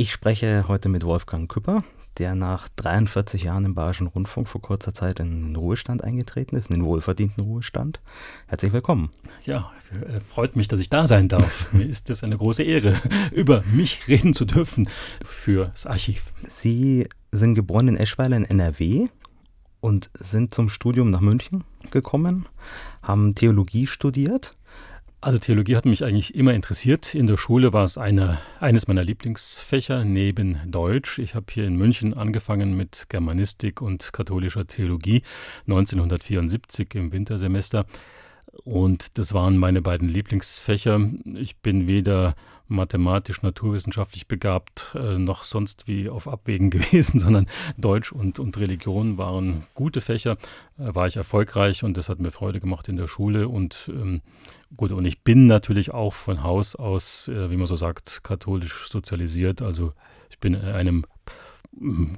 Ich 0.00 0.12
spreche 0.12 0.66
heute 0.68 0.88
mit 0.88 1.02
Wolfgang 1.02 1.50
Küpper, 1.50 1.82
der 2.18 2.36
nach 2.36 2.68
43 2.76 3.42
Jahren 3.42 3.64
im 3.64 3.74
Bayerischen 3.74 4.06
Rundfunk 4.06 4.46
vor 4.46 4.62
kurzer 4.62 4.94
Zeit 4.94 5.18
in 5.18 5.46
den 5.46 5.56
Ruhestand 5.56 6.04
eingetreten 6.04 6.54
ist, 6.54 6.70
in 6.70 6.76
den 6.76 6.84
wohlverdienten 6.84 7.42
Ruhestand. 7.42 7.98
Herzlich 8.46 8.72
willkommen. 8.72 9.10
Ja, 9.44 9.72
äh, 9.90 10.20
freut 10.20 10.54
mich, 10.54 10.68
dass 10.68 10.78
ich 10.78 10.88
da 10.88 11.08
sein 11.08 11.26
darf. 11.26 11.66
Mir 11.72 11.84
ist 11.84 12.10
es 12.10 12.22
eine 12.22 12.36
große 12.36 12.62
Ehre, 12.62 12.94
über 13.32 13.64
mich 13.72 14.06
reden 14.06 14.34
zu 14.34 14.44
dürfen 14.44 14.88
fürs 15.24 15.84
Archiv. 15.84 16.32
Sie 16.44 17.08
sind 17.32 17.56
geboren 17.56 17.88
in 17.88 17.96
Eschweiler 17.96 18.36
in 18.36 18.44
NRW 18.44 19.06
und 19.80 20.10
sind 20.14 20.54
zum 20.54 20.68
Studium 20.68 21.10
nach 21.10 21.22
München 21.22 21.64
gekommen, 21.90 22.46
haben 23.02 23.34
Theologie 23.34 23.88
studiert 23.88 24.52
also 25.20 25.38
Theologie 25.38 25.76
hat 25.76 25.84
mich 25.84 26.04
eigentlich 26.04 26.34
immer 26.34 26.54
interessiert. 26.54 27.14
In 27.14 27.26
der 27.26 27.36
Schule 27.36 27.72
war 27.72 27.84
es 27.84 27.98
eine, 27.98 28.38
eines 28.60 28.86
meiner 28.86 29.02
Lieblingsfächer 29.02 30.04
neben 30.04 30.58
Deutsch. 30.70 31.18
Ich 31.18 31.34
habe 31.34 31.46
hier 31.50 31.66
in 31.66 31.76
München 31.76 32.14
angefangen 32.14 32.76
mit 32.76 33.06
Germanistik 33.08 33.82
und 33.82 34.12
katholischer 34.12 34.66
Theologie 34.66 35.22
1974 35.66 36.94
im 36.94 37.12
Wintersemester. 37.12 37.86
Und 38.64 39.18
das 39.18 39.34
waren 39.34 39.56
meine 39.56 39.82
beiden 39.82 40.08
Lieblingsfächer. 40.08 41.00
Ich 41.34 41.56
bin 41.56 41.86
weder 41.86 42.34
mathematisch, 42.68 43.42
naturwissenschaftlich 43.42 44.28
begabt, 44.28 44.94
äh, 44.94 45.18
noch 45.18 45.44
sonst 45.44 45.88
wie 45.88 46.08
auf 46.08 46.28
Abwägen 46.28 46.70
gewesen, 46.70 47.18
sondern 47.18 47.46
Deutsch 47.76 48.12
und, 48.12 48.38
und 48.38 48.58
Religion 48.58 49.18
waren 49.18 49.64
gute 49.74 50.00
Fächer, 50.00 50.36
äh, 50.78 50.94
war 50.94 51.06
ich 51.06 51.16
erfolgreich 51.16 51.82
und 51.82 51.96
das 51.96 52.08
hat 52.08 52.20
mir 52.20 52.30
Freude 52.30 52.60
gemacht 52.60 52.88
in 52.88 52.96
der 52.96 53.08
Schule. 53.08 53.48
Und 53.48 53.90
ähm, 53.92 54.20
gut, 54.76 54.92
und 54.92 55.04
ich 55.04 55.22
bin 55.22 55.46
natürlich 55.46 55.92
auch 55.92 56.14
von 56.14 56.42
Haus 56.42 56.76
aus, 56.76 57.28
äh, 57.28 57.50
wie 57.50 57.56
man 57.56 57.66
so 57.66 57.76
sagt, 57.76 58.22
katholisch 58.22 58.88
sozialisiert, 58.88 59.62
also 59.62 59.92
ich 60.30 60.38
bin 60.38 60.54
in 60.54 60.60
einem 60.60 61.04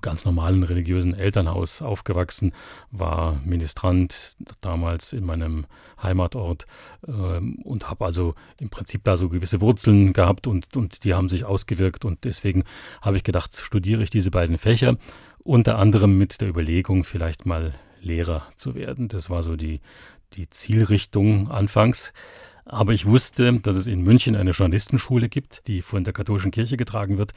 ganz 0.00 0.24
normalen 0.24 0.62
religiösen 0.62 1.14
Elternhaus 1.14 1.83
aufgewachsen, 1.83 2.53
war 2.91 3.41
Ministrant 3.44 4.36
damals 4.61 5.12
in 5.12 5.25
meinem 5.25 5.67
Heimatort 6.02 6.67
ähm, 7.06 7.56
und 7.62 7.91
habe 7.91 8.05
also 8.05 8.34
im 8.58 8.70
Prinzip 8.70 9.05
da 9.05 9.17
so 9.17 9.28
gewisse 9.28 9.61
Wurzeln 9.61 10.12
gehabt 10.12 10.47
und, 10.47 10.77
und 10.77 11.05
die 11.05 11.14
haben 11.14 11.28
sich 11.28 11.44
ausgewirkt 11.44 12.05
und 12.05 12.25
deswegen 12.25 12.64
habe 13.02 13.17
ich 13.17 13.25
gedacht, 13.25 13.56
studiere 13.56 14.02
ich 14.02 14.11
diese 14.11 14.30
beiden 14.30 14.58
Fächer, 14.58 14.97
unter 15.42 15.78
anderem 15.78 16.19
mit 16.19 16.41
der 16.41 16.48
Überlegung, 16.48 17.05
vielleicht 17.05 17.47
mal 17.47 17.74
Lehrer 18.00 18.47
zu 18.56 18.74
werden. 18.74 19.08
Das 19.08 19.30
war 19.30 19.42
so 19.42 19.56
die, 19.56 19.80
die 20.34 20.48
Zielrichtung 20.48 21.50
anfangs. 21.50 22.12
Aber 22.73 22.93
ich 22.93 23.05
wusste, 23.05 23.53
dass 23.61 23.75
es 23.75 23.89
in 23.89 24.03
München 24.03 24.37
eine 24.37 24.53
Journalistenschule 24.53 25.29
gibt, 25.29 25.67
die 25.67 25.83
von 25.83 26.05
der 26.05 26.13
katholischen 26.13 26.53
Kirche 26.53 26.77
getragen 26.77 27.19
wird, 27.19 27.33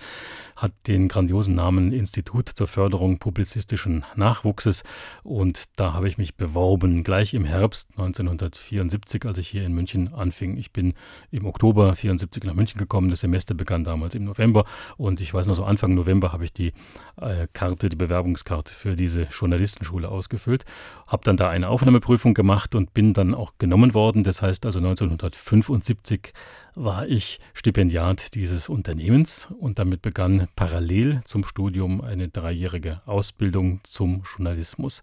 hat 0.55 0.73
den 0.85 1.07
grandiosen 1.07 1.55
Namen 1.55 1.91
Institut 1.91 2.49
zur 2.49 2.67
Förderung 2.67 3.17
publizistischen 3.17 4.05
Nachwuchses. 4.15 4.83
Und 5.23 5.63
da 5.75 5.93
habe 5.93 6.07
ich 6.07 6.19
mich 6.19 6.35
beworben, 6.35 7.03
gleich 7.03 7.33
im 7.33 7.45
Herbst 7.45 7.89
1974, 7.97 9.25
als 9.25 9.39
ich 9.39 9.47
hier 9.47 9.65
in 9.65 9.73
München 9.73 10.13
anfing. 10.13 10.55
Ich 10.55 10.71
bin 10.71 10.93
im 11.31 11.47
Oktober 11.47 11.85
1974 11.85 12.43
nach 12.43 12.53
München 12.53 12.77
gekommen. 12.77 13.09
Das 13.09 13.21
Semester 13.21 13.55
begann 13.55 13.83
damals 13.83 14.13
im 14.13 14.25
November. 14.25 14.65
Und 14.97 15.19
ich 15.19 15.33
weiß 15.33 15.47
noch 15.47 15.55
so, 15.55 15.63
Anfang 15.63 15.95
November 15.95 16.31
habe 16.31 16.45
ich 16.45 16.53
die 16.53 16.73
äh, 17.19 17.47
Karte, 17.53 17.89
die 17.89 17.95
Bewerbungskarte 17.95 18.71
für 18.71 18.95
diese 18.95 19.23
Journalistenschule 19.31 20.09
ausgefüllt. 20.09 20.63
Habe 21.07 21.23
dann 21.23 21.37
da 21.37 21.49
eine 21.49 21.69
Aufnahmeprüfung 21.69 22.35
gemacht 22.35 22.75
und 22.75 22.93
bin 22.93 23.13
dann 23.13 23.33
auch 23.33 23.53
genommen 23.57 23.95
worden. 23.95 24.21
Das 24.21 24.43
heißt 24.43 24.67
also 24.67 24.79
19 24.79 25.09
1975 25.23 26.33
war 26.75 27.07
ich 27.07 27.39
Stipendiat 27.53 28.35
dieses 28.35 28.67
Unternehmens 28.67 29.47
und 29.57 29.79
damit 29.79 30.01
begann 30.01 30.47
parallel 30.55 31.21
zum 31.23 31.45
Studium 31.45 32.01
eine 32.01 32.27
dreijährige 32.27 33.01
Ausbildung 33.05 33.79
zum 33.83 34.23
Journalismus. 34.23 35.01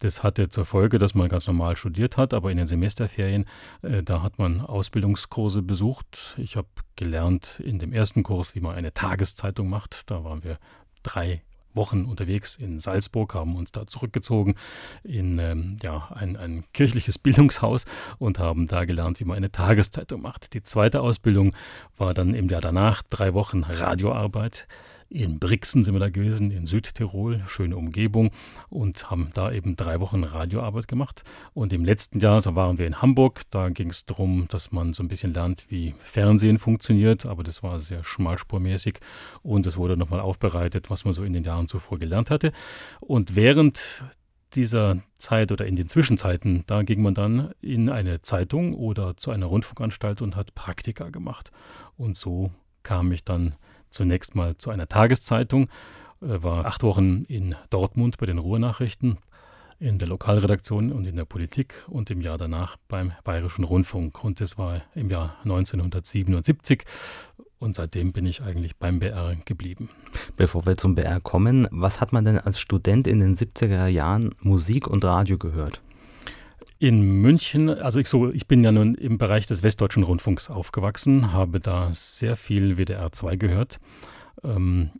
Das 0.00 0.22
hatte 0.22 0.48
zur 0.48 0.64
Folge, 0.64 0.98
dass 0.98 1.14
man 1.14 1.28
ganz 1.28 1.46
normal 1.46 1.76
studiert 1.76 2.16
hat, 2.16 2.34
aber 2.34 2.52
in 2.52 2.58
den 2.58 2.68
Semesterferien, 2.68 3.46
äh, 3.82 4.02
da 4.02 4.22
hat 4.22 4.38
man 4.38 4.60
Ausbildungskurse 4.60 5.62
besucht. 5.62 6.36
Ich 6.36 6.56
habe 6.56 6.68
gelernt 6.94 7.60
in 7.64 7.78
dem 7.78 7.92
ersten 7.92 8.22
Kurs, 8.22 8.54
wie 8.54 8.60
man 8.60 8.76
eine 8.76 8.94
Tageszeitung 8.94 9.68
macht. 9.68 10.10
Da 10.10 10.22
waren 10.22 10.44
wir 10.44 10.58
drei 11.02 11.42
Wochen 11.78 12.04
unterwegs 12.04 12.56
in 12.56 12.78
Salzburg, 12.78 13.34
haben 13.34 13.56
uns 13.56 13.72
da 13.72 13.86
zurückgezogen 13.86 14.56
in 15.02 15.38
ähm, 15.38 15.76
ja, 15.82 16.08
ein, 16.14 16.36
ein 16.36 16.64
kirchliches 16.74 17.16
Bildungshaus 17.28 17.86
und 18.18 18.38
haben 18.38 18.66
da 18.66 18.84
gelernt, 18.84 19.20
wie 19.20 19.24
man 19.24 19.38
eine 19.38 19.50
Tageszeitung 19.50 20.20
macht. 20.20 20.52
Die 20.52 20.62
zweite 20.62 21.00
Ausbildung 21.00 21.54
war 21.96 22.12
dann 22.12 22.34
im 22.34 22.48
Jahr 22.48 22.60
danach 22.60 23.02
drei 23.02 23.32
Wochen 23.32 23.62
Radioarbeit 23.62 24.68
in 25.10 25.38
Brixen 25.38 25.84
sind 25.84 25.94
wir 25.94 26.00
da 26.00 26.10
gewesen, 26.10 26.50
in 26.50 26.66
Südtirol, 26.66 27.42
schöne 27.46 27.76
Umgebung 27.76 28.30
und 28.68 29.10
haben 29.10 29.30
da 29.32 29.50
eben 29.50 29.74
drei 29.74 30.00
Wochen 30.00 30.22
Radioarbeit 30.22 30.86
gemacht. 30.86 31.22
Und 31.54 31.72
im 31.72 31.84
letzten 31.84 32.20
Jahr, 32.20 32.40
so 32.40 32.54
waren 32.54 32.78
wir 32.78 32.86
in 32.86 33.00
Hamburg, 33.00 33.42
da 33.50 33.70
ging 33.70 33.90
es 33.90 34.04
darum, 34.04 34.46
dass 34.48 34.70
man 34.70 34.92
so 34.92 35.02
ein 35.02 35.08
bisschen 35.08 35.32
lernt, 35.32 35.70
wie 35.70 35.94
Fernsehen 35.98 36.58
funktioniert, 36.58 37.24
aber 37.24 37.42
das 37.42 37.62
war 37.62 37.80
sehr 37.80 38.04
schmalspurmäßig 38.04 39.00
und 39.42 39.66
es 39.66 39.78
wurde 39.78 39.96
nochmal 39.96 40.20
aufbereitet, 40.20 40.90
was 40.90 41.04
man 41.04 41.14
so 41.14 41.24
in 41.24 41.32
den 41.32 41.44
Jahren 41.44 41.68
zuvor 41.68 41.98
gelernt 41.98 42.30
hatte. 42.30 42.52
Und 43.00 43.34
während 43.34 44.02
dieser 44.54 44.98
Zeit 45.18 45.52
oder 45.52 45.66
in 45.66 45.76
den 45.76 45.88
Zwischenzeiten, 45.88 46.64
da 46.66 46.82
ging 46.82 47.02
man 47.02 47.14
dann 47.14 47.52
in 47.60 47.88
eine 47.88 48.22
Zeitung 48.22 48.74
oder 48.74 49.16
zu 49.16 49.30
einer 49.30 49.46
Rundfunkanstalt 49.46 50.22
und 50.22 50.36
hat 50.36 50.54
Praktika 50.54 51.10
gemacht. 51.10 51.50
Und 51.96 52.16
so 52.16 52.50
kam 52.82 53.12
ich 53.12 53.24
dann 53.24 53.56
zunächst 53.90 54.34
mal 54.34 54.56
zu 54.56 54.70
einer 54.70 54.88
Tageszeitung, 54.88 55.68
war 56.20 56.66
acht 56.66 56.82
Wochen 56.82 57.22
in 57.28 57.54
Dortmund 57.70 58.18
bei 58.18 58.26
den 58.26 58.38
Ruhrnachrichten, 58.38 59.18
in 59.80 59.98
der 59.98 60.08
Lokalredaktion 60.08 60.90
und 60.92 61.06
in 61.06 61.16
der 61.16 61.24
Politik 61.24 61.84
und 61.88 62.10
im 62.10 62.20
Jahr 62.20 62.36
danach 62.36 62.76
beim 62.88 63.12
Bayerischen 63.22 63.64
Rundfunk. 63.64 64.24
Und 64.24 64.40
das 64.40 64.58
war 64.58 64.82
im 64.94 65.10
Jahr 65.10 65.36
1977 65.44 66.84
und 67.58 67.76
seitdem 67.76 68.12
bin 68.12 68.26
ich 68.26 68.42
eigentlich 68.42 68.76
beim 68.76 68.98
BR 68.98 69.36
geblieben. 69.44 69.88
Bevor 70.36 70.66
wir 70.66 70.76
zum 70.76 70.94
BR 70.94 71.20
kommen, 71.20 71.68
was 71.70 72.00
hat 72.00 72.12
man 72.12 72.24
denn 72.24 72.38
als 72.38 72.60
Student 72.60 73.06
in 73.06 73.20
den 73.20 73.36
70er 73.36 73.86
Jahren 73.86 74.34
Musik 74.40 74.86
und 74.86 75.04
Radio 75.04 75.38
gehört? 75.38 75.80
In 76.80 77.20
München, 77.20 77.70
also 77.70 77.98
ich, 77.98 78.08
so, 78.08 78.30
ich 78.30 78.46
bin 78.46 78.62
ja 78.62 78.70
nun 78.70 78.94
im 78.94 79.18
Bereich 79.18 79.46
des 79.46 79.64
Westdeutschen 79.64 80.04
Rundfunks 80.04 80.48
aufgewachsen, 80.48 81.32
habe 81.32 81.58
da 81.58 81.92
sehr 81.92 82.36
viel 82.36 82.76
WDR 82.76 83.10
2 83.10 83.36
gehört. 83.36 83.80
Ähm, 84.44 84.90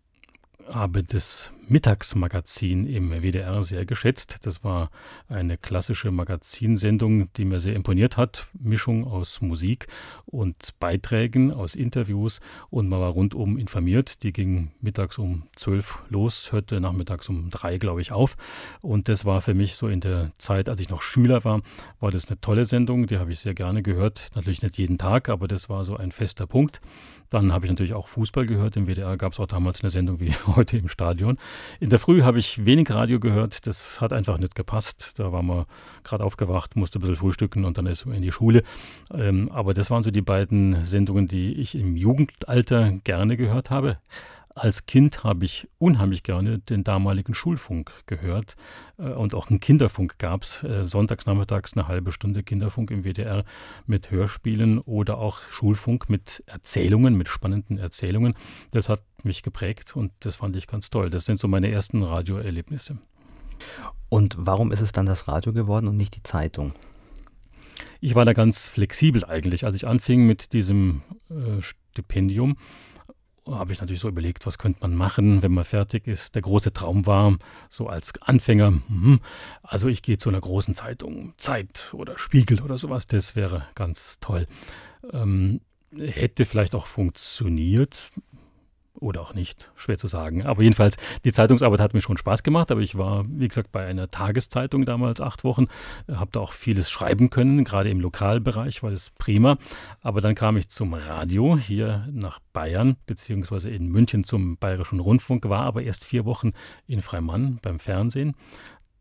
habe 0.66 1.05
das 1.05 1.53
Mittagsmagazin 1.69 2.87
im 2.87 3.11
WDR 3.11 3.62
sehr 3.62 3.84
geschätzt. 3.84 4.39
Das 4.43 4.65
war 4.65 4.91
eine 5.29 5.56
klassische 5.56 6.11
Magazinsendung, 6.11 7.33
die 7.34 7.45
mir 7.45 7.61
sehr 7.61 7.75
imponiert 7.75 8.17
hat. 8.17 8.49
Mischung 8.59 9.06
aus 9.06 9.41
Musik 9.41 9.87
und 10.27 10.78
Beiträgen, 10.81 11.53
aus 11.53 11.75
Interviews 11.75 12.41
und 12.71 12.89
man 12.89 13.01
war 13.01 13.11
rundum 13.11 13.59
informiert. 13.59 14.23
Die 14.23 14.33
ging 14.33 14.73
mittags 14.81 15.19
um 15.19 15.45
zwölf 15.55 16.03
los, 16.09 16.53
hörte 16.53 16.81
nachmittags 16.81 17.28
um 17.28 17.51
drei, 17.51 17.78
glaube 17.78 18.01
ich, 18.01 18.12
auf. 18.12 18.37
Und 18.81 19.09
das 19.09 19.25
war 19.25 19.41
für 19.41 19.55
mich 19.55 19.75
so 19.75 19.89
in 19.89 20.01
der 20.01 20.33
Zeit, 20.39 20.69
als 20.69 20.81
ich 20.81 20.89
noch 20.89 21.03
Schüler 21.03 21.45
war, 21.45 21.61
war 22.01 22.11
das 22.11 22.28
eine 22.28 22.41
tolle 22.41 22.65
Sendung. 22.65 23.07
Die 23.07 23.19
habe 23.19 23.33
ich 23.33 23.41
sehr 23.41 23.55
gerne 23.55 23.83
gehört. 23.83 24.31
Natürlich 24.34 24.62
nicht 24.62 24.78
jeden 24.78 24.99
Tag, 24.99 25.28
aber 25.28 25.49
das 25.49 25.69
war 25.69 25.84
so 25.84 25.97
ein 25.97 26.12
fester 26.12 26.47
Punkt. 26.47 26.81
Dann 27.31 27.53
habe 27.53 27.67
ich 27.67 27.71
natürlich 27.71 27.95
auch 27.95 28.09
Fußball 28.09 28.47
gehört. 28.47 28.77
Im 28.77 28.87
WDR 28.87 29.17
gab 29.17 29.33
es 29.33 29.41
auch 29.41 29.47
damals 29.47 29.83
eine 29.83 29.91
Sendung 29.91 30.21
wie 30.21 30.33
heute 30.47 30.78
im 30.78 30.89
Stadion. 30.89 31.39
In 31.81 31.91
der 31.91 31.99
Früh 31.99 32.23
habe 32.23 32.39
ich 32.39 32.65
wenig 32.65 32.91
Radio 32.91 33.21
gehört. 33.21 33.67
Das 33.67 34.01
hat 34.01 34.13
einfach 34.13 34.39
nicht 34.39 34.55
gepasst. 34.55 35.15
Da 35.17 35.33
war 35.33 35.43
man 35.43 35.67
gerade 36.05 36.25
aufgewacht, 36.25 36.77
musste 36.77 36.99
ein 36.99 37.01
bisschen 37.01 37.17
frühstücken 37.17 37.65
und 37.65 37.79
dann 37.79 37.87
ist 37.87 38.07
in 38.07 38.23
die 38.23 38.33
Schule. 38.33 38.63
Ähm, 39.13 39.51
aber 39.53 39.75
das 39.75 39.91
waren 39.91 40.03
so 40.03 40.11
die 40.11 40.23
beiden 40.23 40.85
Sendungen, 40.85 41.27
die 41.27 41.55
ich 41.55 41.75
im 41.75 41.97
Jugendalter 41.97 42.93
gerne 43.05 43.37
gehört 43.37 43.71
habe. 43.71 43.99
Als 44.59 44.87
Kind 44.87 45.23
habe 45.23 45.45
ich 45.45 45.69
unheimlich 45.78 46.25
gerne 46.25 46.59
den 46.59 46.83
damaligen 46.83 47.33
Schulfunk 47.33 47.93
gehört 48.07 48.57
äh, 48.99 49.11
und 49.11 49.33
auch 49.33 49.51
einen 49.51 49.61
Kinderfunk 49.61 50.19
gab 50.19 50.43
es. 50.43 50.65
Äh, 50.65 50.84
sonntags 50.84 51.27
nachmittags 51.27 51.77
eine 51.77 51.87
halbe 51.87 52.11
Stunde 52.11 52.43
Kinderfunk 52.43 52.91
im 52.91 53.04
WDR 53.04 53.45
mit 53.87 54.11
Hörspielen 54.11 54.81
oder 54.81 55.19
auch 55.19 55.43
Schulfunk 55.43 56.11
mit 56.11 56.43
Erzählungen, 56.47 57.16
mit 57.16 57.28
spannenden 57.28 57.78
Erzählungen. 57.78 58.34
Das 58.72 58.89
hat 58.89 59.03
mich 59.24 59.42
geprägt 59.42 59.97
und 59.97 60.12
das 60.20 60.36
fand 60.36 60.56
ich 60.56 60.66
ganz 60.66 60.91
toll. 60.91 61.10
Das 61.10 61.24
sind 61.24 61.38
so 61.38 61.48
meine 61.48 61.70
ersten 61.70 62.03
Radioerlebnisse. 62.03 62.98
Und 64.09 64.36
warum 64.38 64.72
ist 64.72 64.80
es 64.80 64.92
dann 64.92 65.06
das 65.06 65.28
Radio 65.28 65.53
geworden 65.53 65.88
und 65.88 65.97
nicht 65.97 66.16
die 66.16 66.22
Zeitung? 66.22 66.72
Ich 68.00 68.15
war 68.15 68.24
da 68.24 68.32
ganz 68.32 68.68
flexibel 68.68 69.24
eigentlich, 69.24 69.65
als 69.65 69.76
ich 69.76 69.86
anfing 69.86 70.26
mit 70.26 70.53
diesem 70.53 71.03
äh, 71.30 71.60
Stipendium 71.60 72.56
habe 73.56 73.72
ich 73.72 73.80
natürlich 73.80 74.00
so 74.00 74.09
überlegt, 74.09 74.47
was 74.47 74.59
könnte 74.59 74.80
man 74.82 74.94
machen, 74.94 75.42
wenn 75.42 75.53
man 75.53 75.65
fertig 75.65 76.06
ist. 76.06 76.34
Der 76.34 76.42
große 76.42 76.72
Traum 76.72 77.06
war, 77.06 77.36
so 77.68 77.86
als 77.86 78.12
Anfänger, 78.20 78.80
hm, 78.88 79.20
also 79.62 79.88
ich 79.88 80.03
gehe 80.03 80.18
zu 80.18 80.28
einer 80.28 80.41
großen 80.41 80.74
Zeitung, 80.74 81.34
Zeit 81.36 81.91
oder 81.92 82.18
Spiegel 82.18 82.60
oder 82.60 82.78
sowas, 82.78 83.06
das 83.06 83.36
wäre 83.36 83.66
ganz 83.74 84.18
toll. 84.20 84.47
Ähm, 85.12 85.60
hätte 85.97 86.44
vielleicht 86.44 86.74
auch 86.74 86.86
funktioniert, 86.86 88.10
oder 89.00 89.21
auch 89.21 89.34
nicht, 89.34 89.71
schwer 89.77 89.98
zu 89.98 90.09
sagen. 90.09 90.45
Aber 90.45 90.62
jedenfalls, 90.62 90.97
die 91.24 91.33
Zeitungsarbeit 91.33 91.80
hat 91.80 91.95
mir 91.95 92.00
schon 92.00 92.16
Spaß 92.16 92.42
gemacht, 92.42 92.71
aber 92.71 92.80
ich 92.80 92.97
war, 92.97 93.24
wie 93.28 93.48
gesagt, 93.48 93.72
bei 93.72 93.86
einer 93.86 94.09
Tageszeitung 94.09 94.84
damals 94.84 95.21
acht 95.21 95.45
Wochen, 95.45 95.66
habe 96.10 96.30
da 96.33 96.41
auch 96.41 96.53
vieles 96.53 96.91
schreiben 96.91 97.30
können, 97.30 97.65
gerade 97.65 97.91
im 97.91 98.00
Lokalbereich 98.00 98.83
war 98.83 98.91
das 98.91 99.10
prima. 99.10 99.59
Aber 100.00 100.21
dann 100.21 100.34
kam 100.34 100.56
ich 100.56 100.68
zum 100.68 100.95
Radio 100.95 101.56
hier 101.56 102.06
nach 102.12 102.39
Bayern, 102.53 102.97
beziehungsweise 103.06 103.71
in 103.71 103.89
München 103.89 104.24
zum 104.24 104.56
Bayerischen 104.56 105.01
Rundfunk, 105.01 105.48
war 105.48 105.62
aber 105.62 105.83
erst 105.83 106.04
vier 106.04 106.24
Wochen 106.24 106.53
in 106.86 107.01
Freimann 107.01 107.59
beim 107.62 107.78
Fernsehen 107.78 108.34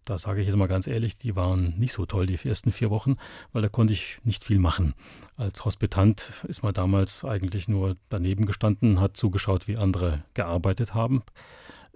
da 0.09 0.17
sage 0.17 0.39
ich 0.39 0.47
jetzt 0.47 0.55
mal 0.55 0.67
ganz 0.67 0.87
ehrlich, 0.87 1.17
die 1.17 1.35
waren 1.35 1.73
nicht 1.77 1.91
so 1.91 2.05
toll, 2.05 2.25
die 2.25 2.39
ersten 2.47 2.71
vier 2.71 2.89
Wochen, 2.89 3.17
weil 3.51 3.61
da 3.61 3.67
konnte 3.67 3.93
ich 3.93 4.19
nicht 4.23 4.43
viel 4.43 4.57
machen. 4.57 4.93
Als 5.35 5.65
Hospitant 5.65 6.45
ist 6.47 6.63
man 6.63 6.73
damals 6.73 7.25
eigentlich 7.25 7.67
nur 7.67 7.97
daneben 8.09 8.45
gestanden, 8.45 9.01
hat 9.01 9.17
zugeschaut, 9.17 9.67
wie 9.67 9.75
andere 9.75 10.23
gearbeitet 10.33 10.93
haben. 10.93 11.23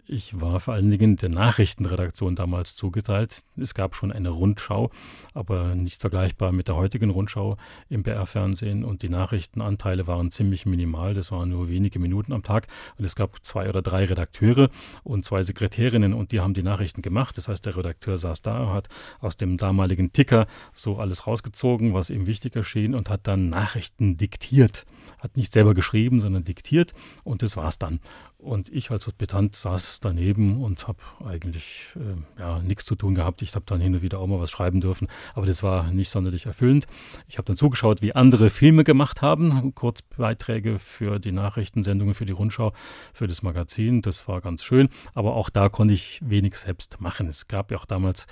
Ich 0.07 0.41
war 0.41 0.59
vor 0.59 0.73
allen 0.73 0.89
Dingen 0.89 1.15
der 1.15 1.29
Nachrichtenredaktion 1.29 2.35
damals 2.35 2.75
zugeteilt. 2.75 3.43
Es 3.55 3.73
gab 3.73 3.95
schon 3.95 4.11
eine 4.11 4.29
Rundschau, 4.29 4.89
aber 5.33 5.75
nicht 5.75 6.01
vergleichbar 6.01 6.51
mit 6.51 6.67
der 6.67 6.75
heutigen 6.75 7.11
Rundschau 7.11 7.57
im 7.87 8.03
BR-Fernsehen. 8.03 8.83
Und 8.83 9.03
die 9.03 9.09
Nachrichtenanteile 9.09 10.07
waren 10.07 10.31
ziemlich 10.31 10.65
minimal. 10.65 11.13
Das 11.13 11.31
waren 11.31 11.49
nur 11.49 11.69
wenige 11.69 11.99
Minuten 11.99 12.33
am 12.33 12.41
Tag. 12.41 12.67
Und 12.97 13.05
es 13.05 13.15
gab 13.15 13.45
zwei 13.45 13.69
oder 13.69 13.81
drei 13.81 14.05
Redakteure 14.05 14.69
und 15.03 15.23
zwei 15.23 15.43
Sekretärinnen 15.43 16.13
und 16.13 16.31
die 16.31 16.39
haben 16.39 16.55
die 16.55 16.63
Nachrichten 16.63 17.01
gemacht. 17.01 17.37
Das 17.37 17.47
heißt, 17.47 17.65
der 17.65 17.77
Redakteur 17.77 18.17
saß 18.17 18.41
da, 18.41 18.73
hat 18.73 18.89
aus 19.19 19.37
dem 19.37 19.57
damaligen 19.57 20.11
Ticker 20.13 20.47
so 20.73 20.97
alles 20.97 21.27
rausgezogen, 21.27 21.93
was 21.93 22.09
ihm 22.09 22.25
wichtig 22.25 22.55
erschien 22.55 22.95
und 22.95 23.09
hat 23.09 23.27
dann 23.27 23.45
Nachrichten 23.45 24.17
diktiert. 24.17 24.85
Hat 25.19 25.37
nicht 25.37 25.53
selber 25.53 25.75
geschrieben, 25.75 26.19
sondern 26.19 26.43
diktiert 26.43 26.93
und 27.23 27.43
das 27.43 27.55
war's 27.55 27.77
dann. 27.77 27.99
Und 28.41 28.69
ich 28.73 28.89
als 28.89 29.05
Hospitant 29.05 29.55
saß 29.55 29.99
daneben 29.99 30.63
und 30.63 30.87
habe 30.87 30.97
eigentlich 31.23 31.89
äh, 31.95 32.39
ja, 32.39 32.59
nichts 32.59 32.85
zu 32.85 32.95
tun 32.95 33.13
gehabt. 33.13 33.43
Ich 33.43 33.53
habe 33.53 33.65
dann 33.67 33.79
hin 33.79 33.93
und 33.93 34.01
wieder 34.01 34.17
auch 34.17 34.25
mal 34.25 34.39
was 34.39 34.49
schreiben 34.49 34.81
dürfen, 34.81 35.07
aber 35.35 35.45
das 35.45 35.61
war 35.61 35.91
nicht 35.91 36.09
sonderlich 36.09 36.47
erfüllend. 36.47 36.87
Ich 37.27 37.37
habe 37.37 37.45
dann 37.45 37.55
zugeschaut, 37.55 38.01
wie 38.01 38.15
andere 38.15 38.49
Filme 38.49 38.83
gemacht 38.83 39.21
haben, 39.21 39.75
Kurzbeiträge 39.75 40.79
für 40.79 41.19
die 41.19 41.31
Nachrichtensendungen, 41.31 42.15
für 42.15 42.25
die 42.25 42.33
Rundschau, 42.33 42.73
für 43.13 43.27
das 43.27 43.43
Magazin. 43.43 44.01
Das 44.01 44.27
war 44.27 44.41
ganz 44.41 44.63
schön, 44.63 44.89
aber 45.13 45.35
auch 45.35 45.51
da 45.51 45.69
konnte 45.69 45.93
ich 45.93 46.19
wenig 46.23 46.55
selbst 46.55 46.99
machen. 46.99 47.27
Es 47.27 47.47
gab 47.47 47.69
ja 47.69 47.77
auch 47.77 47.85
damals 47.85 48.25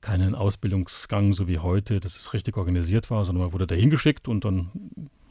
keinen 0.00 0.34
Ausbildungsgang 0.34 1.32
so 1.32 1.48
wie 1.48 1.58
heute, 1.58 2.00
dass 2.00 2.16
es 2.16 2.32
richtig 2.32 2.56
organisiert 2.56 3.10
war, 3.10 3.24
sondern 3.24 3.44
man 3.44 3.52
wurde 3.52 3.66
dahin 3.66 3.90
geschickt 3.90 4.28
und 4.28 4.44
dann 4.44 4.70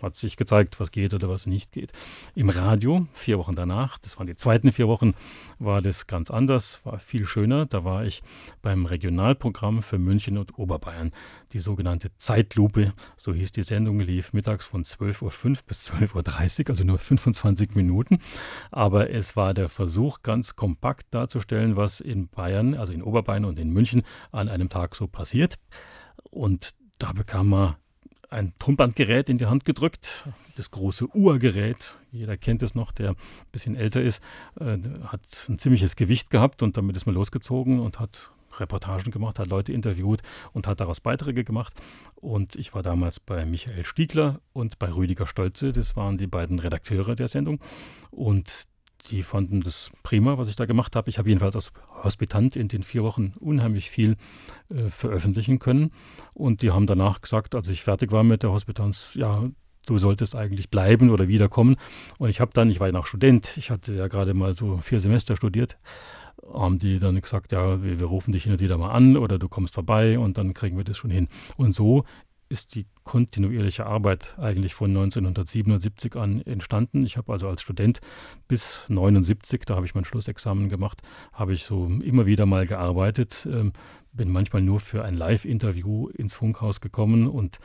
hat 0.02 0.16
sich 0.16 0.38
gezeigt, 0.38 0.80
was 0.80 0.92
geht 0.92 1.14
oder 1.14 1.30
was 1.30 1.46
nicht 1.46 1.72
geht. 1.72 1.92
Im 2.36 2.50
Radio, 2.50 3.08
vier 3.14 3.38
Wochen 3.38 3.56
danach, 3.56 3.98
das 3.98 4.18
waren 4.18 4.28
die 4.28 4.36
zweiten 4.36 4.72
vier 4.72 4.88
Wochen, 4.88 5.14
war 5.60 5.82
das 5.82 6.08
ganz 6.08 6.32
anders, 6.32 6.82
war 6.86 7.00
viel 7.00 7.26
schöner. 7.26 7.66
Da 7.66 7.84
war 7.84 8.06
ich 8.06 8.22
beim 8.62 8.86
Regionalprogramm 8.86 9.82
für 9.82 9.98
München 9.98 10.38
und 10.38 10.58
Oberbayern. 10.58 11.12
Die 11.54 11.60
sogenannte 11.60 12.12
Zeitlupe, 12.18 12.94
so 13.18 13.34
hieß 13.34 13.52
die 13.52 13.64
Sendung, 13.64 14.00
lief 14.00 14.34
mittags 14.34 14.66
von 14.66 14.84
12.05 14.84 15.22
Uhr 15.24 15.58
bis 15.68 15.92
12.30 15.92 16.60
Uhr, 16.62 16.70
also 16.70 16.84
nur 16.84 16.98
25 16.98 17.76
Minuten. 17.76 18.20
Aber 18.72 19.10
es 19.10 19.36
war 19.36 19.54
der 19.54 19.70
Versuch, 19.70 20.22
ganz 20.22 20.56
kompakt 20.56 21.08
darzustellen, 21.12 21.76
was 21.76 22.00
in 22.00 22.28
Bayern, 22.28 22.76
also 22.76 22.94
in 22.94 23.02
Oberbayern 23.02 23.46
und 23.46 23.60
in 23.60 23.72
München 23.72 24.04
an 24.32 24.50
einem 24.50 24.70
Tag 24.70 24.96
so 24.96 25.08
passiert. 25.08 25.56
Und 26.30 26.72
da 26.98 27.12
bekam 27.12 27.50
man 27.50 27.76
ein 28.36 28.54
Tonbandgerät 28.60 29.30
in 29.30 29.38
die 29.38 29.46
Hand 29.46 29.66
gedrückt, 29.66 30.28
das 30.58 30.70
große 30.70 31.08
Uhrgerät. 31.16 31.98
Jeder 32.12 32.36
kennt 32.38 32.62
es 32.64 32.76
noch, 32.76 32.92
der 32.92 33.12
ein 33.12 33.16
bisschen 33.52 33.76
älter 33.76 34.02
ist, 34.02 34.22
äh, 34.60 34.78
hat 35.06 35.22
ein 35.50 35.58
ziemliches 35.58 35.96
Gewicht 35.96 36.30
gehabt 36.30 36.62
und 36.62 36.78
damit 36.78 36.98
ist 36.98 37.06
man 37.06 37.16
losgezogen 37.16 37.80
und 37.80 38.00
hat 38.00 38.32
Reportagen 38.60 39.12
gemacht, 39.12 39.40
hat 39.40 39.48
Leute 39.48 39.74
interviewt 39.74 40.22
und 40.54 40.68
hat 40.68 40.80
daraus 40.80 41.00
Beiträge 41.00 41.44
gemacht. 41.44 41.74
Und 42.16 42.56
ich 42.56 42.74
war 42.74 42.84
damals 42.84 43.20
bei 43.20 43.46
Michael 43.46 43.86
Stiegler 43.86 44.40
und 44.54 44.80
bei 44.80 44.94
Rüdiger 44.94 45.28
Stolze, 45.28 45.72
das 45.72 45.96
waren 45.96 46.18
die 46.18 46.28
beiden 46.28 46.60
Redakteure 46.60 47.16
der 47.16 47.28
Sendung. 47.28 47.60
Und 48.12 48.68
die 49.10 49.24
fanden 49.24 49.62
das 49.62 49.92
prima, 50.04 50.38
was 50.38 50.48
ich 50.48 50.56
da 50.56 50.66
gemacht 50.66 50.96
habe. 50.96 51.10
Ich 51.10 51.18
habe 51.18 51.30
jedenfalls 51.30 51.56
als 51.56 51.72
Hospitant 52.04 52.56
in 52.56 52.68
den 52.68 52.84
vier 52.84 53.04
Wochen 53.04 53.34
unheimlich 53.40 53.90
viel 53.90 54.18
äh, 54.70 54.90
veröffentlichen 54.90 55.60
können. 55.60 55.92
Und 56.34 56.62
die 56.62 56.72
haben 56.72 56.88
danach 56.88 57.22
gesagt, 57.22 57.56
als 57.56 57.68
ich 57.68 57.84
fertig 57.84 58.12
war 58.12 58.24
mit 58.24 58.44
der 58.44 58.52
Hospitanz, 58.52 59.12
ja, 59.14 59.44
du 59.86 59.98
solltest 59.98 60.36
eigentlich 60.36 60.70
bleiben 60.70 61.10
oder 61.10 61.28
wiederkommen. 61.28 61.76
Und 62.18 62.30
ich 62.30 62.40
habe 62.40 62.52
dann, 62.54 62.70
ich 62.70 62.80
war 62.80 62.88
ja 62.88 62.94
noch 62.94 63.06
Student, 63.06 63.58
ich 63.58 63.70
hatte 63.70 63.94
ja 63.94 64.08
gerade 64.08 64.34
mal 64.34 64.56
so 64.56 64.78
vier 64.78 65.00
Semester 65.00 65.36
studiert, 65.36 65.78
haben 66.54 66.80
die 66.80 67.00
dann 67.00 67.20
gesagt, 67.20 67.52
ja, 67.52 67.84
wir, 67.84 68.00
wir 68.00 68.08
rufen 68.08 68.32
dich 68.32 68.44
hin 68.44 68.54
und 68.54 68.60
wieder 68.60 68.78
mal 68.78 68.92
an 68.92 69.18
oder 69.18 69.40
du 69.40 69.48
kommst 69.48 69.76
vorbei 69.76 70.20
und 70.20 70.38
dann 70.38 70.54
kriegen 70.54 70.78
wir 70.78 70.84
das 70.84 70.98
schon 70.98 71.12
hin. 71.12 71.28
Und 71.58 71.72
so 71.72 72.04
ist 72.56 72.76
die 72.76 72.86
kontinuierliche 73.04 73.86
Arbeit 73.86 74.34
eigentlich 74.40 74.74
von 74.74 74.90
1977 74.92 76.16
an 76.16 76.42
entstanden. 76.42 77.06
Ich 77.06 77.18
habe 77.18 77.34
also 77.34 77.50
als 77.50 77.62
Student 77.62 78.00
bis 78.48 78.86
79, 78.88 79.64
da 79.66 79.76
habe 79.76 79.86
ich 79.86 79.94
mein 79.94 80.06
Schlussexamen 80.06 80.70
gemacht, 80.70 81.02
habe 81.34 81.52
ich 81.52 81.64
so 81.66 81.88
immer 82.02 82.26
wieder 82.26 82.46
mal 82.46 82.66
gearbeitet, 82.66 83.46
ähm, 83.52 83.74
bin 84.14 84.32
manchmal 84.32 84.62
nur 84.62 84.80
für 84.80 85.04
ein 85.04 85.18
Live-Interview 85.18 86.08
ins 86.08 86.34
Funkhaus 86.34 86.80
gekommen 86.80 87.28
und 87.28 87.60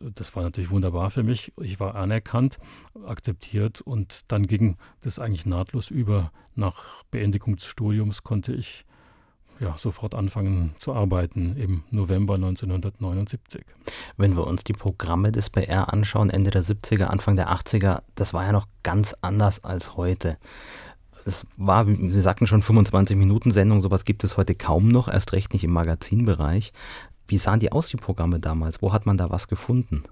das 0.00 0.34
war 0.34 0.42
natürlich 0.42 0.70
wunderbar 0.70 1.12
für 1.12 1.22
mich. 1.22 1.52
Ich 1.60 1.78
war 1.78 1.94
anerkannt, 1.94 2.58
akzeptiert 3.06 3.80
und 3.80 4.32
dann 4.32 4.48
ging 4.48 4.76
das 5.02 5.20
eigentlich 5.20 5.46
nahtlos 5.46 5.88
über. 5.88 6.32
Nach 6.56 7.04
Beendigung 7.12 7.54
des 7.54 7.66
Studiums 7.66 8.24
konnte 8.24 8.52
ich 8.52 8.84
ja, 9.62 9.76
sofort 9.78 10.14
anfangen 10.14 10.72
zu 10.76 10.92
arbeiten 10.92 11.56
im 11.56 11.84
November 11.90 12.34
1979. 12.34 13.62
Wenn 14.16 14.36
wir 14.36 14.46
uns 14.46 14.64
die 14.64 14.72
Programme 14.72 15.30
des 15.30 15.50
BR 15.50 15.92
anschauen, 15.92 16.30
Ende 16.30 16.50
der 16.50 16.64
70er, 16.64 17.04
Anfang 17.04 17.36
der 17.36 17.50
80er, 17.50 18.02
das 18.16 18.34
war 18.34 18.44
ja 18.44 18.52
noch 18.52 18.66
ganz 18.82 19.14
anders 19.22 19.64
als 19.64 19.96
heute. 19.96 20.36
Es 21.24 21.46
war, 21.56 21.86
wie 21.86 22.10
Sie 22.10 22.20
sagten 22.20 22.48
schon, 22.48 22.62
25 22.62 23.16
Minuten 23.16 23.52
Sendung, 23.52 23.80
sowas 23.80 24.04
gibt 24.04 24.24
es 24.24 24.36
heute 24.36 24.56
kaum 24.56 24.88
noch, 24.88 25.08
erst 25.08 25.32
recht 25.32 25.52
nicht 25.52 25.62
im 25.62 25.72
Magazinbereich. 25.72 26.72
Wie 27.28 27.38
sahen 27.38 27.60
die 27.60 27.70
aus, 27.70 27.88
die 27.88 27.96
Programme 27.96 28.40
damals? 28.40 28.82
Wo 28.82 28.92
hat 28.92 29.06
man 29.06 29.16
da 29.16 29.30
was 29.30 29.46
gefunden? 29.46 30.02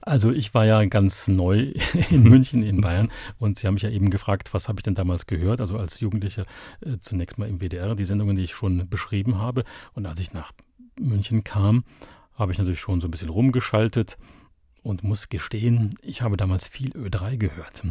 Also 0.00 0.32
ich 0.32 0.54
war 0.54 0.64
ja 0.64 0.84
ganz 0.84 1.28
neu 1.28 1.72
in 2.10 2.22
München, 2.22 2.62
in 2.62 2.80
Bayern 2.80 3.10
und 3.38 3.58
Sie 3.58 3.66
haben 3.66 3.74
mich 3.74 3.82
ja 3.82 3.90
eben 3.90 4.10
gefragt, 4.10 4.54
was 4.54 4.68
habe 4.68 4.80
ich 4.80 4.84
denn 4.84 4.94
damals 4.94 5.26
gehört? 5.26 5.60
Also 5.60 5.78
als 5.78 6.00
Jugendlicher 6.00 6.44
äh, 6.80 6.98
zunächst 6.98 7.38
mal 7.38 7.48
im 7.48 7.60
WDR, 7.60 7.94
die 7.94 8.04
Sendungen, 8.04 8.36
die 8.36 8.44
ich 8.44 8.54
schon 8.54 8.88
beschrieben 8.88 9.38
habe. 9.38 9.64
Und 9.94 10.06
als 10.06 10.20
ich 10.20 10.32
nach 10.32 10.52
München 11.00 11.44
kam, 11.44 11.84
habe 12.38 12.52
ich 12.52 12.58
natürlich 12.58 12.80
schon 12.80 13.00
so 13.00 13.08
ein 13.08 13.10
bisschen 13.10 13.28
rumgeschaltet 13.28 14.16
und 14.82 15.02
muss 15.02 15.28
gestehen, 15.28 15.90
ich 16.02 16.22
habe 16.22 16.36
damals 16.36 16.68
viel 16.68 16.90
Ö3 16.90 17.36
gehört. 17.36 17.82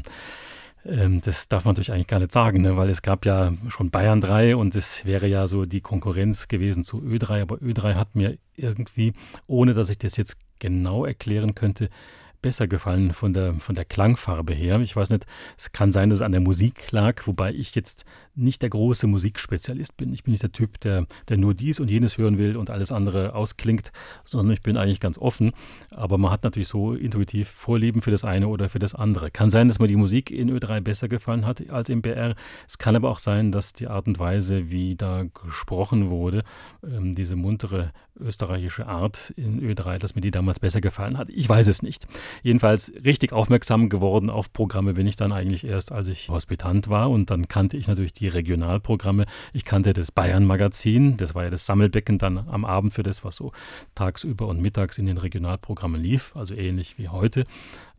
Ähm, 0.86 1.22
das 1.22 1.48
darf 1.48 1.66
man 1.66 1.74
natürlich 1.74 1.92
eigentlich 1.92 2.08
gar 2.08 2.20
nicht 2.20 2.32
sagen, 2.32 2.62
ne? 2.62 2.78
weil 2.78 2.90
es 2.90 3.02
gab 3.02 3.26
ja 3.26 3.54
schon 3.70 3.90
Bayern 3.90 4.22
3 4.22 4.56
und 4.56 4.76
es 4.76 5.06
wäre 5.06 5.28
ja 5.28 5.48
so 5.48 5.66
die 5.66 5.82
Konkurrenz 5.82 6.48
gewesen 6.48 6.84
zu 6.84 7.02
Ö3, 7.02 7.42
aber 7.42 7.56
Ö3 7.58 7.96
hat 7.96 8.16
mir 8.16 8.38
irgendwie, 8.56 9.14
ohne 9.48 9.74
dass 9.74 9.90
ich 9.90 9.98
das 9.98 10.18
jetzt 10.18 10.38
genau 10.60 11.06
erklären 11.06 11.56
könnte, 11.56 11.90
besser 12.46 12.68
gefallen 12.68 13.12
von 13.12 13.34
der, 13.34 13.56
von 13.56 13.74
der 13.74 13.86
Klangfarbe 13.86 14.54
her. 14.54 14.80
Ich 14.80 14.96
weiß 14.96 15.10
nicht, 15.10 15.26
es 15.58 15.72
kann 15.72 15.92
sein, 15.92 16.12
dass 16.12 16.20
es 16.20 16.22
an 16.22 16.32
der 16.32 16.42
Musik 16.42 16.92
lag, 16.92 17.26
wobei 17.26 17.52
ich 17.52 17.74
jetzt 17.74 18.06
nicht 18.36 18.62
der 18.62 18.70
große 18.70 19.08
Musikspezialist 19.08 19.98
bin. 19.98 20.14
Ich 20.14 20.24
bin 20.24 20.30
nicht 20.30 20.44
der 20.44 20.52
Typ, 20.52 20.80
der, 20.82 21.08
der 21.28 21.38
nur 21.38 21.56
dies 21.56 21.80
und 21.80 21.90
jenes 21.90 22.20
hören 22.20 22.38
will 22.38 22.56
und 22.56 22.70
alles 22.70 22.92
andere 22.92 23.34
ausklingt, 23.34 23.92
sondern 24.26 24.54
ich 24.54 24.62
bin 24.62 24.78
eigentlich 24.78 25.00
ganz 25.00 25.18
offen. 25.18 25.54
Aber 25.90 26.20
man 26.20 26.30
hat 26.30 26.44
natürlich 26.44 26.68
so 26.68 26.94
intuitiv 26.94 27.50
Vorlieben 27.50 28.04
für 28.04 28.12
das 28.12 28.24
eine 28.24 28.48
oder 28.48 28.70
für 28.70 28.78
das 28.78 28.94
andere. 28.94 29.32
Kann 29.32 29.50
sein, 29.50 29.68
dass 29.68 29.80
mir 29.80 29.88
die 29.88 29.96
Musik 29.96 30.30
in 30.30 30.52
Ö3 30.52 30.82
besser 30.82 31.08
gefallen 31.08 31.48
hat 31.48 31.68
als 31.72 31.90
im 31.90 32.04
BR. 32.04 32.36
Es 32.68 32.78
kann 32.78 32.96
aber 32.96 33.10
auch 33.10 33.18
sein, 33.18 33.52
dass 33.52 33.74
die 33.74 33.88
Art 33.88 34.06
und 34.06 34.20
Weise, 34.20 34.70
wie 34.70 34.96
da 34.96 35.24
gesprochen 35.24 36.12
wurde, 36.12 36.44
ähm, 36.84 37.16
diese 37.16 37.36
muntere 37.36 37.92
österreichische 38.20 38.88
Art 38.88 39.32
in 39.36 39.62
Ö3, 39.62 39.98
dass 39.98 40.16
mir 40.16 40.22
die 40.22 40.32
damals 40.32 40.60
besser 40.60 40.82
gefallen 40.82 41.18
hat. 41.18 41.30
Ich 41.30 41.48
weiß 41.48 41.68
es 41.68 41.82
nicht. 41.82 42.08
Jedenfalls 42.44 42.94
richtig 43.04 43.34
aufmerksam 43.34 43.90
geworden 43.90 44.30
auf 44.30 44.52
Programme 44.54 44.94
bin 44.94 45.08
ich 45.08 45.16
dann 45.16 45.32
eigentlich 45.32 45.66
erst, 45.66 45.92
als 45.92 46.08
ich 46.08 46.30
Hospitant 46.30 46.90
war 46.90 47.10
und 47.10 47.30
dann 47.30 47.48
kannte 47.48 47.78
ich 47.78 47.88
natürlich 47.88 48.14
die 48.14 48.28
Regionalprogramme. 48.28 49.26
Ich 49.54 49.66
kannte 49.66 49.94
das 49.94 50.12
Bayern-Magazin, 50.12 51.18
das 51.18 51.36
war 51.36 51.44
ja 51.44 51.50
das 51.50 51.66
Sammelbecken 51.66 52.18
dann 52.18 52.38
am 52.38 52.66
Abend 52.66 52.94
für 52.94 53.04
das, 53.04 53.24
was 53.24 53.36
so 53.36 53.52
tagsüber 53.96 54.48
und 54.48 54.62
mittags 54.62 54.98
in 54.98 55.06
den 55.06 55.18
Regionalprogrammen 55.18 56.02
lief, 56.02 56.36
also 56.36 56.54
ähnlich 56.54 56.98
wie 56.98 57.10
heute. 57.10 57.46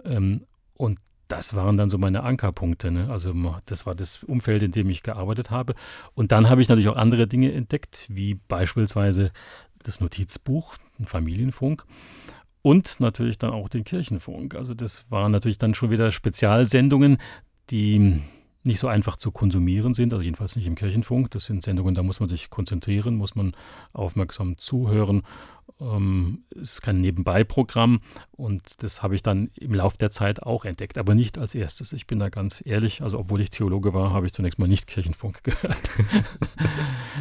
Ähm, 0.04 0.42
und 0.74 0.98
das 1.28 1.54
waren 1.54 1.76
dann 1.76 1.88
so 1.88 1.98
meine 1.98 2.22
Ankerpunkte. 2.22 2.90
Ne? 2.90 3.10
Also 3.10 3.34
das 3.66 3.86
war 3.86 3.94
das 3.94 4.22
Umfeld, 4.22 4.62
in 4.62 4.70
dem 4.70 4.88
ich 4.90 5.02
gearbeitet 5.02 5.50
habe. 5.50 5.74
Und 6.14 6.32
dann 6.32 6.48
habe 6.48 6.62
ich 6.62 6.68
natürlich 6.68 6.88
auch 6.88 6.96
andere 6.96 7.26
Dinge 7.26 7.52
entdeckt, 7.52 8.06
wie 8.10 8.34
beispielsweise 8.34 9.32
das 9.86 10.00
Notizbuch, 10.00 10.76
ein 10.98 11.04
Familienfunk 11.04 11.84
und 12.62 12.98
natürlich 13.00 13.38
dann 13.38 13.50
auch 13.50 13.68
den 13.68 13.84
Kirchenfunk. 13.84 14.54
Also 14.54 14.74
das 14.74 15.10
waren 15.10 15.32
natürlich 15.32 15.58
dann 15.58 15.74
schon 15.74 15.90
wieder 15.90 16.10
Spezialsendungen, 16.10 17.18
die 17.70 18.20
nicht 18.66 18.78
so 18.78 18.88
einfach 18.88 19.16
zu 19.16 19.30
konsumieren 19.30 19.94
sind, 19.94 20.12
also 20.12 20.22
jedenfalls 20.22 20.56
nicht 20.56 20.66
im 20.66 20.74
Kirchenfunk. 20.74 21.30
Das 21.30 21.44
sind 21.44 21.62
Sendungen, 21.62 21.94
da 21.94 22.02
muss 22.02 22.20
man 22.20 22.28
sich 22.28 22.50
konzentrieren, 22.50 23.16
muss 23.16 23.34
man 23.34 23.52
aufmerksam 23.92 24.58
zuhören. 24.58 25.22
Ähm, 25.80 26.44
es 26.50 26.72
ist 26.74 26.82
kein 26.82 27.00
Nebenbei-Programm 27.00 28.00
und 28.32 28.82
das 28.82 29.02
habe 29.02 29.14
ich 29.14 29.22
dann 29.22 29.50
im 29.56 29.74
Laufe 29.74 29.98
der 29.98 30.10
Zeit 30.10 30.42
auch 30.42 30.64
entdeckt, 30.64 30.96
aber 30.96 31.14
nicht 31.14 31.38
als 31.38 31.54
erstes. 31.54 31.92
Ich 31.92 32.06
bin 32.06 32.18
da 32.18 32.28
ganz 32.28 32.62
ehrlich, 32.64 33.02
also 33.02 33.18
obwohl 33.18 33.40
ich 33.40 33.50
Theologe 33.50 33.92
war, 33.92 34.12
habe 34.12 34.26
ich 34.26 34.32
zunächst 34.32 34.58
mal 34.58 34.68
nicht 34.68 34.86
Kirchenfunk 34.86 35.42
gehört. 35.44 35.90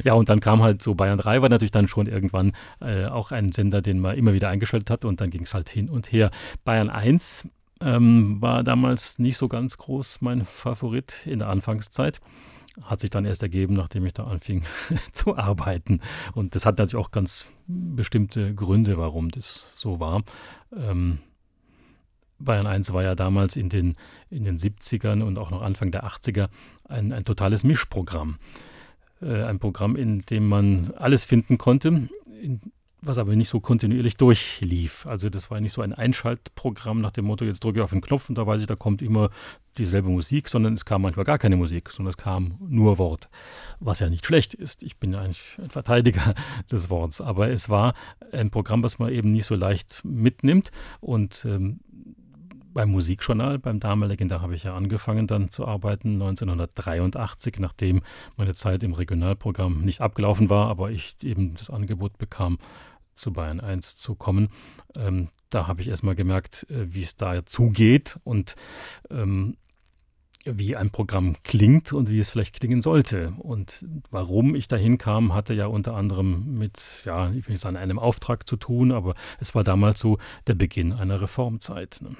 ja, 0.03 0.13
und 0.13 0.29
dann 0.29 0.39
kam 0.39 0.61
halt 0.61 0.81
so 0.81 0.95
Bayern 0.95 1.17
3 1.17 1.41
war 1.41 1.49
natürlich 1.49 1.71
dann 1.71 1.87
schon 1.87 2.07
irgendwann 2.07 2.53
äh, 2.79 3.05
auch 3.05 3.31
ein 3.31 3.51
Sender, 3.51 3.81
den 3.81 3.99
man 3.99 4.15
immer 4.15 4.33
wieder 4.33 4.49
eingeschaltet 4.49 4.89
hat 4.89 5.05
und 5.05 5.21
dann 5.21 5.31
ging 5.31 5.43
es 5.43 5.53
halt 5.53 5.69
hin 5.69 5.89
und 5.89 6.11
her. 6.11 6.31
Bayern 6.63 6.89
1 6.89 7.47
ähm, 7.85 8.41
war 8.41 8.63
damals 8.63 9.19
nicht 9.19 9.37
so 9.37 9.47
ganz 9.47 9.77
groß 9.77 10.21
mein 10.21 10.45
Favorit 10.45 11.25
in 11.25 11.39
der 11.39 11.49
Anfangszeit. 11.49 12.19
Hat 12.81 12.99
sich 12.99 13.09
dann 13.09 13.23
erst 13.23 13.41
ergeben, 13.41 13.73
nachdem 13.73 14.05
ich 14.05 14.13
da 14.13 14.25
anfing 14.25 14.63
zu 15.13 15.37
arbeiten. 15.37 16.01
Und 16.33 16.55
das 16.55 16.65
hat 16.65 16.77
natürlich 16.77 17.05
auch 17.05 17.11
ganz 17.11 17.45
bestimmte 17.67 18.53
Gründe, 18.53 18.97
warum 18.97 19.29
das 19.29 19.67
so 19.75 19.99
war. 19.99 20.23
Ähm, 20.75 21.19
Bayern 22.37 22.67
1 22.67 22.91
war 22.91 23.03
ja 23.03 23.15
damals 23.15 23.55
in 23.55 23.69
den, 23.69 23.95
in 24.29 24.43
den 24.43 24.57
70ern 24.57 25.23
und 25.23 25.37
auch 25.37 25.51
noch 25.51 25.61
Anfang 25.61 25.91
der 25.91 26.05
80er 26.05 26.49
ein, 26.83 27.13
ein 27.13 27.23
totales 27.23 27.63
Mischprogramm. 27.63 28.39
Äh, 29.21 29.43
ein 29.43 29.59
Programm, 29.59 29.95
in 29.95 30.19
dem 30.19 30.47
man 30.47 30.91
alles 30.97 31.23
finden 31.23 31.57
konnte, 31.57 32.09
in, 32.41 32.61
was 33.05 33.17
aber 33.17 33.35
nicht 33.35 33.49
so 33.49 33.59
kontinuierlich 33.59 34.17
durchlief. 34.17 35.05
Also 35.05 35.29
das 35.29 35.51
war 35.51 35.59
nicht 35.59 35.71
so 35.71 35.81
ein 35.81 35.93
Einschaltprogramm 35.93 37.01
nach 37.01 37.11
dem 37.11 37.25
Motto, 37.25 37.45
jetzt 37.45 37.63
drücke 37.63 37.79
ich 37.79 37.83
auf 37.83 37.91
den 37.91 38.01
Knopf 38.01 38.29
und 38.29 38.37
da 38.37 38.45
weiß 38.45 38.61
ich, 38.61 38.67
da 38.67 38.75
kommt 38.75 39.01
immer 39.01 39.29
dieselbe 39.77 40.09
Musik, 40.09 40.47
sondern 40.47 40.73
es 40.73 40.85
kam 40.85 41.01
manchmal 41.01 41.25
gar 41.25 41.37
keine 41.37 41.57
Musik, 41.57 41.89
sondern 41.89 42.11
es 42.11 42.17
kam 42.17 42.57
nur 42.59 42.97
Wort, 42.97 43.29
was 43.79 43.99
ja 43.99 44.09
nicht 44.09 44.25
schlecht 44.25 44.53
ist. 44.53 44.83
Ich 44.83 44.97
bin 44.97 45.15
eigentlich 45.15 45.57
ein 45.59 45.69
Verteidiger 45.69 46.33
des 46.71 46.89
Worts, 46.89 47.21
aber 47.21 47.49
es 47.49 47.69
war 47.69 47.93
ein 48.31 48.51
Programm, 48.51 48.83
was 48.83 48.99
man 48.99 49.11
eben 49.11 49.31
nicht 49.31 49.45
so 49.45 49.55
leicht 49.55 50.01
mitnimmt 50.03 50.71
und 51.01 51.45
ähm, 51.45 51.79
beim 52.75 52.91
Musikjournal, 52.91 53.57
beim 53.57 53.79
damaligen, 53.79 54.27
da 54.27 54.41
habe 54.41 54.53
ich 54.53 54.65
ja 54.65 54.75
angefangen 54.75 55.27
dann 55.27 55.49
zu 55.49 55.65
arbeiten, 55.65 56.21
1983, 56.21 57.55
nachdem 57.59 58.01
meine 58.35 58.53
Zeit 58.53 58.83
im 58.83 58.91
Regionalprogramm 58.91 59.81
nicht 59.81 60.01
abgelaufen 60.01 60.49
war, 60.49 60.67
aber 60.67 60.91
ich 60.91 61.15
eben 61.23 61.55
das 61.55 61.69
Angebot 61.69 62.17
bekam, 62.17 62.57
zu 63.15 63.33
Bayern 63.33 63.59
1 63.59 63.95
zu 63.95 64.15
kommen. 64.15 64.49
Ähm, 64.95 65.29
da 65.49 65.67
habe 65.67 65.81
ich 65.81 65.87
erstmal 65.87 66.15
gemerkt, 66.15 66.69
äh, 66.69 66.93
wie 66.93 67.01
es 67.01 67.15
da 67.15 67.45
zugeht 67.45 68.19
und 68.23 68.55
ähm, 69.09 69.57
wie 70.45 70.75
ein 70.75 70.91
Programm 70.91 71.35
klingt 71.43 71.91
und 71.91 72.09
wie 72.09 72.19
es 72.19 72.29
vielleicht 72.29 72.59
klingen 72.59 72.81
sollte. 72.81 73.33
Und 73.39 73.83
warum 74.11 74.53
ich 74.53 74.67
dahin 74.67 74.97
kam, 74.97 75.33
hatte 75.33 75.53
ja 75.53 75.65
unter 75.65 75.95
anderem 75.95 76.57
mit, 76.57 77.01
ja, 77.03 77.31
ich 77.31 77.47
will 77.47 77.53
nicht 77.53 77.61
sagen, 77.61 77.77
einem 77.77 77.97
Auftrag 77.97 78.47
zu 78.47 78.55
tun, 78.55 78.91
aber 78.91 79.15
es 79.39 79.55
war 79.55 79.63
damals 79.63 79.99
so 79.99 80.19
der 80.45 80.53
Beginn 80.53 80.93
einer 80.93 81.19
Reformzeit. 81.19 81.99
Ne? 82.01 82.15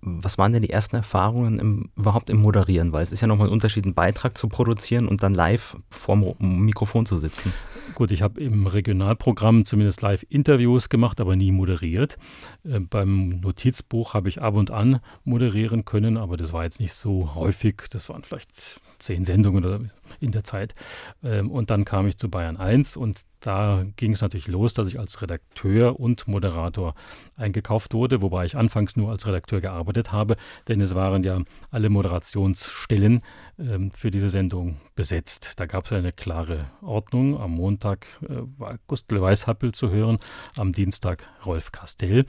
Was 0.00 0.38
waren 0.38 0.52
denn 0.52 0.62
die 0.62 0.70
ersten 0.70 0.96
Erfahrungen 0.96 1.58
im, 1.58 1.90
überhaupt 1.96 2.30
im 2.30 2.38
Moderieren? 2.38 2.92
Weil 2.92 3.02
es 3.02 3.12
ist 3.12 3.20
ja 3.20 3.26
nochmal 3.26 3.48
ein 3.48 3.52
Unterschied, 3.52 3.84
einen 3.84 3.94
Beitrag 3.94 4.36
zu 4.36 4.48
produzieren 4.48 5.08
und 5.08 5.22
dann 5.22 5.34
live 5.34 5.76
vorm 5.90 6.34
Mikrofon 6.38 7.06
zu 7.06 7.18
sitzen. 7.18 7.52
Gut, 7.94 8.10
ich 8.10 8.22
habe 8.22 8.40
im 8.40 8.66
Regionalprogramm 8.66 9.64
zumindest 9.64 10.02
Live-Interviews 10.02 10.88
gemacht, 10.88 11.20
aber 11.20 11.36
nie 11.36 11.52
moderiert. 11.52 12.18
Äh, 12.64 12.80
beim 12.80 13.40
Notizbuch 13.40 14.14
habe 14.14 14.28
ich 14.28 14.40
ab 14.40 14.54
und 14.54 14.70
an 14.70 15.00
moderieren 15.24 15.84
können, 15.84 16.16
aber 16.16 16.36
das 16.36 16.52
war 16.52 16.64
jetzt 16.64 16.80
nicht 16.80 16.92
so 16.92 17.34
häufig. 17.34 17.84
Das 17.90 18.08
waren 18.08 18.22
vielleicht 18.22 18.80
zehn 18.98 19.24
Sendungen 19.24 19.64
oder 19.64 19.80
in 20.20 20.32
der 20.32 20.44
Zeit. 20.44 20.74
Ähm, 21.22 21.50
und 21.50 21.70
dann 21.70 21.84
kam 21.84 22.06
ich 22.06 22.18
zu 22.18 22.30
Bayern 22.30 22.56
1 22.56 22.96
und 22.96 23.22
da 23.40 23.84
ging 23.96 24.12
es 24.12 24.20
natürlich 24.20 24.48
los, 24.48 24.74
dass 24.74 24.88
ich 24.88 24.98
als 24.98 25.22
Redakteur 25.22 26.00
und 26.00 26.26
Moderator 26.26 26.94
eingekauft 27.36 27.94
wurde, 27.94 28.20
wobei 28.20 28.44
ich 28.44 28.56
anfangs 28.56 28.96
nur 28.96 29.10
als 29.10 29.26
Redakteur 29.26 29.60
gearbeitet 29.60 30.10
habe, 30.10 30.36
denn 30.66 30.80
es 30.80 30.94
waren 30.94 31.22
ja 31.22 31.40
alle 31.70 31.88
Moderationsstellen 31.88 33.20
ähm, 33.58 33.92
für 33.92 34.10
diese 34.10 34.28
Sendung 34.28 34.80
besetzt. 34.96 35.52
Da 35.60 35.66
gab 35.66 35.86
es 35.86 35.92
eine 35.92 36.12
klare 36.12 36.66
Ordnung. 36.82 37.40
Am 37.40 37.52
Montag 37.52 38.06
äh, 38.22 38.42
war 38.58 38.78
Gustl 38.88 39.20
Weishappel 39.20 39.72
zu 39.72 39.90
hören, 39.90 40.18
am 40.56 40.72
Dienstag 40.72 41.28
Rolf 41.46 41.70
Castell. 41.70 42.24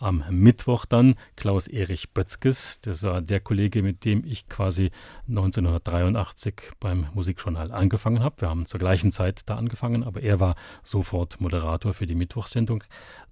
Am 0.00 0.24
Mittwoch 0.30 0.84
dann 0.84 1.16
Klaus-Erich 1.34 2.10
Bötzkes, 2.10 2.80
das 2.80 3.02
war 3.02 3.20
der 3.20 3.40
Kollege, 3.40 3.82
mit 3.82 4.04
dem 4.04 4.24
ich 4.24 4.48
quasi 4.48 4.92
1983 5.28 6.54
beim 6.78 7.08
Musikjournal 7.14 7.72
angefangen 7.72 8.22
habe. 8.22 8.42
Wir 8.42 8.48
haben 8.48 8.64
zur 8.66 8.78
gleichen 8.78 9.10
Zeit 9.10 9.42
da 9.46 9.56
angefangen, 9.56 10.04
aber 10.04 10.22
er 10.22 10.38
war 10.38 10.54
sofort 10.84 11.40
Moderator 11.40 11.92
für 11.92 12.06
die 12.06 12.14
Mittwochsendung. 12.14 12.84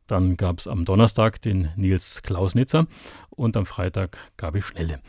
Dann 0.08 0.36
gab 0.36 0.58
es 0.58 0.66
am 0.66 0.84
Donnerstag 0.84 1.40
den 1.40 1.70
Nils 1.76 2.22
Klausnitzer 2.22 2.88
und 3.30 3.56
am 3.56 3.64
Freitag 3.64 4.18
Gabi 4.36 4.60
Schnelle. 4.60 5.00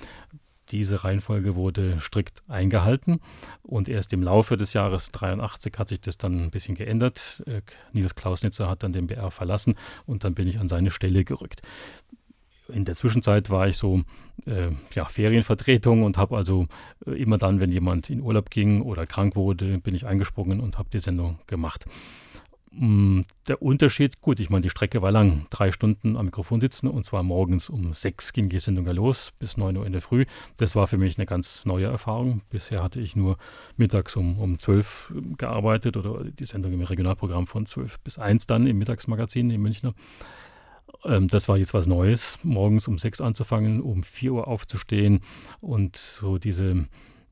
Diese 0.72 1.04
Reihenfolge 1.04 1.56
wurde 1.56 2.00
strikt 2.02 2.44
eingehalten 2.48 3.20
und 3.64 3.88
erst 3.88 4.12
im 4.14 4.22
Laufe 4.22 4.58
des 4.58 4.74
Jahres 4.74 5.12
83 5.12 5.74
hat 5.78 5.88
sich 5.88 6.02
das 6.02 6.18
dann 6.18 6.46
ein 6.46 6.52
bisschen 6.52 6.76
geändert. 6.76 7.44
Äh, 7.46 7.62
Nils 7.94 8.16
Klausnitzer 8.16 8.70
hat 8.70 8.84
dann 8.84 8.94
den 8.94 9.08
BR 9.08 9.32
verlassen 9.32 9.76
und 10.06 10.24
dann 10.24 10.34
bin 10.34 10.48
ich 10.48 10.60
an 10.60 10.68
seine 10.68 10.92
Stelle 10.92 11.24
gerückt. 11.24 11.62
In 12.70 12.84
der 12.84 12.96
Zwischenzeit 12.96 13.50
war 13.50 13.68
ich 13.68 13.78
so 13.78 14.04
äh, 14.46 14.72
ja, 14.94 15.06
Ferienvertretung 15.06 16.04
und 16.04 16.18
habe 16.18 16.36
also 16.36 16.68
äh, 17.06 17.12
immer 17.12 17.38
dann, 17.38 17.62
wenn 17.62 17.72
jemand 17.72 18.10
in 18.10 18.22
Urlaub 18.22 18.50
ging 18.50 18.82
oder 18.82 19.06
krank 19.06 19.38
wurde, 19.38 19.78
bin 19.78 19.96
ich 19.96 20.06
eingesprungen 20.06 20.60
und 20.60 20.78
habe 20.78 20.90
die 20.92 21.00
Sendung 21.00 21.40
gemacht. 21.48 21.86
Mm, 22.72 23.22
der 23.48 23.62
Unterschied, 23.62 24.22
gut, 24.22 24.40
ich 24.40 24.50
meine, 24.50 24.62
die 24.62 24.70
Strecke 24.70 25.02
war 25.02 25.12
lang, 25.12 25.48
drei 25.50 25.72
Stunden 25.72 26.18
am 26.18 26.26
Mikrofon 26.26 26.60
sitzen 26.60 26.88
und 26.88 27.04
zwar 27.06 27.24
morgens 27.24 27.70
um 27.70 27.94
sechs 27.94 28.34
ging 28.34 28.50
die 28.50 28.60
Sendung 28.60 28.86
ja 28.86 28.92
los, 28.92 29.32
bis 29.40 29.58
neun 29.58 29.78
Uhr 29.78 29.86
in 29.86 29.94
der 29.94 30.02
Früh. 30.02 30.26
Das 30.58 30.76
war 30.76 30.88
für 30.88 30.98
mich 30.98 31.18
eine 31.18 31.26
ganz 31.26 31.66
neue 31.66 31.86
Erfahrung. 31.86 32.42
Bisher 32.50 32.84
hatte 32.84 33.00
ich 33.00 33.16
nur 33.16 33.38
mittags 33.78 34.16
um, 34.16 34.38
um 34.40 34.60
zwölf 34.60 35.14
gearbeitet 35.38 35.98
oder 35.98 36.24
die 36.26 36.46
Sendung 36.46 36.74
im 36.74 36.82
Regionalprogramm 36.82 37.48
von 37.48 37.66
zwölf 37.66 38.00
bis 38.00 38.18
eins 38.18 38.48
dann 38.48 38.68
im 38.68 38.78
Mittagsmagazin 38.78 39.50
in 39.50 39.62
Münchner. 39.62 39.94
Ähm, 41.06 41.28
das 41.30 41.48
war 41.48 41.58
jetzt 41.58 41.74
was 41.74 41.88
Neues, 41.88 42.38
morgens 42.44 42.88
um 42.88 42.98
sechs 42.98 43.22
anzufangen, 43.22 43.82
um 43.82 44.04
vier 44.04 44.34
Uhr 44.34 44.48
aufzustehen 44.48 45.22
und 45.62 45.96
so 45.96 46.38
diese 46.38 46.86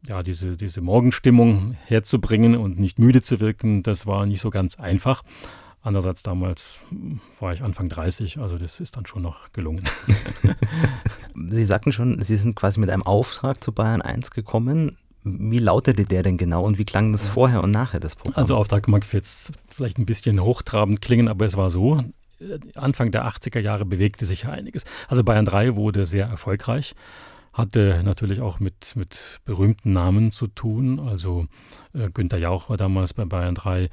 ja, 0.08 0.24
diese, 0.24 0.58
diese 0.58 0.82
Morgenstimmung 0.82 1.78
herzubringen 1.86 2.56
und 2.56 2.80
nicht 2.80 3.00
müde 3.00 3.22
zu 3.22 3.40
wirken, 3.40 3.84
das 3.84 4.06
war 4.06 4.26
nicht 4.26 4.42
so 4.42 4.50
ganz 4.50 4.80
einfach. 4.80 5.24
Andererseits 5.82 6.24
damals 6.24 6.80
war 7.40 7.54
ich 7.54 7.62
Anfang 7.62 7.90
30, 7.90 8.40
also 8.40 8.58
das 8.58 8.80
ist 8.80 8.98
dann 8.98 9.06
schon 9.06 9.22
noch 9.22 9.52
gelungen. 9.54 9.84
Sie 11.50 11.64
sagten 11.64 11.92
schon, 11.92 12.22
Sie 12.24 12.38
sind 12.38 12.56
quasi 12.56 12.80
mit 12.80 12.90
einem 12.90 13.04
Auftrag 13.04 13.64
zu 13.64 13.72
Bayern 13.72 14.02
1 14.02 14.32
gekommen. 14.32 14.98
Wie 15.24 15.60
lautete 15.60 16.06
der 16.06 16.24
denn 16.24 16.38
genau 16.38 16.64
und 16.64 16.80
wie 16.80 16.86
klang 16.86 17.12
das 17.12 17.28
vorher 17.28 17.64
und 17.64 17.72
nachher 17.72 18.00
des 18.00 18.16
Programms? 18.16 18.38
Also 18.38 18.56
Auftrag 18.56 18.88
mag 18.88 19.12
jetzt 19.14 19.54
vielleicht 19.70 20.00
ein 20.00 20.06
bisschen 20.06 20.40
hochtrabend 20.40 21.02
klingen, 21.02 21.28
aber 21.28 21.46
es 21.46 21.56
war 21.56 21.70
so. 21.70 22.04
Anfang 22.74 23.12
der 23.12 23.28
80er 23.28 23.60
Jahre 23.60 23.86
bewegte 23.86 24.26
sich 24.26 24.44
ja 24.44 24.50
einiges. 24.50 24.86
Also 25.08 25.24
Bayern 25.24 25.46
3 25.46 25.76
wurde 25.76 26.06
sehr 26.06 26.26
erfolgreich 26.26 26.96
hatte 27.56 28.02
natürlich 28.04 28.42
auch 28.42 28.60
mit, 28.60 28.96
mit 28.96 29.40
berühmten 29.46 29.92
Namen 29.92 30.32
zu 30.32 30.48
tun. 30.48 31.00
Also 31.00 31.48
äh, 31.94 32.10
Günter 32.10 32.38
Jauch 32.38 32.70
war 32.70 32.76
damals 32.76 33.14
bei 33.14 33.24
Bayern 33.24 33.56
3, 33.56 33.84
äh, 33.84 33.90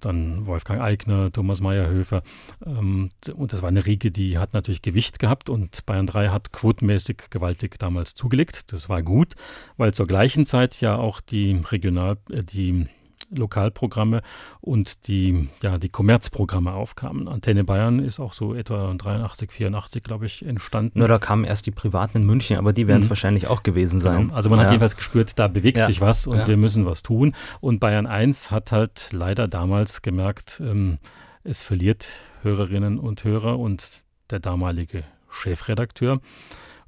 dann 0.00 0.46
Wolfgang 0.46 0.80
Eigner, 0.80 1.30
Thomas 1.30 1.60
Meyerhöfer. 1.60 2.22
Ähm, 2.66 3.08
und 3.32 3.52
das 3.52 3.62
war 3.62 3.68
eine 3.68 3.86
Riege, 3.86 4.10
die 4.10 4.38
hat 4.38 4.54
natürlich 4.54 4.82
Gewicht 4.82 5.20
gehabt 5.20 5.48
und 5.48 5.86
Bayern 5.86 6.08
3 6.08 6.30
hat 6.30 6.52
quotenmäßig 6.52 7.30
gewaltig 7.30 7.78
damals 7.78 8.14
zugelegt. 8.14 8.72
Das 8.72 8.88
war 8.88 9.02
gut, 9.02 9.34
weil 9.76 9.94
zur 9.94 10.08
gleichen 10.08 10.44
Zeit 10.44 10.80
ja 10.80 10.96
auch 10.96 11.20
die 11.20 11.62
Regional, 11.70 12.18
äh, 12.28 12.42
die 12.42 12.88
Lokalprogramme 13.30 14.22
und 14.60 15.06
die, 15.06 15.48
ja, 15.62 15.78
die 15.78 15.88
Kommerzprogramme 15.88 16.72
aufkamen. 16.72 17.28
Antenne 17.28 17.64
Bayern 17.64 17.98
ist 17.98 18.20
auch 18.20 18.32
so 18.32 18.54
etwa 18.54 18.92
83, 18.92 19.50
84, 19.52 20.02
glaube 20.02 20.26
ich, 20.26 20.44
entstanden. 20.44 20.98
Nur 20.98 21.08
da 21.08 21.18
kamen 21.18 21.44
erst 21.44 21.66
die 21.66 21.70
privaten 21.70 22.18
in 22.18 22.26
München, 22.26 22.56
aber 22.56 22.72
die 22.72 22.86
werden 22.86 23.00
es 23.00 23.06
mhm. 23.06 23.10
wahrscheinlich 23.10 23.46
auch 23.46 23.62
gewesen 23.62 24.00
sein. 24.00 24.22
Genau. 24.22 24.34
Also 24.34 24.50
man 24.50 24.58
ja. 24.58 24.64
hat 24.64 24.72
jedenfalls 24.72 24.96
gespürt, 24.96 25.38
da 25.38 25.48
bewegt 25.48 25.78
ja. 25.78 25.84
sich 25.84 26.00
was 26.00 26.26
und 26.26 26.38
ja. 26.38 26.46
wir 26.46 26.56
müssen 26.56 26.86
was 26.86 27.02
tun. 27.02 27.34
Und 27.60 27.80
Bayern 27.80 28.06
1 28.06 28.50
hat 28.50 28.72
halt 28.72 29.10
leider 29.12 29.48
damals 29.48 30.02
gemerkt, 30.02 30.60
ähm, 30.64 30.98
es 31.44 31.62
verliert 31.62 32.20
Hörerinnen 32.42 32.98
und 32.98 33.24
Hörer 33.24 33.58
und 33.58 34.02
der 34.30 34.40
damalige 34.40 35.04
Chefredakteur, 35.30 36.20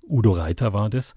Udo 0.09 0.33
Reiter 0.33 0.73
war 0.73 0.91
das, 0.91 1.15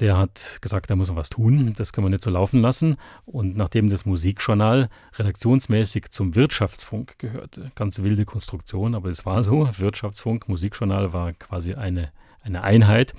der 0.00 0.18
hat 0.18 0.58
gesagt, 0.60 0.90
da 0.90 0.96
muss 0.96 1.08
man 1.08 1.16
was 1.16 1.30
tun, 1.30 1.74
das 1.76 1.92
kann 1.92 2.04
man 2.04 2.12
nicht 2.12 2.24
so 2.24 2.30
laufen 2.30 2.60
lassen. 2.60 2.96
Und 3.24 3.56
nachdem 3.56 3.90
das 3.90 4.06
Musikjournal 4.06 4.88
redaktionsmäßig 5.16 6.10
zum 6.10 6.34
Wirtschaftsfunk 6.34 7.18
gehörte, 7.18 7.70
ganz 7.74 8.00
wilde 8.02 8.24
Konstruktion, 8.24 8.94
aber 8.94 9.10
es 9.10 9.24
war 9.26 9.42
so, 9.42 9.68
Wirtschaftsfunk, 9.78 10.48
Musikjournal 10.48 11.12
war 11.12 11.32
quasi 11.32 11.74
eine 11.74 12.10
eine 12.44 12.62
Einheit, 12.62 13.14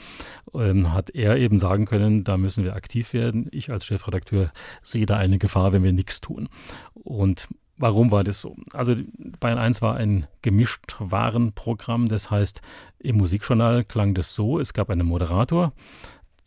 ähm, 0.53 0.93
hat 0.93 1.09
er 1.09 1.37
eben 1.37 1.57
sagen 1.57 1.85
können, 1.85 2.23
da 2.23 2.37
müssen 2.37 2.63
wir 2.63 2.75
aktiv 2.75 3.11
werden. 3.13 3.47
Ich 3.49 3.71
als 3.71 3.83
Chefredakteur 3.85 4.51
sehe 4.83 5.07
da 5.07 5.17
eine 5.17 5.39
Gefahr, 5.39 5.73
wenn 5.73 5.83
wir 5.83 5.93
nichts 5.93 6.21
tun. 6.21 6.47
Und 6.93 7.47
Warum 7.77 8.09
war 8.09 8.23
das 8.23 8.39
so? 8.39 8.55
Also 8.71 8.95
Bayern 9.41 9.57
1 9.57 9.81
war 9.81 9.97
ein 9.97 10.27
gemischt 10.41 10.95
Warenprogramm, 10.99 12.07
das 12.07 12.31
heißt, 12.31 12.61
im 12.99 13.17
Musikjournal 13.17 13.83
klang 13.83 14.13
das 14.13 14.33
so, 14.33 14.59
es 14.59 14.71
gab 14.71 14.89
einen 14.89 15.05
Moderator, 15.05 15.73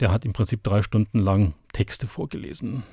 der 0.00 0.10
hat 0.10 0.24
im 0.24 0.32
Prinzip 0.32 0.62
drei 0.62 0.82
Stunden 0.82 1.18
lang 1.18 1.54
Texte 1.72 2.06
vorgelesen, 2.06 2.84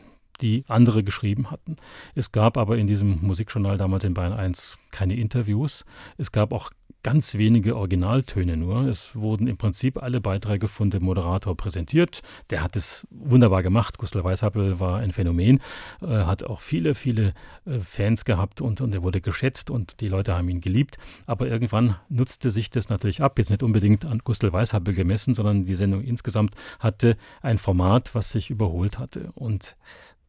die 0.41 0.63
andere 0.67 1.03
geschrieben 1.03 1.51
hatten. 1.51 1.77
Es 2.13 2.31
gab 2.31 2.57
aber 2.57 2.77
in 2.77 2.87
diesem 2.87 3.21
Musikjournal 3.21 3.77
damals 3.77 4.03
in 4.03 4.13
Bayern 4.13 4.33
1 4.33 4.77
keine 4.91 5.15
Interviews. 5.15 5.85
Es 6.17 6.31
gab 6.31 6.51
auch 6.51 6.71
ganz 7.05 7.35
wenige 7.35 7.77
Originaltöne 7.77 8.57
nur. 8.57 8.87
Es 8.87 9.15
wurden 9.15 9.45
im 9.45 9.57
Prinzip 9.57 10.01
alle 10.01 10.21
Beiträge 10.21 10.67
von 10.67 10.89
dem 10.89 11.03
Moderator 11.03 11.55
präsentiert. 11.55 12.23
Der 12.49 12.63
hat 12.63 12.75
es 12.75 13.05
wunderbar 13.11 13.61
gemacht. 13.61 13.99
Gustav 13.99 14.23
Weishappel 14.23 14.79
war 14.79 14.97
ein 14.97 15.11
Phänomen, 15.11 15.59
äh, 16.01 16.07
hat 16.07 16.43
auch 16.43 16.61
viele, 16.61 16.95
viele 16.95 17.35
äh, 17.67 17.77
Fans 17.77 18.25
gehabt 18.25 18.59
und, 18.59 18.81
und 18.81 18.95
er 18.95 19.03
wurde 19.03 19.21
geschätzt 19.21 19.69
und 19.69 20.01
die 20.01 20.07
Leute 20.07 20.35
haben 20.35 20.49
ihn 20.49 20.61
geliebt. 20.61 20.97
Aber 21.27 21.45
irgendwann 21.47 21.95
nutzte 22.09 22.49
sich 22.49 22.71
das 22.71 22.89
natürlich 22.89 23.21
ab. 23.21 23.37
Jetzt 23.37 23.51
nicht 23.51 23.61
unbedingt 23.61 24.03
an 24.03 24.21
Gustav 24.23 24.53
Weishappel 24.53 24.95
gemessen, 24.95 25.35
sondern 25.35 25.67
die 25.67 25.75
Sendung 25.75 26.01
insgesamt 26.01 26.55
hatte 26.79 27.17
ein 27.43 27.59
Format, 27.59 28.15
was 28.15 28.31
sich 28.31 28.49
überholt 28.49 28.97
hatte. 28.97 29.29
Und 29.35 29.75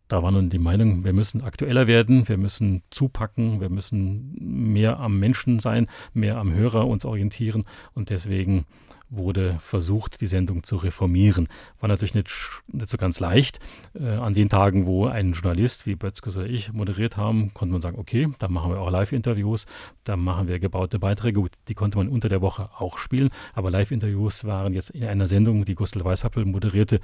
da 0.08 0.22
war 0.22 0.30
nun 0.30 0.48
die 0.48 0.58
Meinung, 0.58 1.04
wir 1.04 1.12
müssen 1.12 1.42
aktueller 1.42 1.86
werden, 1.86 2.28
wir 2.28 2.36
müssen 2.36 2.82
zupacken, 2.90 3.60
wir 3.60 3.70
müssen 3.70 4.36
mehr 4.38 5.00
am 5.00 5.18
Menschen 5.18 5.58
sein, 5.58 5.86
mehr 6.12 6.38
am 6.38 6.52
Hörer 6.52 6.86
uns 6.86 7.04
orientieren. 7.04 7.64
Und 7.94 8.10
deswegen 8.10 8.66
wurde 9.08 9.56
versucht, 9.60 10.20
die 10.20 10.26
Sendung 10.26 10.64
zu 10.64 10.76
reformieren. 10.76 11.48
War 11.80 11.88
natürlich 11.88 12.14
nicht, 12.14 12.30
nicht 12.68 12.88
so 12.88 12.96
ganz 12.96 13.20
leicht. 13.20 13.60
Äh, 13.94 14.08
an 14.08 14.32
den 14.32 14.48
Tagen, 14.48 14.86
wo 14.86 15.06
ein 15.06 15.32
Journalist 15.32 15.86
wie 15.86 15.94
Bötzkes 15.94 16.36
oder 16.36 16.46
ich 16.46 16.72
moderiert 16.72 17.16
haben, 17.16 17.54
konnte 17.54 17.72
man 17.72 17.80
sagen, 17.80 17.98
okay, 17.98 18.28
dann 18.38 18.52
machen 18.52 18.72
wir 18.72 18.80
auch 18.80 18.90
Live-Interviews, 18.90 19.66
dann 20.04 20.20
machen 20.20 20.48
wir 20.48 20.58
gebaute 20.58 20.98
Beiträge. 20.98 21.40
Gut, 21.40 21.52
die 21.68 21.74
konnte 21.74 21.98
man 21.98 22.08
unter 22.08 22.28
der 22.28 22.40
Woche 22.40 22.70
auch 22.78 22.98
spielen, 22.98 23.30
aber 23.54 23.70
Live-Interviews 23.70 24.44
waren 24.44 24.72
jetzt 24.72 24.90
in 24.90 25.04
einer 25.04 25.26
Sendung, 25.26 25.64
die 25.64 25.74
Gustl 25.74 26.04
Weishappel 26.04 26.44
moderierte, 26.44 27.00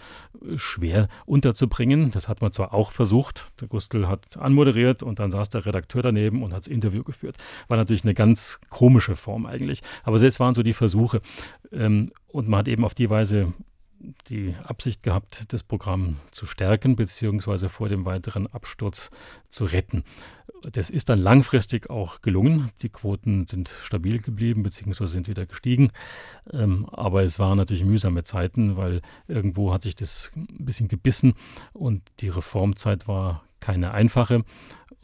schwer 0.56 1.08
unterzubringen. 1.26 2.10
Das 2.10 2.28
hat 2.28 2.40
man 2.40 2.52
zwar 2.52 2.74
auch 2.74 2.92
versucht, 2.92 3.52
der 3.60 3.68
Gustl 3.68 4.08
hat 4.08 4.36
anmoderiert 4.36 5.02
und 5.02 5.18
dann 5.18 5.30
saß 5.30 5.50
der 5.50 5.66
Redakteur 5.66 6.02
daneben 6.02 6.42
und 6.42 6.52
hat 6.52 6.60
das 6.60 6.68
Interview 6.68 7.02
geführt. 7.02 7.36
War 7.68 7.76
natürlich 7.76 8.04
eine 8.04 8.14
ganz 8.14 8.60
komische 8.70 9.16
Form 9.16 9.46
eigentlich, 9.46 9.82
aber 10.04 10.18
selbst 10.18 10.40
waren 10.40 10.54
so 10.54 10.62
die 10.62 10.72
Versuche. 10.72 11.20
Ähm, 11.72 12.12
und 12.28 12.48
man 12.48 12.60
hat 12.60 12.68
eben 12.68 12.84
auf 12.84 12.94
die 12.94 13.10
Weise 13.10 13.52
die 14.28 14.54
Absicht 14.64 15.02
gehabt, 15.02 15.52
das 15.52 15.62
Programm 15.62 16.16
zu 16.30 16.46
stärken 16.46 16.96
beziehungsweise 16.96 17.68
vor 17.68 17.88
dem 17.88 18.04
weiteren 18.04 18.46
Absturz 18.46 19.10
zu 19.48 19.64
retten. 19.64 20.04
Das 20.70 20.90
ist 20.90 21.08
dann 21.08 21.18
langfristig 21.18 21.90
auch 21.90 22.20
gelungen. 22.20 22.70
Die 22.82 22.88
Quoten 22.88 23.46
sind 23.46 23.70
stabil 23.82 24.20
geblieben 24.20 24.62
beziehungsweise 24.62 25.12
sind 25.12 25.28
wieder 25.28 25.46
gestiegen. 25.46 25.90
Ähm, 26.52 26.88
aber 26.90 27.22
es 27.22 27.38
waren 27.38 27.58
natürlich 27.58 27.84
mühsame 27.84 28.22
Zeiten, 28.22 28.76
weil 28.76 29.00
irgendwo 29.26 29.72
hat 29.72 29.82
sich 29.82 29.96
das 29.96 30.30
ein 30.36 30.64
bisschen 30.64 30.88
gebissen 30.88 31.34
und 31.72 32.02
die 32.20 32.28
Reformzeit 32.28 33.08
war 33.08 33.44
keine 33.60 33.92
einfache 33.92 34.44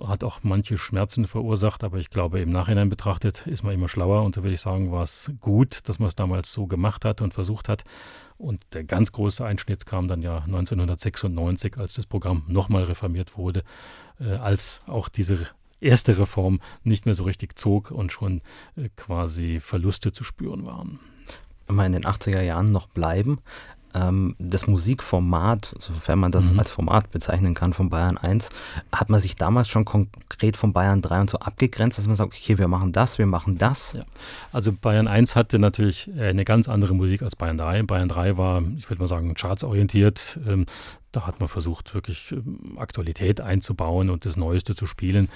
hat 0.07 0.23
auch 0.23 0.41
manche 0.43 0.79
Schmerzen 0.79 1.27
verursacht, 1.27 1.83
aber 1.83 1.99
ich 1.99 2.11
glaube, 2.11 2.41
im 2.41 2.51
Nachhinein 2.51 2.89
betrachtet 2.89 3.47
ist 3.47 3.65
man 3.65 3.75
immer 3.75 3.89
schlauer 3.89 4.23
und 4.23 4.37
da 4.37 4.43
würde 4.43 4.55
ich 4.55 4.61
sagen, 4.61 4.93
war 4.93 5.03
es 5.03 5.33
gut, 5.41 5.89
dass 5.89 5.99
man 5.99 6.09
es 6.09 6.15
damals 6.15 6.53
so 6.53 6.67
gemacht 6.67 7.05
hat 7.05 7.21
und 7.21 7.35
versucht 7.35 7.69
hat. 7.69 7.85
Und 8.37 8.63
der 8.73 8.85
ganz 8.85 9.11
große 9.11 9.45
Einschnitt 9.45 9.87
kam 9.87 10.07
dann 10.07 10.23
ja 10.23 10.39
1996, 10.39 11.77
als 11.79 11.95
das 11.95 12.07
Programm 12.07 12.45
nochmal 12.47 12.85
reformiert 12.85 13.37
wurde, 13.37 13.65
äh, 14.21 14.35
als 14.37 14.83
auch 14.87 15.09
diese 15.09 15.49
erste 15.81 16.19
Reform 16.19 16.61
nicht 16.85 17.05
mehr 17.05 17.15
so 17.15 17.25
richtig 17.25 17.59
zog 17.59 17.91
und 17.91 18.13
schon 18.13 18.43
äh, 18.77 18.89
quasi 18.97 19.59
Verluste 19.59 20.13
zu 20.13 20.23
spüren 20.23 20.65
waren. 20.65 21.01
Wenn 21.67 21.77
wir 21.77 21.87
in 21.87 21.93
den 21.93 22.07
80er 22.07 22.41
Jahren 22.41 22.73
noch 22.73 22.87
bleiben, 22.87 23.41
ähm, 23.99 24.37
das 24.39 24.67
Musikformat, 24.67 25.75
sofern 25.81 26.19
man 26.19 26.33
das 26.33 26.53
mhm. 26.53 26.59
als 26.59 26.71
Format 26.71 27.11
bezeichnen 27.11 27.55
kann, 27.55 27.73
von 27.73 27.91
Bayern 27.91 28.19
1, 28.19 28.51
hat 28.93 29.11
man 29.11 29.21
sich 29.21 29.37
damals 29.37 29.69
schon 29.69 29.85
konkret 29.85 30.57
von 30.57 30.73
Bayern 30.73 31.03
3 31.03 31.21
und 31.23 31.31
so 31.31 31.39
abgegrenzt, 31.39 31.99
dass 31.99 32.07
man 32.07 32.17
sagt, 32.17 32.35
okay, 32.35 32.59
wir 32.59 32.69
machen 32.69 32.93
das, 32.93 33.19
wir 33.19 33.27
machen 33.27 33.59
das. 33.59 33.95
Ja. 33.95 34.05
Also 34.53 34.73
Bayern 34.73 35.09
1 35.09 35.37
hatte 35.37 35.59
natürlich 35.59 36.11
äh, 36.17 36.29
eine 36.29 36.45
ganz 36.45 36.69
andere 36.69 36.95
Musik 36.95 37.23
als 37.23 37.37
Bayern 37.37 37.59
3. 37.59 37.83
Bayern 37.83 38.09
3 38.09 38.37
war, 38.37 38.63
ich 38.77 38.89
würde 38.89 39.01
mal 39.03 39.09
sagen, 39.09 39.35
chartsorientiert. 39.35 40.39
Ähm, 40.47 40.67
da 41.13 41.27
hat 41.27 41.41
man 41.41 41.49
versucht, 41.49 41.95
wirklich 41.95 42.33
ähm, 42.33 42.77
Aktualität 42.79 43.41
einzubauen 43.41 44.11
und 44.11 44.25
das 44.25 44.37
Neueste 44.37 44.75
zu 44.75 44.87
spielen, 44.87 45.29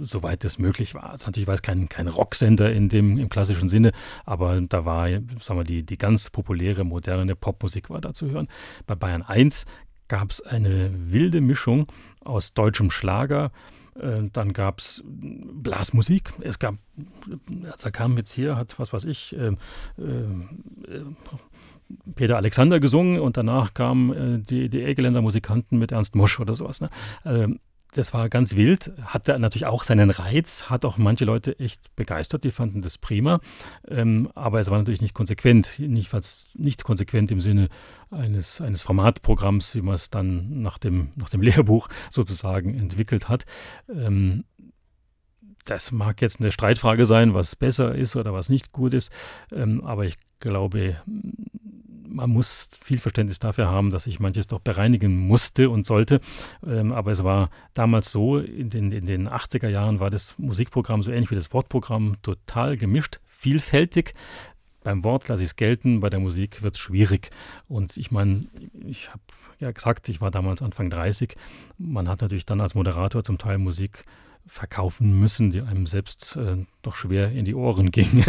soweit 0.00 0.44
es 0.44 0.58
möglich 0.58 0.94
war. 0.94 1.10
Also 1.10 1.26
natürlich 1.26 1.46
war 1.46 1.54
es 1.54 1.62
kein, 1.62 1.88
kein 1.88 2.08
Rocksender 2.08 2.72
in 2.72 2.88
dem, 2.88 3.18
im 3.18 3.28
klassischen 3.28 3.68
Sinne, 3.68 3.92
aber 4.24 4.60
da 4.60 4.84
war, 4.84 5.08
sagen 5.38 5.60
wir, 5.60 5.64
die, 5.64 5.82
die 5.82 5.98
ganz 5.98 6.30
populäre, 6.30 6.84
moderne 6.84 7.36
Popmusik 7.36 7.90
war 7.90 8.00
da 8.00 8.12
zu 8.12 8.30
hören. 8.30 8.48
Bei 8.86 8.94
Bayern 8.94 9.22
1 9.22 9.66
gab 10.08 10.30
es 10.30 10.40
eine 10.40 10.90
wilde 10.94 11.40
Mischung 11.40 11.86
aus 12.24 12.54
deutschem 12.54 12.90
Schlager, 12.90 13.50
äh, 13.98 14.28
dann 14.32 14.52
gab 14.52 14.78
es 14.78 15.04
Blasmusik. 15.06 16.32
Es 16.40 16.58
gab, 16.58 16.76
als 17.70 17.84
er 17.84 17.90
kam 17.90 18.16
jetzt 18.16 18.32
hier, 18.32 18.56
hat, 18.56 18.78
was 18.78 18.92
weiß 18.92 19.04
ich, 19.04 19.36
äh, 19.36 19.48
äh, 19.48 19.56
Peter 22.14 22.36
Alexander 22.36 22.80
gesungen 22.80 23.20
und 23.20 23.36
danach 23.36 23.74
kamen 23.74 24.12
äh, 24.12 24.38
die, 24.40 24.68
die 24.68 24.82
Egeländer 24.82 25.22
Musikanten 25.22 25.78
mit 25.78 25.92
Ernst 25.92 26.14
Mosch 26.14 26.40
oder 26.40 26.54
sowas. 26.54 26.80
Ne? 26.80 26.90
Ähm, 27.24 27.60
das 27.94 28.14
war 28.14 28.30
ganz 28.30 28.56
wild, 28.56 28.90
hatte 29.04 29.38
natürlich 29.38 29.66
auch 29.66 29.82
seinen 29.82 30.08
Reiz, 30.08 30.70
hat 30.70 30.86
auch 30.86 30.96
manche 30.96 31.26
Leute 31.26 31.58
echt 31.58 31.94
begeistert, 31.94 32.42
die 32.42 32.50
fanden 32.50 32.80
das 32.80 32.96
prima, 32.96 33.40
ähm, 33.86 34.30
aber 34.34 34.60
es 34.60 34.70
war 34.70 34.78
natürlich 34.78 35.02
nicht 35.02 35.12
konsequent, 35.12 35.78
nicht, 35.78 36.10
nicht 36.54 36.84
konsequent 36.84 37.30
im 37.30 37.42
Sinne 37.42 37.68
eines, 38.10 38.62
eines 38.62 38.80
Formatprogramms, 38.80 39.74
wie 39.74 39.82
man 39.82 39.94
es 39.94 40.08
dann 40.08 40.62
nach 40.62 40.78
dem, 40.78 41.10
nach 41.16 41.28
dem 41.28 41.42
Lehrbuch 41.42 41.88
sozusagen 42.08 42.74
entwickelt 42.78 43.28
hat. 43.28 43.44
Ähm, 43.90 44.44
das 45.66 45.92
mag 45.92 46.22
jetzt 46.22 46.40
eine 46.40 46.50
Streitfrage 46.50 47.04
sein, 47.04 47.34
was 47.34 47.56
besser 47.56 47.94
ist 47.94 48.16
oder 48.16 48.32
was 48.32 48.48
nicht 48.48 48.72
gut 48.72 48.94
ist, 48.94 49.12
ähm, 49.52 49.84
aber 49.84 50.06
ich 50.06 50.16
glaube, 50.40 50.96
man 52.12 52.30
muss 52.30 52.68
viel 52.80 52.98
Verständnis 52.98 53.38
dafür 53.38 53.68
haben, 53.68 53.90
dass 53.90 54.06
ich 54.06 54.20
manches 54.20 54.46
doch 54.46 54.60
bereinigen 54.60 55.16
musste 55.16 55.70
und 55.70 55.86
sollte. 55.86 56.20
Ähm, 56.66 56.92
aber 56.92 57.10
es 57.10 57.24
war 57.24 57.50
damals 57.74 58.12
so, 58.12 58.38
in 58.38 58.70
den, 58.70 58.92
in 58.92 59.06
den 59.06 59.28
80er 59.28 59.68
Jahren 59.68 60.00
war 60.00 60.10
das 60.10 60.38
Musikprogramm 60.38 61.02
so 61.02 61.10
ähnlich 61.10 61.30
wie 61.30 61.36
das 61.36 61.52
Wortprogramm 61.52 62.16
total 62.22 62.76
gemischt, 62.76 63.20
vielfältig. 63.26 64.14
Beim 64.82 65.04
Wort 65.04 65.28
lasse 65.28 65.42
ich 65.42 65.50
es 65.50 65.56
gelten, 65.56 66.00
bei 66.00 66.10
der 66.10 66.20
Musik 66.20 66.62
wird 66.62 66.74
es 66.74 66.80
schwierig. 66.80 67.30
Und 67.68 67.96
ich 67.96 68.10
meine, 68.10 68.46
ich 68.84 69.10
habe 69.10 69.22
ja 69.60 69.70
gesagt, 69.70 70.08
ich 70.08 70.20
war 70.20 70.30
damals 70.30 70.60
Anfang 70.60 70.90
30. 70.90 71.36
Man 71.78 72.08
hat 72.08 72.20
natürlich 72.20 72.46
dann 72.46 72.60
als 72.60 72.74
Moderator 72.74 73.22
zum 73.22 73.38
Teil 73.38 73.58
Musik 73.58 74.04
verkaufen 74.46 75.18
müssen, 75.18 75.50
die 75.50 75.60
einem 75.62 75.86
selbst 75.86 76.36
äh, 76.36 76.64
doch 76.82 76.96
schwer 76.96 77.30
in 77.30 77.44
die 77.44 77.54
Ohren 77.54 77.90
ging. 77.90 78.24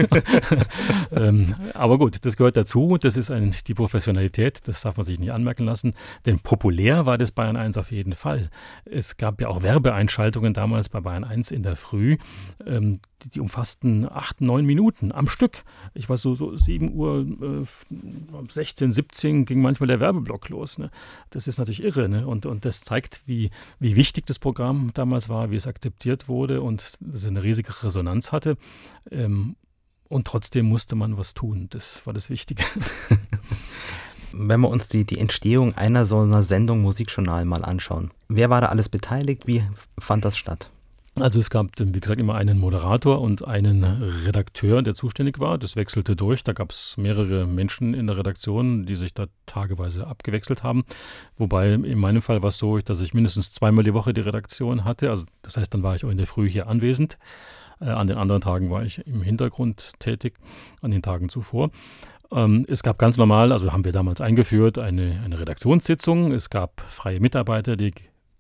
ähm, 1.12 1.56
aber 1.74 1.98
gut, 1.98 2.24
das 2.24 2.38
gehört 2.38 2.56
dazu. 2.56 2.98
Das 3.00 3.18
ist 3.18 3.32
ein, 3.32 3.54
die 3.68 3.74
Professionalität, 3.74 4.68
das 4.68 4.82
darf 4.82 4.96
man 4.96 5.06
sich 5.06 5.20
nicht 5.20 5.32
anmerken 5.32 5.66
lassen. 5.66 5.94
Denn 6.26 6.40
populär 6.40 7.06
war 7.06 7.18
das 7.18 7.32
Bayern 7.32 7.58
1 7.58 7.78
auf 7.78 7.92
jeden 7.92 8.14
Fall. 8.14 8.50
Es 8.86 9.18
gab 9.18 9.42
ja 9.42 9.48
auch 9.48 9.64
Werbeeinschaltungen 9.64 10.54
damals 10.54 10.90
bei 10.90 11.02
Bayern 11.02 11.24
1 11.24 11.52
in 11.52 11.64
der 11.64 11.76
Früh. 11.76 12.18
Ähm, 12.66 13.00
die, 13.24 13.30
die, 13.30 13.40
umfassten 13.40 14.08
acht, 14.12 14.42
neun 14.42 14.66
Minuten 14.66 15.12
am 15.14 15.28
Stück. 15.28 15.64
Ich 15.94 16.10
weiß 16.10 16.22
so, 16.22 16.36
so 16.36 16.56
7 16.56 16.94
Uhr 16.94 17.26
äh, 17.66 18.48
16, 18.50 18.92
17 18.92 19.46
ging 19.46 19.62
manchmal 19.62 19.88
der 19.88 20.02
Werbeblock 20.02 20.50
los. 20.50 20.78
Ne? 20.78 20.92
Das 21.30 21.48
ist 21.48 21.58
natürlich 21.58 21.84
irre. 21.84 22.10
Ne? 22.10 22.28
Und, 22.28 22.46
und 22.46 22.66
das 22.66 22.82
zeigt, 22.82 23.22
wie, 23.26 23.50
wie 23.80 23.96
wichtig 23.96 24.26
das 24.26 24.40
Programm 24.40 24.92
damals 24.94 25.30
war, 25.30 25.52
wie 25.52 25.56
es 25.56 25.68
akzeptiert 25.68 26.03
wurde 26.28 26.62
und 26.62 26.98
dass 27.00 27.24
es 27.24 27.28
eine 27.28 27.44
riesige 27.44 27.84
Resonanz 27.84 28.32
hatte. 28.32 28.58
Ähm, 29.12 29.56
und 30.10 30.28
trotzdem 30.28 30.68
musste 30.68 30.96
man 30.96 31.18
was 31.18 31.34
tun. 31.34 31.68
Das 31.70 32.06
war 32.06 32.14
das 32.14 32.30
Wichtige. 32.30 32.64
Wenn 34.32 34.62
wir 34.62 34.70
uns 34.70 34.90
die, 34.90 35.06
die 35.06 35.20
Entstehung 35.20 35.76
einer 35.76 36.06
so 36.06 36.20
einer 36.20 36.42
Sendung 36.42 36.82
Musikjournal 36.82 37.46
mal 37.46 37.64
anschauen, 37.64 38.12
wer 38.28 38.50
war 38.50 38.62
da 38.62 38.68
alles 38.68 38.90
beteiligt? 38.90 39.46
Wie 39.46 39.64
fand 40.00 40.26
das 40.26 40.38
statt? 40.38 40.70
Also 41.20 41.40
es 41.40 41.52
gab, 41.52 41.68
wie 41.78 42.00
gesagt, 42.00 42.20
immer 42.20 42.34
einen 42.34 42.58
Moderator 42.58 43.22
und 43.22 43.48
einen 43.48 43.84
Redakteur, 44.26 44.82
der 44.82 44.96
zuständig 44.96 45.40
war. 45.40 45.60
Das 45.60 45.76
wechselte 45.76 46.16
durch. 46.16 46.44
Da 46.44 46.54
gab 46.54 46.72
es 46.72 46.96
mehrere 46.98 47.46
Menschen 47.46 47.94
in 47.94 48.08
der 48.08 48.18
Redaktion, 48.18 48.86
die 48.86 48.96
sich 48.96 49.14
da 49.14 49.28
tageweise 49.46 50.08
abgewechselt 50.08 50.64
haben. 50.64 50.84
Wobei 51.38 51.74
in 51.74 52.00
meinem 52.00 52.24
Fall 52.24 52.42
war 52.42 52.50
es 52.50 52.58
so, 52.58 52.80
dass 52.80 53.00
ich 53.00 53.14
mindestens 53.14 53.52
zweimal 53.52 53.84
die 53.84 53.94
Woche 53.94 54.12
die 54.14 54.22
Redaktion 54.22 54.86
hatte. 54.86 55.12
Also 55.12 55.26
das 55.44 55.56
heißt, 55.56 55.72
dann 55.72 55.84
war 55.84 55.96
ich 55.96 56.04
auch 56.04 56.10
in 56.10 56.18
der 56.18 56.26
Früh 56.26 56.50
hier 56.50 56.68
anwesend. 56.68 57.20
Äh, 57.80 57.90
an 57.90 58.08
den 58.08 58.18
anderen 58.18 58.42
Tagen 58.42 58.72
war 58.72 58.84
ich 58.84 59.06
im 59.06 59.22
Hintergrund 59.22 59.92
tätig, 60.00 60.40
an 60.82 60.90
den 60.90 61.04
Tagen 61.04 61.30
zuvor. 61.30 61.70
Ähm, 62.32 62.66
es 62.68 62.82
gab 62.82 62.98
ganz 62.98 63.18
normal, 63.18 63.52
also 63.52 63.72
haben 63.72 63.86
wir 63.86 63.92
damals 63.92 64.20
eingeführt, 64.20 64.80
eine, 64.80 65.22
eine 65.24 65.40
Redaktionssitzung. 65.40 66.32
Es 66.32 66.50
gab 66.50 66.82
freie 66.82 67.20
Mitarbeiter, 67.20 67.76
die 67.76 67.94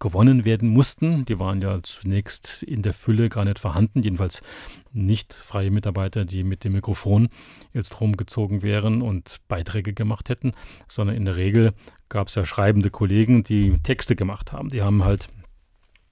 gewonnen 0.04 0.44
werden 0.44 0.68
mussten. 0.68 1.24
Die 1.24 1.40
waren 1.40 1.62
ja 1.62 1.82
zunächst 1.82 2.62
in 2.62 2.82
der 2.82 2.94
Fülle 2.94 3.30
gar 3.30 3.46
nicht 3.46 3.58
vorhanden, 3.58 4.04
jedenfalls 4.04 4.44
nicht 4.92 5.34
freie 5.34 5.72
Mitarbeiter, 5.72 6.26
die 6.26 6.44
mit 6.44 6.66
dem 6.66 6.74
Mikrofon 6.74 7.30
jetzt 7.72 8.02
rumgezogen 8.02 8.62
wären 8.62 9.02
und 9.02 9.38
Beiträge 9.48 9.94
gemacht 9.94 10.28
hätten, 10.28 10.52
sondern 10.90 11.16
in 11.16 11.24
der 11.24 11.38
Regel 11.38 11.72
gab 12.10 12.28
es 12.28 12.36
ja 12.36 12.46
schreibende 12.46 12.90
Kollegen, 12.90 13.44
die 13.44 13.80
Texte 13.82 14.18
gemacht 14.18 14.52
haben. 14.52 14.68
Die 14.68 14.82
haben 14.82 15.06
halt 15.06 15.30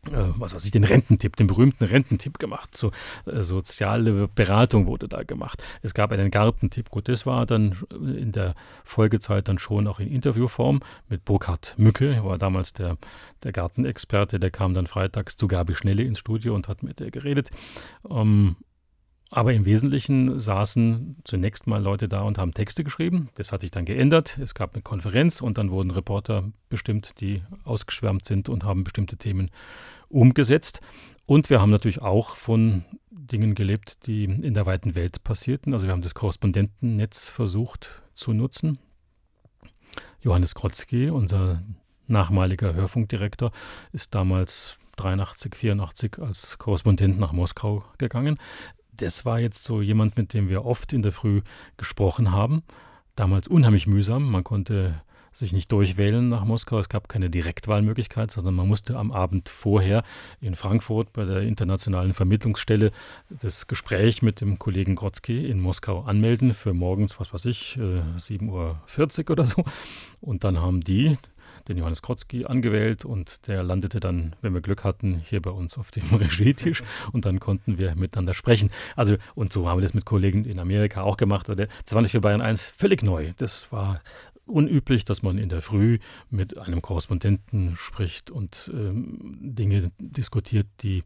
was 0.04 0.56
weiß 0.56 0.66
ich, 0.66 0.72
den 0.72 0.84
Rententipp, 0.84 1.36
den 1.36 1.48
berühmten 1.48 1.84
Rententipp 1.84 2.40
gemacht. 2.40 2.76
So 2.76 2.92
äh, 3.26 3.44
soziale 3.44 4.28
Beratung 4.28 4.88
wurde 4.88 5.08
da 5.08 5.24
gemacht. 5.24 5.62
Es 5.82 5.94
gab 5.94 6.12
einen 6.12 6.32
Gartentipp. 6.32 6.90
Gut, 6.90 7.08
das 7.08 7.26
war 7.26 7.46
dann 7.46 7.78
in 7.92 8.32
der 8.32 8.56
Folgezeit 8.84 9.48
dann 9.48 9.60
schon 9.60 9.88
auch 9.88 10.00
in 10.00 10.08
Interviewform 10.08 10.82
mit 11.08 11.24
Burkhard 11.26 11.76
Mücke, 11.78 12.14
er 12.14 12.26
war 12.26 12.38
damals 12.38 12.74
der, 12.74 12.98
der 13.44 13.52
Gartenexperte, 13.52 14.40
der 14.40 14.52
kam 14.52 14.74
dann 14.74 14.88
freitags 14.88 15.36
zu 15.36 15.48
Gabi 15.48 15.76
Schnelle 15.76 16.04
ins 16.04 16.20
Studio 16.20 16.56
und 16.56 16.68
hat 16.68 16.84
mit 16.84 17.00
der 17.00 17.12
geredet. 17.12 17.52
Ähm, 18.10 18.56
aber 19.34 19.54
im 19.54 19.64
Wesentlichen 19.64 20.42
saßen 20.42 21.16
zunächst 21.24 21.66
mal 21.66 21.82
Leute 21.82 22.10
da 22.10 22.22
und 22.24 22.38
haben 22.38 22.54
Texte 22.54 22.84
geschrieben. 22.84 23.30
Das 23.36 23.54
hat 23.54 23.62
sich 23.62 23.72
dann 23.72 23.86
geändert. 23.86 24.38
Es 24.38 24.54
gab 24.54 24.74
eine 24.74 24.82
Konferenz 24.82 25.40
und 25.40 25.58
dann 25.58 25.72
wurden 25.72 25.90
Reporter 25.90 26.52
bestimmt, 26.70 27.22
die 27.22 27.42
ausgeschwärmt 27.64 28.26
sind 28.26 28.50
und 28.50 28.66
haben 28.66 28.84
bestimmte 28.84 29.16
Themen 29.16 29.50
umgesetzt. 30.10 30.82
Und 31.26 31.50
wir 31.50 31.62
haben 31.62 31.72
natürlich 31.72 32.02
auch 32.02 32.36
von 32.36 32.84
Dingen 33.10 33.56
gelebt, 33.56 34.06
die 34.06 34.26
in 34.26 34.54
der 34.54 34.66
weiten 34.66 34.96
Welt 34.96 35.24
passierten. 35.24 35.74
Also 35.74 35.88
wir 35.88 35.94
haben 35.94 36.02
das 36.02 36.14
Korrespondentennetz 36.14 37.30
versucht 37.30 38.02
zu 38.14 38.34
nutzen. 38.34 38.80
Johannes 40.20 40.56
Krotzki, 40.56 41.10
unser 41.10 41.64
nachmaliger 42.08 42.74
Hörfunkdirektor, 42.74 43.54
ist 43.94 44.14
damals 44.14 44.78
83, 44.98 45.56
84 45.56 46.20
als 46.20 46.58
Korrespondent 46.58 47.18
nach 47.18 47.32
Moskau 47.32 47.86
gegangen 47.98 48.38
das 48.94 49.26
war 49.26 49.40
jetzt 49.40 49.64
so 49.64 49.82
jemand, 49.82 50.18
mit 50.18 50.34
dem 50.34 50.50
wir 50.50 50.66
oft 50.66 50.94
in 50.94 51.02
der 51.02 51.12
Früh 51.12 51.42
gesprochen 51.78 52.32
haben. 52.32 52.64
Damals 53.16 53.48
unheimlich 53.48 53.88
mühsam. 53.88 54.30
Man 54.30 54.44
konnte 54.44 55.02
sich 55.34 55.54
nicht 55.54 55.72
durchwählen 55.72 56.28
nach 56.28 56.44
Moskau. 56.44 56.80
Es 56.80 56.90
gab 56.90 57.08
keine 57.08 57.30
Direktwahlmöglichkeit, 57.30 58.32
sondern 58.32 58.54
man 58.54 58.68
musste 58.68 58.98
am 58.98 59.12
Abend 59.12 59.48
vorher 59.48 60.04
in 60.42 60.56
Frankfurt 60.56 61.14
bei 61.14 61.24
der 61.24 61.42
internationalen 61.42 62.14
Vermittlungsstelle 62.14 62.92
das 63.30 63.68
Gespräch 63.68 64.22
mit 64.22 64.42
dem 64.42 64.60
Kollegen 64.60 64.96
Grotzky 64.96 65.48
in 65.48 65.60
Moskau 65.60 66.02
anmelden 66.02 66.54
für 66.54 66.74
morgens, 66.74 67.20
was 67.20 67.34
weiß 67.34 67.46
ich, 67.46 67.80
7.40 67.80 68.40
äh, 68.40 69.24
Uhr 69.24 69.30
oder 69.30 69.46
so. 69.46 69.64
Und 70.20 70.44
dann 70.44 70.60
haben 70.60 70.82
die, 70.82 71.18
den 71.68 71.78
Johannes 71.78 72.02
Krotzki 72.02 72.46
angewählt 72.46 73.06
und 73.06 73.48
der 73.48 73.64
landete 73.64 74.00
dann, 74.00 74.36
wenn 74.42 74.54
wir 74.54 74.62
Glück 74.62 74.84
hatten, 74.84 75.22
hier 75.24 75.42
bei 75.42 75.52
uns 75.52 75.78
auf 75.78 75.92
dem 75.92 76.04
Regietisch 76.14 76.84
und 77.12 77.26
dann 77.26 77.40
konnten 77.40 77.78
wir 77.78 77.96
miteinander 77.96 78.34
sprechen. 78.34 78.72
Also, 78.96 79.16
und 79.36 79.54
so 79.54 79.68
haben 79.68 79.78
wir 79.78 79.82
das 79.82 79.94
mit 79.94 80.06
Kollegen 80.06 80.46
in 80.46 80.60
Amerika 80.60 81.02
auch 81.02 81.18
gemacht. 81.18 81.48
Das 81.50 81.94
war 81.94 82.02
nicht 82.02 82.12
für 82.12 82.22
Bayern 82.22 82.42
1 82.42 82.68
völlig 82.70 83.04
neu. 83.04 83.34
Das 83.38 83.72
war 83.72 84.02
unüblich, 84.46 85.06
dass 85.06 85.24
man 85.24 85.38
in 85.38 85.50
der 85.50 85.62
Früh 85.62 86.00
mit 86.30 86.58
einem 86.58 86.82
Korrespondenten 86.82 87.76
spricht 87.76 88.32
und 88.32 88.72
ähm, 88.74 89.38
Dinge 89.42 89.92
diskutiert, 90.00 90.68
die 90.82 91.04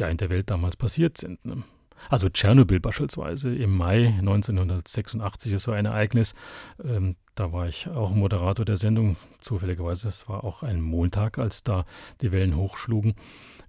ja 0.00 0.08
in 0.08 0.16
der 0.16 0.30
Welt 0.30 0.50
damals 0.50 0.76
passiert 0.76 1.18
sind. 1.18 1.44
Ne? 1.44 1.62
Also 2.08 2.28
Tschernobyl 2.28 2.80
beispielsweise 2.80 3.54
im 3.54 3.76
Mai 3.76 4.14
1986 4.18 5.52
ist 5.52 5.62
so 5.64 5.72
ein 5.72 5.86
Ereignis. 5.86 6.34
Ähm, 6.82 7.16
da 7.34 7.52
war 7.52 7.68
ich 7.68 7.88
auch 7.88 8.12
Moderator 8.12 8.64
der 8.64 8.76
Sendung, 8.76 9.16
zufälligerweise. 9.40 10.08
Es 10.08 10.28
war 10.28 10.44
auch 10.44 10.62
ein 10.62 10.80
Montag, 10.80 11.38
als 11.38 11.62
da 11.62 11.84
die 12.20 12.32
Wellen 12.32 12.56
hochschlugen. 12.56 13.14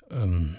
Ähm, 0.10 0.56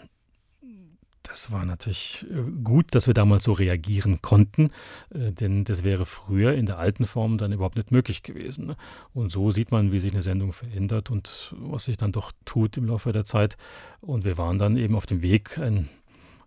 das 1.31 1.53
war 1.53 1.65
natürlich 1.65 2.27
äh, 2.31 2.43
gut, 2.65 2.95
dass 2.95 3.07
wir 3.07 3.15
damals 3.15 3.45
so 3.45 3.53
reagieren 3.53 4.21
konnten, 4.21 4.71
äh, 5.15 5.33
denn 5.33 5.65
das 5.65 5.85
wäre 5.85 6.05
früher 6.05 6.55
in 6.55 6.67
der 6.67 6.79
alten 6.79 7.05
Form 7.05 7.39
dann 7.39 7.53
überhaupt 7.53 7.77
nicht 7.77 7.93
möglich 7.93 8.23
gewesen. 8.23 8.67
Ne? 8.67 8.77
Und 9.13 9.31
so 9.31 9.51
sieht 9.51 9.71
man, 9.71 9.93
wie 9.93 10.01
sich 10.01 10.13
eine 10.13 10.23
Sendung 10.23 10.53
verändert 10.53 11.11
und 11.11 11.55
was 11.59 11.85
sich 11.85 11.97
dann 11.97 12.11
doch 12.11 12.33
tut 12.45 12.77
im 12.77 12.87
Laufe 12.87 13.13
der 13.13 13.25
Zeit. 13.25 13.57
Und 14.01 14.25
wir 14.25 14.39
waren 14.39 14.59
dann 14.59 14.77
eben 14.77 14.97
auf 14.97 15.07
dem 15.07 15.23
Weg, 15.23 15.59
ein 15.59 15.89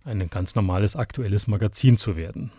ein 0.03 0.29
ganz 0.29 0.55
normales 0.55 0.95
aktuelles 0.95 1.47
Magazin 1.47 1.97
zu 1.97 2.15
werden. 2.15 2.51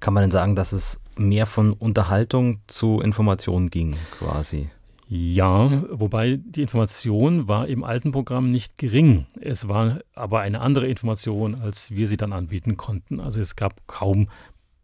Kann 0.00 0.14
man 0.14 0.22
denn 0.22 0.30
sagen, 0.30 0.54
dass 0.54 0.72
es 0.72 1.00
mehr 1.16 1.46
von 1.46 1.72
Unterhaltung 1.72 2.60
zu 2.66 3.00
Informationen 3.00 3.70
ging, 3.70 3.96
quasi? 4.18 4.68
Ja, 5.08 5.82
wobei 5.90 6.38
die 6.42 6.62
Information 6.62 7.46
war 7.46 7.68
im 7.68 7.84
alten 7.84 8.12
Programm 8.12 8.50
nicht 8.50 8.78
gering. 8.78 9.26
Es 9.40 9.68
war 9.68 10.00
aber 10.14 10.40
eine 10.40 10.60
andere 10.60 10.86
Information, 10.86 11.54
als 11.54 11.90
wir 11.90 12.08
sie 12.08 12.16
dann 12.16 12.32
anbieten 12.32 12.78
konnten. 12.78 13.20
Also 13.20 13.40
es 13.40 13.54
gab 13.56 13.86
kaum 13.86 14.28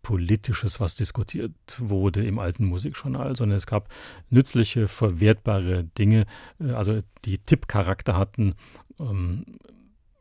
Politisches, 0.03 0.81
was 0.81 0.95
diskutiert 0.95 1.53
wurde 1.79 2.25
im 2.25 2.39
alten 2.39 2.67
Musikjournal, 2.67 3.37
sondern 3.37 3.57
es 3.57 3.67
gab 3.67 3.89
nützliche, 4.31 4.87
verwertbare 4.87 5.85
Dinge, 5.85 6.27
äh, 6.61 6.73
also 6.73 7.01
die 7.25 7.39
Tippcharakter 7.39 8.17
hatten. 8.17 8.55
Ähm, 9.01 9.45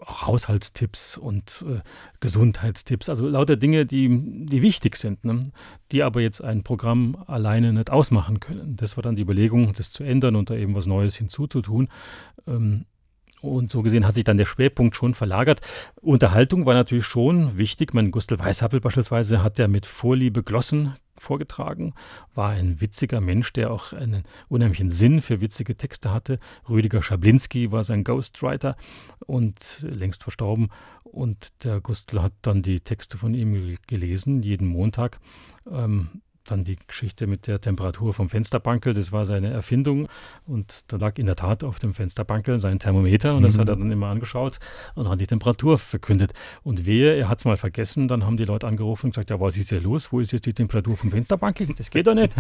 auch 0.05 0.27
Haushaltstipps 0.27 1.17
und 1.17 1.65
äh, 1.67 1.79
Gesundheitstipps, 2.19 3.10
also 3.10 3.27
lauter 3.27 3.55
Dinge, 3.55 3.86
die, 3.86 4.45
die 4.45 4.62
wichtig 4.62 4.95
sind, 4.95 5.25
ne? 5.25 5.39
die 5.91 6.03
aber 6.03 6.21
jetzt 6.21 6.41
ein 6.41 6.63
Programm 6.63 7.17
alleine 7.27 7.73
nicht 7.73 7.89
ausmachen 7.89 8.39
können. 8.39 8.75
Das 8.75 8.97
war 8.97 9.01
dann 9.01 9.15
die 9.15 9.23
Überlegung, 9.23 9.73
das 9.73 9.89
zu 9.89 10.03
ändern 10.03 10.36
und 10.36 10.49
da 10.49 10.55
eben 10.55 10.75
was 10.75 10.86
Neues 10.86 11.15
hinzuzutun. 11.15 11.89
Ähm, 12.47 12.86
und 13.41 13.69
so 13.69 13.83
gesehen 13.83 14.05
hat 14.05 14.15
sich 14.15 14.23
dann 14.23 14.38
der 14.38 14.45
Schwerpunkt 14.45 14.95
schon 14.95 15.13
verlagert. 15.13 15.62
Unterhaltung 16.01 16.65
war 16.65 16.73
natürlich 16.73 17.05
schon 17.05 17.57
wichtig. 17.57 17.93
Mein 17.93 18.12
Gustl 18.12 18.39
Weishappel 18.39 18.81
beispielsweise 18.81 19.43
hat 19.43 19.60
ja 19.60 19.67
mit 19.67 19.86
Vorliebe 19.86 20.41
Glossen 20.43 20.95
vorgetragen, 21.21 21.93
war 22.36 22.49
ein 22.49 22.82
witziger 22.82 23.21
Mensch, 23.21 23.53
der 23.53 23.71
auch 23.71 23.93
einen 23.93 24.23
unheimlichen 24.49 24.91
Sinn 24.91 25.21
für 25.21 25.41
witzige 25.41 25.75
Texte 25.75 26.13
hatte. 26.13 26.39
Rüdiger 26.69 27.01
Schablinski 27.01 27.71
war 27.71 27.84
sein 27.84 28.03
Ghostwriter 28.03 28.75
und 29.25 29.80
längst 29.82 30.23
verstorben. 30.23 30.69
Und 31.03 31.63
der 31.63 31.82
Gustl 31.82 32.21
hat 32.21 32.34
dann 32.41 32.62
die 32.62 32.82
Texte 32.82 33.17
von 33.17 33.34
ihm 33.34 33.77
gelesen, 33.88 34.43
jeden 34.43 34.67
Montag. 34.67 35.19
Ähm, 35.69 36.21
dann 36.51 36.63
die 36.63 36.75
Geschichte 36.75 37.27
mit 37.27 37.47
der 37.47 37.62
Temperatur 37.62 38.13
vom 38.13 38.29
Fensterbankel, 38.29 38.93
das 38.93 39.12
war 39.12 39.25
seine 39.25 39.49
Erfindung. 39.49 40.07
Und 40.45 40.91
da 40.91 40.97
lag 40.97 41.17
in 41.17 41.25
der 41.25 41.36
Tat 41.36 41.63
auf 41.63 41.79
dem 41.79 41.93
Fensterbankel 41.93 42.60
sein 42.60 42.79
Thermometer 42.79 43.36
und 43.36 43.41
mhm. 43.41 43.45
das 43.45 43.57
hat 43.57 43.69
er 43.69 43.75
dann 43.75 43.91
immer 43.91 44.07
angeschaut 44.07 44.60
und 44.95 45.10
hat 45.10 45.21
die 45.21 45.27
Temperatur 45.27 45.77
verkündet. 45.77 46.33
Und 46.63 46.86
wehe, 46.86 47.15
er 47.15 47.29
hat 47.29 47.39
es 47.39 47.45
mal 47.45 47.57
vergessen, 47.57 48.07
dann 48.07 48.25
haben 48.25 48.38
die 48.38 48.45
Leute 48.45 48.67
angerufen 48.67 49.07
und 49.07 49.12
gesagt, 49.12 49.29
ja, 49.29 49.39
was 49.39 49.57
ist 49.57 49.69
hier 49.69 49.81
los? 49.81 50.12
Wo 50.12 50.19
ist 50.19 50.31
jetzt 50.31 50.45
die 50.45 50.53
Temperatur 50.53 50.97
vom 50.97 51.12
Fensterbankel? 51.12 51.67
Das 51.77 51.89
geht 51.89 52.07
doch 52.07 52.15
nicht. 52.15 52.36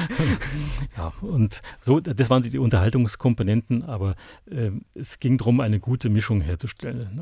ja, 0.96 1.12
und 1.20 1.60
so, 1.80 2.00
das 2.00 2.30
waren 2.30 2.42
die 2.42 2.58
Unterhaltungskomponenten, 2.58 3.84
aber 3.84 4.14
äh, 4.50 4.70
es 4.94 5.18
ging 5.18 5.38
darum, 5.38 5.60
eine 5.60 5.80
gute 5.80 6.08
Mischung 6.08 6.40
herzustellen. 6.40 7.20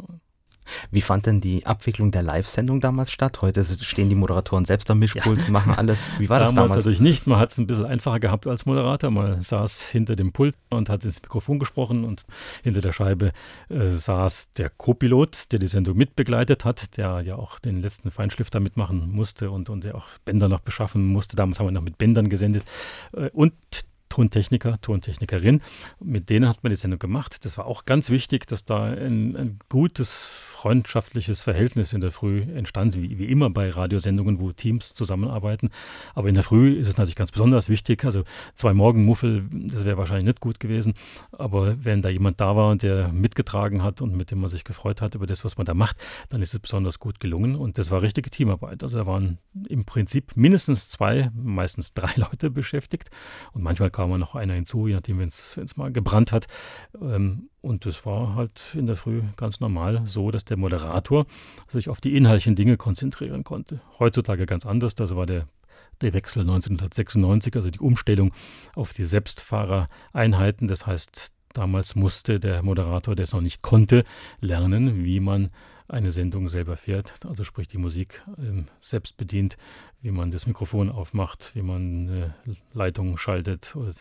Wie 0.90 1.00
fand 1.00 1.26
denn 1.26 1.40
die 1.40 1.66
Abwicklung 1.66 2.10
der 2.10 2.22
Live-Sendung 2.22 2.80
damals 2.80 3.10
statt? 3.10 3.42
Heute 3.42 3.64
stehen 3.64 4.08
die 4.08 4.14
Moderatoren 4.14 4.64
selbst 4.64 4.90
am 4.90 4.98
Mischpult, 4.98 5.44
ja. 5.44 5.50
machen 5.50 5.74
alles. 5.74 6.10
Wie 6.18 6.28
war 6.28 6.38
damals 6.38 6.54
das 6.54 6.62
damals? 6.62 6.76
natürlich 6.76 7.00
nicht. 7.00 7.26
Man 7.26 7.38
hat 7.38 7.50
es 7.50 7.58
ein 7.58 7.66
bisschen 7.66 7.86
einfacher 7.86 8.20
gehabt 8.20 8.46
als 8.46 8.66
Moderator. 8.66 9.10
Man 9.10 9.42
saß 9.42 9.82
hinter 9.82 10.16
dem 10.16 10.32
Pult 10.32 10.54
und 10.70 10.88
hat 10.88 11.04
ins 11.04 11.22
Mikrofon 11.22 11.58
gesprochen 11.58 12.04
und 12.04 12.24
hinter 12.62 12.80
der 12.80 12.92
Scheibe 12.92 13.32
äh, 13.68 13.90
saß 13.90 14.52
der 14.54 14.70
Co-Pilot, 14.70 15.52
der 15.52 15.58
die 15.58 15.68
Sendung 15.68 15.96
mitbegleitet 15.96 16.64
hat, 16.64 16.96
der 16.96 17.20
ja 17.20 17.36
auch 17.36 17.58
den 17.58 17.80
letzten 17.80 18.10
Feinschliff 18.10 18.50
da 18.50 18.60
mitmachen 18.60 19.10
musste 19.10 19.50
und, 19.50 19.70
und 19.70 19.84
der 19.84 19.94
auch 19.94 20.06
Bänder 20.24 20.48
noch 20.48 20.60
beschaffen 20.60 21.04
musste. 21.04 21.36
Damals 21.36 21.58
haben 21.58 21.66
wir 21.66 21.72
noch 21.72 21.82
mit 21.82 21.98
Bändern 21.98 22.28
gesendet. 22.28 22.64
Äh, 23.12 23.30
und 23.30 23.52
Tontechniker, 24.18 24.80
Tontechnikerin. 24.80 25.60
Mit 26.00 26.28
denen 26.28 26.48
hat 26.48 26.64
man 26.64 26.70
die 26.70 26.76
Sendung 26.76 26.98
gemacht. 26.98 27.44
Das 27.44 27.56
war 27.56 27.66
auch 27.66 27.84
ganz 27.84 28.10
wichtig, 28.10 28.48
dass 28.48 28.64
da 28.64 28.86
ein, 28.86 29.36
ein 29.36 29.58
gutes 29.68 30.42
freundschaftliches 30.58 31.42
Verhältnis 31.42 31.92
in 31.92 32.00
der 32.00 32.10
Früh 32.10 32.40
entstand, 32.40 33.00
wie, 33.00 33.16
wie 33.16 33.26
immer 33.26 33.48
bei 33.48 33.70
Radiosendungen, 33.70 34.40
wo 34.40 34.50
Teams 34.50 34.92
zusammenarbeiten. 34.92 35.70
Aber 36.16 36.26
in 36.26 36.34
der 36.34 36.42
Früh 36.42 36.72
ist 36.72 36.88
es 36.88 36.96
natürlich 36.96 37.14
ganz 37.14 37.30
besonders 37.30 37.68
wichtig. 37.68 38.04
Also 38.04 38.24
zwei 38.54 38.74
Morgenmuffel, 38.74 39.44
das 39.52 39.84
wäre 39.84 39.98
wahrscheinlich 39.98 40.24
nicht 40.24 40.40
gut 40.40 40.58
gewesen. 40.58 40.94
Aber 41.38 41.76
wenn 41.84 42.02
da 42.02 42.08
jemand 42.08 42.40
da 42.40 42.56
war, 42.56 42.74
der 42.74 43.12
mitgetragen 43.12 43.84
hat 43.84 44.02
und 44.02 44.16
mit 44.16 44.32
dem 44.32 44.40
man 44.40 44.50
sich 44.50 44.64
gefreut 44.64 45.00
hat 45.00 45.14
über 45.14 45.28
das, 45.28 45.44
was 45.44 45.58
man 45.58 45.64
da 45.64 45.74
macht, 45.74 45.96
dann 46.28 46.42
ist 46.42 46.54
es 46.54 46.58
besonders 46.58 46.98
gut 46.98 47.20
gelungen. 47.20 47.54
Und 47.54 47.78
das 47.78 47.92
war 47.92 48.02
richtige 48.02 48.30
Teamarbeit. 48.30 48.82
Also 48.82 48.98
da 48.98 49.06
waren 49.06 49.38
im 49.68 49.84
Prinzip 49.84 50.32
mindestens 50.34 50.88
zwei, 50.88 51.30
meistens 51.36 51.94
drei 51.94 52.10
Leute 52.16 52.50
beschäftigt. 52.50 53.10
Und 53.52 53.62
manchmal 53.62 53.90
kam 53.90 54.07
man 54.08 54.20
noch 54.20 54.34
einer 54.34 54.54
hinzu, 54.54 54.86
je 54.86 54.94
nachdem, 54.94 55.18
wenn 55.18 55.28
es 55.28 55.76
mal 55.76 55.92
gebrannt 55.92 56.32
hat. 56.32 56.46
Ähm, 57.00 57.48
und 57.60 57.86
das 57.86 58.06
war 58.06 58.34
halt 58.34 58.74
in 58.74 58.86
der 58.86 58.96
Früh 58.96 59.22
ganz 59.36 59.60
normal 59.60 60.02
so, 60.04 60.30
dass 60.30 60.44
der 60.44 60.56
Moderator 60.56 61.26
sich 61.68 61.88
auf 61.88 62.00
die 62.00 62.16
inhaltlichen 62.16 62.54
Dinge 62.54 62.76
konzentrieren 62.76 63.44
konnte. 63.44 63.80
Heutzutage 63.98 64.46
ganz 64.46 64.66
anders. 64.66 64.94
Das 64.94 65.14
war 65.14 65.26
der 65.26 65.46
der 66.00 66.12
Wechsel 66.12 66.42
1996, 66.42 67.56
also 67.56 67.70
die 67.70 67.80
Umstellung 67.80 68.32
auf 68.74 68.92
die 68.92 69.04
Selbstfahrereinheiten. 69.04 70.68
Das 70.68 70.86
heißt, 70.86 71.32
damals 71.54 71.94
musste 71.96 72.40
der 72.40 72.62
Moderator, 72.62 73.14
der 73.14 73.24
es 73.24 73.32
noch 73.32 73.40
nicht 73.40 73.62
konnte, 73.62 74.04
lernen, 74.40 75.04
wie 75.04 75.20
man 75.20 75.50
eine 75.88 76.10
Sendung 76.10 76.48
selber 76.48 76.76
fährt, 76.76 77.14
also 77.26 77.44
sprich 77.44 77.66
die 77.66 77.78
Musik 77.78 78.22
ähm, 78.38 78.66
selbst 78.78 79.16
bedient, 79.16 79.56
wie 80.00 80.10
man 80.10 80.30
das 80.30 80.46
Mikrofon 80.46 80.90
aufmacht, 80.90 81.54
wie 81.54 81.62
man 81.62 82.08
eine 82.08 82.34
Leitung 82.72 83.18
schaltet. 83.18 83.74
Und 83.74 83.96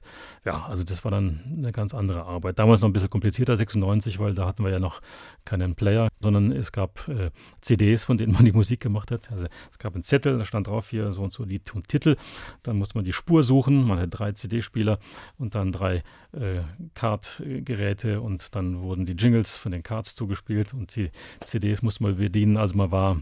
ja, 0.45 0.65
also 0.65 0.83
das 0.83 1.03
war 1.03 1.11
dann 1.11 1.41
eine 1.57 1.71
ganz 1.71 1.93
andere 1.93 2.25
Arbeit. 2.25 2.59
Damals 2.59 2.81
noch 2.81 2.89
ein 2.89 2.93
bisschen 2.93 3.09
komplizierter, 3.09 3.55
96, 3.55 4.19
weil 4.19 4.35
da 4.35 4.45
hatten 4.45 4.63
wir 4.63 4.71
ja 4.71 4.79
noch 4.79 5.01
keinen 5.43 5.75
Player, 5.75 6.09
sondern 6.19 6.51
es 6.51 6.71
gab 6.71 7.07
äh, 7.07 7.31
CDs, 7.61 8.03
von 8.03 8.17
denen 8.17 8.33
man 8.33 8.45
die 8.45 8.51
Musik 8.51 8.79
gemacht 8.81 9.09
hat. 9.09 9.31
Also 9.31 9.47
es 9.71 9.79
gab 9.79 9.95
einen 9.95 10.03
Zettel, 10.03 10.37
da 10.37 10.45
stand 10.45 10.67
drauf 10.67 10.89
hier 10.89 11.11
so 11.13 11.23
und 11.23 11.31
so 11.31 11.43
Lied 11.43 11.73
und 11.73 11.87
Titel. 11.87 12.15
Dann 12.63 12.77
musste 12.77 12.97
man 12.97 13.05
die 13.05 13.13
Spur 13.13 13.41
suchen. 13.41 13.83
Man 13.85 13.97
hatte 13.97 14.09
drei 14.09 14.33
CD-Spieler 14.33 14.99
und 15.37 15.55
dann 15.55 15.71
drei 15.71 16.03
äh, 16.33 16.61
Card-Geräte 16.93 18.21
und 18.21 18.55
dann 18.55 18.81
wurden 18.81 19.05
die 19.05 19.13
Jingles 19.13 19.55
von 19.55 19.71
den 19.71 19.81
Cards 19.81 20.15
zugespielt 20.15 20.73
und 20.73 20.95
die 20.95 21.09
CDs 21.43 21.76
musste 21.81 22.03
man 22.03 22.17
bedienen. 22.17 22.57
Also 22.57 22.75
man 22.75 22.91
war, 22.91 23.17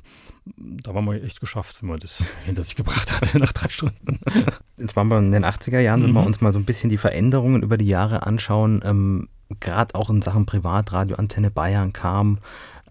da 0.56 0.94
war 0.94 1.02
man 1.02 1.22
echt 1.22 1.40
geschafft, 1.40 1.82
wenn 1.82 1.90
man 1.90 2.00
das 2.00 2.32
hinter 2.46 2.64
sich 2.64 2.76
gebracht 2.76 3.12
hatte 3.12 3.38
nach 3.40 3.52
drei 3.52 3.70
Stunden. 3.70 4.20
Jetzt 4.78 4.96
waren 4.96 5.08
wir 5.08 5.20
in 5.20 5.32
den 5.32 5.46
80er 5.46 5.80
Jahren, 5.80 6.04
wenn 6.04 6.12
mhm. 6.12 6.16
wir 6.16 6.26
uns 6.26 6.42
mal 6.42 6.54
so 6.54 6.60
ein 6.60 6.66
bisschen 6.66 6.90
die 6.90 6.98
Veränderungen 6.98 7.64
über 7.64 7.78
die 7.78 7.88
Jahre 7.88 8.26
anschauen, 8.26 8.82
ähm, 8.84 9.30
gerade 9.60 9.96
auch 9.96 10.10
in 10.10 10.22
Sachen 10.22 10.46
Privatradio, 10.46 11.18
Antenne 11.18 11.52
Bayern 11.52 11.94
kam. 11.94 12.40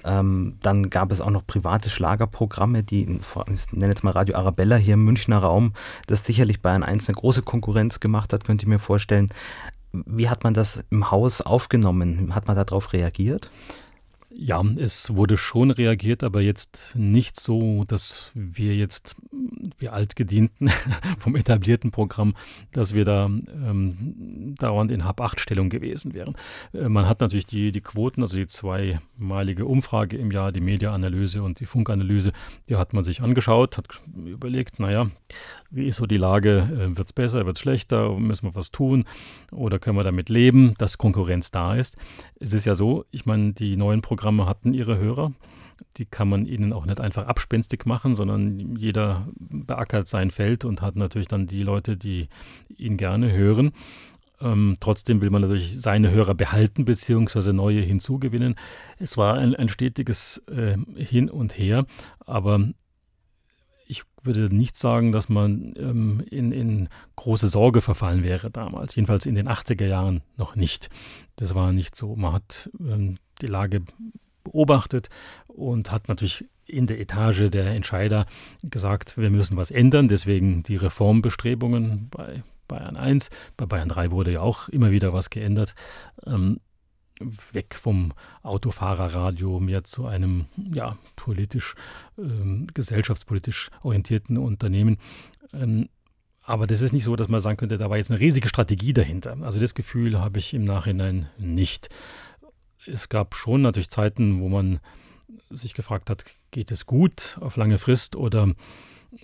Ähm, 0.05 0.59
dann 0.61 0.91
gab 0.91 1.11
es 1.13 1.23
auch 1.23 1.31
noch 1.31 1.47
private 1.47 1.89
Schlagerprogramme, 1.89 2.83
die, 2.83 3.03
ich 3.03 3.73
nenne 3.73 3.89
jetzt 3.89 4.05
mal 4.05 4.11
Radio 4.11 4.37
Arabella 4.37 4.77
hier 4.77 4.95
im 4.95 5.05
Münchner 5.05 5.39
Raum, 5.39 5.73
das 6.07 6.27
sicherlich 6.27 6.61
Bayern 6.61 6.83
1 6.83 7.09
eine 7.09 7.17
große 7.17 7.41
Konkurrenz 7.41 8.01
gemacht 8.01 8.33
hat, 8.35 8.45
könnte 8.45 8.65
ich 8.65 8.69
mir 8.69 8.79
vorstellen. 8.79 9.31
Wie 9.93 10.29
hat 10.29 10.45
man 10.45 10.53
das 10.55 10.85
im 10.91 11.11
Haus 11.11 11.41
aufgenommen? 11.41 12.35
Hat 12.35 12.49
man 12.49 12.57
darauf 12.57 12.93
reagiert? 12.93 13.51
Ja, 14.37 14.63
es 14.79 15.15
wurde 15.15 15.37
schon 15.37 15.71
reagiert, 15.71 16.25
aber 16.25 16.41
jetzt 16.41 16.97
nicht 16.97 17.39
so, 17.39 17.85
dass 17.85 18.33
wir 18.35 18.75
jetzt, 18.75 19.15
wir 19.79 19.93
Altgedienten 19.93 20.71
vom 21.19 21.37
etablierten 21.37 21.93
Programm, 21.93 22.35
dass 22.73 22.95
wir 22.95 23.05
da 23.05 23.27
ähm, 23.27 24.55
dauernd 24.59 24.91
in 24.91 25.05
Hab-8-Stellung 25.05 25.71
gewesen 25.71 26.15
wären. 26.15 26.35
Äh, 26.73 26.89
man 26.89 27.09
hat 27.09 27.21
natürlich 27.21 27.47
die, 27.47 27.71
die 27.71 27.81
Quoten, 27.81 28.23
also 28.23 28.37
die 28.37 28.49
zweimalige 28.49 29.67
Umfrage 29.67 30.17
im 30.17 30.33
Jahr, 30.33 30.51
die 30.51 30.61
Mediaanalyse 30.61 31.41
und 31.43 31.61
die 31.61 31.67
Funkanalyse, 31.67 32.33
die 32.69 32.75
hat 32.75 32.93
man 32.93 33.05
sich 33.05 33.23
angeschaut, 33.23 33.79
hat 33.79 33.87
überlegt, 34.17 34.81
naja, 34.81 35.07
wie 35.75 35.89
ist 35.89 35.97
so 35.97 36.07
die 36.07 36.17
Lage, 36.17 36.69
äh, 36.73 36.97
wird 36.97 37.07
es 37.07 37.13
besser, 37.13 37.45
wird 37.47 37.57
es 37.57 37.63
schlechter, 37.63 38.17
müssen 38.19 38.47
wir 38.47 38.55
was 38.55 38.71
tun 38.71 39.05
oder 39.51 39.79
können 39.79 39.97
wir 39.97 40.05
damit 40.05 40.29
leben, 40.29 40.75
dass 40.79 40.99
Konkurrenz 40.99 41.51
da 41.51 41.75
ist. 41.75 41.97
Es 42.39 42.55
ist 42.55 42.65
ja 42.65 42.75
so, 42.75 43.05
ich 43.11 43.27
meine, 43.27 43.53
die 43.53 43.77
neuen 43.77 44.01
Programme 44.01 44.47
hatten 44.47 44.73
ihre 44.73 44.99
Hörer. 44.99 45.33
Die 45.97 46.07
kann 46.07 46.29
man 46.29 46.47
ihnen 46.47 46.73
auch 46.73 46.87
nicht 46.87 47.01
einfach 47.01 47.27
abspenstig 47.27 47.85
machen, 47.85 48.15
sondern 48.15 48.77
jeder 48.77 49.27
beackert 49.37 50.07
sein 50.07 50.31
Feld 50.31 50.65
und 50.65 50.83
hat 50.83 50.95
natürlich 50.95 51.27
dann 51.27 51.49
die 51.49 51.63
Leute, 51.63 51.97
die 51.97 52.29
ihn 52.69 52.97
gerne 52.97 53.33
hören. 53.33 53.73
Ähm, 54.41 54.77
trotzdem 54.79 55.21
will 55.21 55.31
man 55.31 55.43
natürlich 55.43 55.81
seine 55.81 56.11
Hörer 56.13 56.35
behalten 56.35 56.85
bzw. 56.85 57.53
neue 57.53 57.81
hinzugewinnen. 57.81 58.55
Es 58.99 59.17
war 59.17 59.35
ein, 59.35 59.55
ein 59.57 59.69
stetiges 59.69 60.43
äh, 60.49 60.77
Hin 60.97 61.29
und 61.29 61.59
Her, 61.59 61.87
aber 62.21 62.61
ich 63.95 64.03
würde 64.25 64.53
nicht 64.55 64.77
sagen, 64.77 65.13
dass 65.13 65.29
man 65.29 65.75
ähm, 65.77 66.23
in, 66.29 66.51
in 66.51 66.89
große 67.15 67.47
Sorge 67.47 67.81
verfallen 67.81 68.25
wäre 68.25 68.51
damals. 68.51 68.97
Jedenfalls 68.97 69.27
in 69.27 69.37
den 69.37 69.49
80er 69.49 69.87
Jahren 69.87 70.23
noch 70.37 70.57
nicht. 70.57 70.89
Das 71.37 71.55
war 71.55 71.73
nicht 71.73 71.95
so. 71.95 72.17
Man 72.17 72.33
hat 72.33 72.71
ähm, 72.81 73.19
die 73.41 73.47
Lage 73.47 73.83
beobachtet 74.43 75.11
und 75.47 75.93
hat 75.93 76.09
natürlich 76.09 76.45
in 76.67 76.89
der 76.89 76.99
Etage 76.99 77.51
der 77.51 77.67
Entscheider 77.67 78.27
gesagt, 78.63 79.17
wir 79.17 79.31
müssen 79.31 79.57
was 79.57 79.71
ändern. 79.71 80.09
Deswegen 80.09 80.65
die 80.65 80.77
Reformbestrebungen 80.77 82.09
bei 82.11 82.43
Bayern 82.67 82.97
1. 82.97 83.31
Bei 83.57 83.67
Bayern 83.67 83.89
3 83.89 84.11
wurde 84.11 84.33
ja 84.33 84.41
auch 84.41 84.69
immer 84.69 84.91
wieder 84.91 85.13
was 85.13 85.31
geändert. 85.31 85.75
Ähm, 86.27 86.59
weg 87.21 87.75
vom 87.75 88.13
Autofahrerradio 88.43 89.61
mehr 89.61 89.85
zu 89.85 90.07
einem 90.07 90.47
ja, 90.73 90.99
politisch, 91.17 91.75
ähm, 92.19 92.67
gesellschaftspolitisch 92.75 93.71
orientierten 93.83 94.37
Unternehmen. 94.37 94.99
Ähm, 95.53 95.89
aber 96.43 96.67
das 96.67 96.83
ist 96.83 96.93
nicht 96.93 97.05
so, 97.05 97.17
dass 97.17 97.29
man 97.29 97.41
sagen 97.41 97.57
könnte, 97.57 97.79
da 97.79 97.89
war 97.89 97.97
jetzt 97.97 98.11
eine 98.11 98.21
riesige 98.21 98.49
Strategie 98.49 98.93
dahinter. 98.93 99.37
Also 99.41 99.61
das 99.61 99.75
Gefühl 99.75 100.21
habe 100.21 100.39
ich 100.39 100.53
im 100.53 100.65
Nachhinein 100.65 101.31
nicht. 101.39 101.89
Es 102.87 103.09
gab 103.09 103.35
schon 103.35 103.63
natürlich 103.63 103.89
Zeiten, 103.89 104.41
wo 104.41 104.49
man 104.49 104.81
sich 105.49 105.73
gefragt 105.73 106.11
hat, 106.11 106.25
geht 106.51 106.71
es 106.71 106.85
gut 106.85 107.39
auf 107.41 107.57
lange 107.57 107.79
Frist 107.79 108.15
oder 108.15 108.53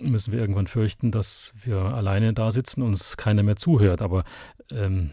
müssen 0.01 0.33
wir 0.33 0.41
irgendwann 0.41 0.67
fürchten, 0.67 1.11
dass 1.11 1.53
wir 1.63 1.77
alleine 1.77 2.33
da 2.33 2.51
sitzen 2.53 2.81
und 2.83 2.89
uns 2.89 3.17
keiner 3.17 3.43
mehr 3.43 3.57
zuhört. 3.57 4.01
Aber 4.01 4.25
ähm, 4.71 5.11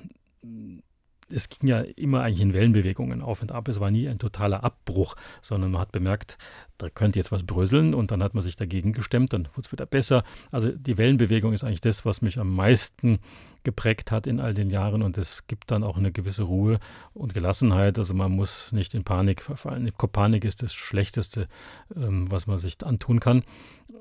es 1.29 1.49
ging 1.49 1.67
ja 1.67 1.81
immer 1.81 2.21
eigentlich 2.23 2.41
in 2.41 2.53
Wellenbewegungen 2.53 3.21
auf 3.21 3.41
und 3.41 3.51
ab. 3.51 3.67
Es 3.67 3.79
war 3.79 3.91
nie 3.91 4.07
ein 4.07 4.17
totaler 4.17 4.63
Abbruch, 4.63 5.15
sondern 5.41 5.71
man 5.71 5.81
hat 5.81 5.91
bemerkt, 5.91 6.37
da 6.77 6.89
könnte 6.89 7.19
jetzt 7.19 7.31
was 7.31 7.43
bröseln 7.43 7.93
und 7.93 8.11
dann 8.11 8.21
hat 8.21 8.33
man 8.33 8.43
sich 8.43 8.55
dagegen 8.55 8.93
gestemmt, 8.93 9.33
dann 9.33 9.45
wurde 9.47 9.61
es 9.61 9.71
wieder 9.71 9.85
besser. 9.85 10.23
Also 10.51 10.71
die 10.71 10.97
Wellenbewegung 10.97 11.53
ist 11.53 11.63
eigentlich 11.63 11.81
das, 11.81 12.05
was 12.05 12.21
mich 12.21 12.39
am 12.39 12.53
meisten 12.53 13.19
geprägt 13.63 14.11
hat 14.11 14.27
in 14.27 14.39
all 14.39 14.53
den 14.53 14.69
Jahren 14.69 15.01
und 15.01 15.17
es 15.17 15.47
gibt 15.47 15.71
dann 15.71 15.83
auch 15.83 15.97
eine 15.97 16.11
gewisse 16.11 16.43
Ruhe 16.43 16.79
und 17.13 17.33
Gelassenheit. 17.33 17.97
Also 17.97 18.13
man 18.13 18.31
muss 18.31 18.71
nicht 18.71 18.93
in 18.93 19.03
Panik 19.03 19.41
verfallen. 19.41 19.91
Panik 20.11 20.45
ist 20.45 20.63
das 20.63 20.73
Schlechteste, 20.73 21.47
ähm, 21.95 22.31
was 22.31 22.47
man 22.47 22.57
sich 22.57 22.77
antun 22.85 23.19
kann. 23.19 23.43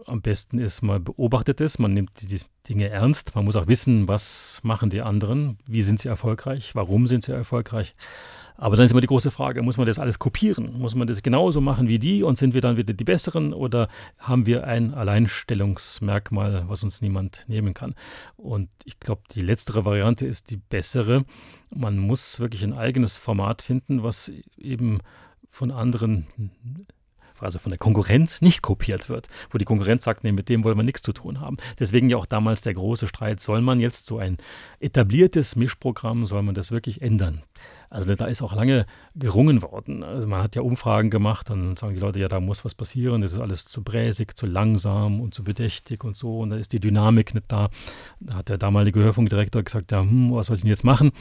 Am 0.06 0.20
besten 0.20 0.58
ist, 0.58 0.82
man 0.82 1.02
beobachtet 1.02 1.60
es, 1.60 1.78
man 1.78 1.94
nimmt 1.94 2.10
die 2.30 2.40
Dinge 2.68 2.88
ernst. 2.88 3.34
Man 3.34 3.44
muss 3.44 3.56
auch 3.56 3.66
wissen, 3.66 4.08
was 4.08 4.60
machen 4.62 4.90
die 4.90 5.02
anderen, 5.02 5.58
wie 5.66 5.82
sind 5.82 6.00
sie 6.00 6.08
erfolgreich, 6.08 6.74
warum 6.74 7.06
sind 7.06 7.22
sie 7.22 7.32
erfolgreich. 7.32 7.94
Aber 8.58 8.76
dann 8.76 8.86
ist 8.86 8.92
immer 8.92 9.02
die 9.02 9.06
große 9.06 9.30
Frage, 9.30 9.62
muss 9.62 9.76
man 9.76 9.86
das 9.86 9.98
alles 9.98 10.18
kopieren? 10.18 10.78
Muss 10.78 10.94
man 10.94 11.06
das 11.06 11.22
genauso 11.22 11.60
machen 11.60 11.88
wie 11.88 11.98
die 11.98 12.22
und 12.22 12.38
sind 12.38 12.54
wir 12.54 12.62
dann 12.62 12.78
wieder 12.78 12.94
die 12.94 13.04
Besseren 13.04 13.52
oder 13.52 13.88
haben 14.18 14.46
wir 14.46 14.66
ein 14.66 14.94
Alleinstellungsmerkmal, 14.94 16.64
was 16.66 16.82
uns 16.82 17.02
niemand 17.02 17.44
nehmen 17.48 17.74
kann? 17.74 17.94
Und 18.36 18.70
ich 18.84 18.98
glaube, 18.98 19.22
die 19.32 19.42
letztere 19.42 19.84
Variante 19.84 20.26
ist 20.26 20.50
die 20.50 20.56
bessere. 20.56 21.24
Man 21.74 21.98
muss 21.98 22.40
wirklich 22.40 22.64
ein 22.64 22.72
eigenes 22.72 23.18
Format 23.18 23.60
finden, 23.60 24.02
was 24.02 24.32
eben 24.56 25.00
von 25.50 25.70
anderen 25.70 26.26
also 27.40 27.58
von 27.58 27.70
der 27.70 27.78
Konkurrenz 27.78 28.40
nicht 28.40 28.62
kopiert 28.62 29.08
wird, 29.08 29.28
wo 29.50 29.58
die 29.58 29.64
Konkurrenz 29.64 30.04
sagt, 30.04 30.24
nee, 30.24 30.32
mit 30.32 30.48
dem 30.48 30.64
wollen 30.64 30.76
wir 30.76 30.82
nichts 30.82 31.02
zu 31.02 31.12
tun 31.12 31.40
haben. 31.40 31.56
Deswegen 31.78 32.10
ja 32.10 32.16
auch 32.16 32.26
damals 32.26 32.62
der 32.62 32.74
große 32.74 33.06
Streit, 33.06 33.40
soll 33.40 33.60
man 33.60 33.80
jetzt 33.80 34.06
so 34.06 34.18
ein 34.18 34.38
etabliertes 34.80 35.56
Mischprogramm, 35.56 36.26
soll 36.26 36.42
man 36.42 36.54
das 36.54 36.72
wirklich 36.72 37.02
ändern? 37.02 37.42
Also 37.88 38.12
da 38.14 38.26
ist 38.26 38.42
auch 38.42 38.54
lange 38.54 38.84
gerungen 39.14 39.62
worden. 39.62 40.02
Also 40.02 40.26
man 40.26 40.42
hat 40.42 40.56
ja 40.56 40.62
Umfragen 40.62 41.08
gemacht, 41.08 41.50
dann 41.50 41.76
sagen 41.76 41.94
die 41.94 42.00
Leute, 42.00 42.18
ja, 42.18 42.28
da 42.28 42.40
muss 42.40 42.64
was 42.64 42.74
passieren, 42.74 43.20
das 43.20 43.32
ist 43.32 43.38
alles 43.38 43.64
zu 43.64 43.82
bräsig, 43.82 44.36
zu 44.36 44.46
langsam 44.46 45.20
und 45.20 45.34
zu 45.34 45.44
bedächtig 45.44 46.02
und 46.04 46.16
so, 46.16 46.40
und 46.40 46.50
da 46.50 46.56
ist 46.56 46.72
die 46.72 46.80
Dynamik 46.80 47.34
nicht 47.34 47.46
da. 47.48 47.68
Da 48.20 48.34
hat 48.34 48.48
der 48.48 48.58
damalige 48.58 49.00
Hörfunkdirektor 49.00 49.62
gesagt, 49.62 49.92
ja, 49.92 50.00
hm, 50.00 50.32
was 50.32 50.46
soll 50.46 50.56
ich 50.56 50.62
denn 50.62 50.70
jetzt 50.70 50.84
machen? 50.84 51.12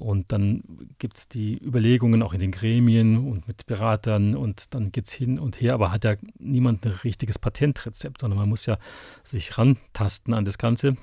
Und 0.00 0.32
dann 0.32 0.62
gibt 0.98 1.18
es 1.18 1.28
die 1.28 1.58
Überlegungen 1.62 2.22
auch 2.22 2.32
in 2.32 2.40
den 2.40 2.52
Gremien 2.52 3.18
und 3.18 3.46
mit 3.46 3.66
Beratern 3.66 4.34
und 4.34 4.74
dann 4.74 4.92
geht 4.92 5.06
es 5.06 5.12
hin 5.12 5.38
und 5.38 5.60
her, 5.60 5.74
aber 5.74 5.92
hat 5.92 6.04
ja 6.04 6.16
niemand 6.38 6.86
ein 6.86 6.92
richtiges 7.04 7.38
Patentrezept, 7.38 8.20
sondern 8.20 8.38
man 8.38 8.48
muss 8.48 8.64
ja 8.66 8.78
sich 9.22 9.58
rantasten 9.58 10.32
an 10.32 10.44
das 10.44 10.56
Ganze. 10.56 10.96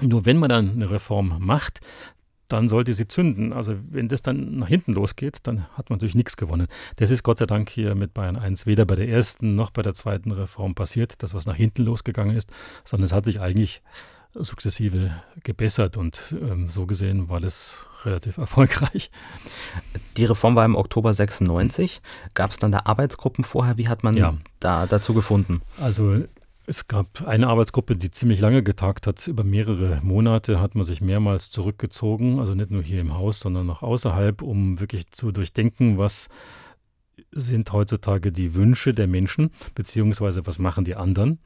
Nur 0.00 0.24
wenn 0.24 0.38
man 0.38 0.48
dann 0.48 0.70
eine 0.70 0.90
Reform 0.90 1.36
macht, 1.40 1.80
dann 2.48 2.68
sollte 2.68 2.94
sie 2.94 3.08
zünden. 3.08 3.52
Also 3.52 3.76
wenn 3.90 4.08
das 4.08 4.22
dann 4.22 4.56
nach 4.56 4.68
hinten 4.68 4.92
losgeht, 4.92 5.38
dann 5.42 5.66
hat 5.76 5.90
man 5.90 5.98
natürlich 5.98 6.14
nichts 6.14 6.36
gewonnen. 6.36 6.68
Das 6.96 7.10
ist 7.10 7.22
Gott 7.22 7.38
sei 7.38 7.46
Dank 7.46 7.68
hier 7.68 7.94
mit 7.94 8.14
Bayern 8.14 8.36
1 8.36 8.66
weder 8.66 8.84
bei 8.86 8.94
der 8.94 9.08
ersten 9.08 9.54
noch 9.54 9.70
bei 9.70 9.82
der 9.82 9.94
zweiten 9.94 10.30
Reform 10.30 10.74
passiert, 10.74 11.22
das 11.22 11.34
was 11.34 11.46
nach 11.46 11.56
hinten 11.56 11.84
losgegangen 11.84 12.36
ist, 12.36 12.50
sondern 12.84 13.04
es 13.04 13.12
hat 13.12 13.24
sich 13.24 13.40
eigentlich 13.40 13.82
sukzessive 14.38 15.22
gebessert 15.42 15.96
und 15.96 16.34
ähm, 16.40 16.68
so 16.68 16.86
gesehen 16.86 17.28
war 17.28 17.40
das 17.40 17.86
relativ 18.04 18.38
erfolgreich. 18.38 19.10
Die 20.16 20.24
Reform 20.24 20.56
war 20.56 20.64
im 20.64 20.76
Oktober 20.76 21.14
96. 21.14 22.00
Gab 22.34 22.50
es 22.50 22.58
dann 22.58 22.72
da 22.72 22.82
Arbeitsgruppen 22.84 23.44
vorher? 23.44 23.76
Wie 23.78 23.88
hat 23.88 24.04
man 24.04 24.16
ja. 24.16 24.36
da 24.60 24.86
dazu 24.86 25.14
gefunden? 25.14 25.62
Also 25.78 26.24
es 26.66 26.88
gab 26.88 27.26
eine 27.26 27.46
Arbeitsgruppe, 27.46 27.96
die 27.96 28.10
ziemlich 28.10 28.40
lange 28.40 28.62
getagt 28.62 29.06
hat. 29.06 29.26
Über 29.28 29.44
mehrere 29.44 30.00
Monate 30.02 30.60
hat 30.60 30.74
man 30.74 30.84
sich 30.84 31.00
mehrmals 31.00 31.48
zurückgezogen, 31.48 32.40
also 32.40 32.54
nicht 32.54 32.70
nur 32.70 32.82
hier 32.82 33.00
im 33.00 33.14
Haus, 33.14 33.40
sondern 33.40 33.70
auch 33.70 33.82
außerhalb, 33.82 34.42
um 34.42 34.80
wirklich 34.80 35.10
zu 35.10 35.30
durchdenken, 35.30 35.98
was 35.98 36.28
sind 37.32 37.72
heutzutage 37.72 38.32
die 38.32 38.54
Wünsche 38.54 38.92
der 38.92 39.06
Menschen, 39.06 39.50
beziehungsweise 39.74 40.46
was 40.46 40.58
machen 40.58 40.84
die 40.84 40.96
anderen, 40.96 41.38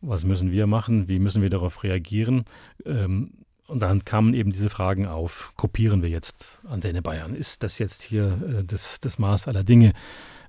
was 0.00 0.24
müssen 0.24 0.50
wir 0.50 0.66
machen, 0.66 1.08
wie 1.08 1.18
müssen 1.18 1.42
wir 1.42 1.50
darauf 1.50 1.82
reagieren. 1.82 2.44
Ähm, 2.84 3.32
und 3.66 3.80
dann 3.80 4.04
kamen 4.04 4.34
eben 4.34 4.50
diese 4.50 4.70
Fragen 4.70 5.06
auf, 5.06 5.52
kopieren 5.56 6.02
wir 6.02 6.08
jetzt 6.08 6.60
Antenne 6.68 7.02
Bayern? 7.02 7.34
Ist 7.34 7.62
das 7.62 7.78
jetzt 7.78 8.02
hier 8.02 8.38
äh, 8.60 8.64
das, 8.64 9.00
das 9.00 9.18
Maß 9.18 9.48
aller 9.48 9.64
Dinge? 9.64 9.92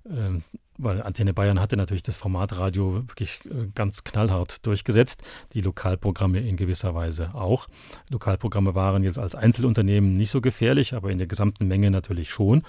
Ähm, 0.07 0.43
weil 0.77 1.01
Antenne 1.01 1.33
Bayern 1.33 1.59
hatte 1.59 1.75
natürlich 1.75 2.03
das 2.03 2.17
Formatradio 2.17 3.07
wirklich 3.07 3.41
äh, 3.45 3.67
ganz 3.73 4.03
knallhart 4.03 4.65
durchgesetzt, 4.65 5.23
die 5.53 5.61
Lokalprogramme 5.61 6.39
in 6.39 6.55
gewisser 6.55 6.93
Weise 6.93 7.33
auch. 7.33 7.67
Lokalprogramme 8.09 8.75
waren 8.75 9.03
jetzt 9.03 9.17
als 9.17 9.33
Einzelunternehmen 9.33 10.15
nicht 10.15 10.29
so 10.29 10.39
gefährlich, 10.39 10.93
aber 10.93 11.09
in 11.09 11.17
der 11.17 11.27
gesamten 11.27 11.67
Menge 11.67 11.89
natürlich 11.89 12.29
schon. 12.29 12.61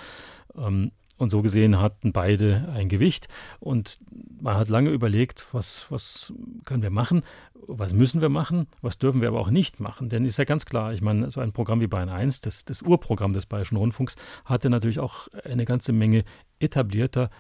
Und 1.19 1.31
so 1.31 1.43
gesehen 1.43 1.81
hatten 1.81 2.13
beide 2.13 2.69
ein 2.73 2.89
Gewicht. 2.89 3.29
Und 3.61 3.99
man 4.41 4.57
hat 4.57 4.69
lange 4.69 4.91
überlegt, 4.91 5.53
was, 5.53 5.91
was 5.91 6.33
können 6.65 6.83
wir 6.83 6.91
machen, 6.91 7.23
was 7.67 7.93
müssen 7.93 8.21
wir 8.21 8.29
machen, 8.29 8.67
was 8.81 8.99
dürfen 8.99 9.21
wir 9.21 9.29
aber 9.29 9.41
auch 9.41 9.51
nicht 9.51 9.81
machen. 9.81 10.09
Denn 10.09 10.25
ist 10.25 10.39
ja 10.39 10.45
ganz 10.45 10.65
klar, 10.65 10.93
ich 10.93 11.03
meine, 11.03 11.31
so 11.31 11.41
ein 11.41 11.53
Programm 11.53 11.81
wie 11.81 11.89
Bayern 11.89 12.09
1, 12.09 12.41
das, 12.41 12.65
das 12.65 12.83
Urprogramm 12.83 13.33
des 13.33 13.47
Bayerischen 13.47 13.77
Rundfunks, 13.77 14.17
hatte 14.45 14.71
natürlich 14.71 15.01
auch 15.01 15.29
eine 15.45 15.65
ganze 15.65 15.93
Menge 15.93 16.25
etablierter 16.61 17.31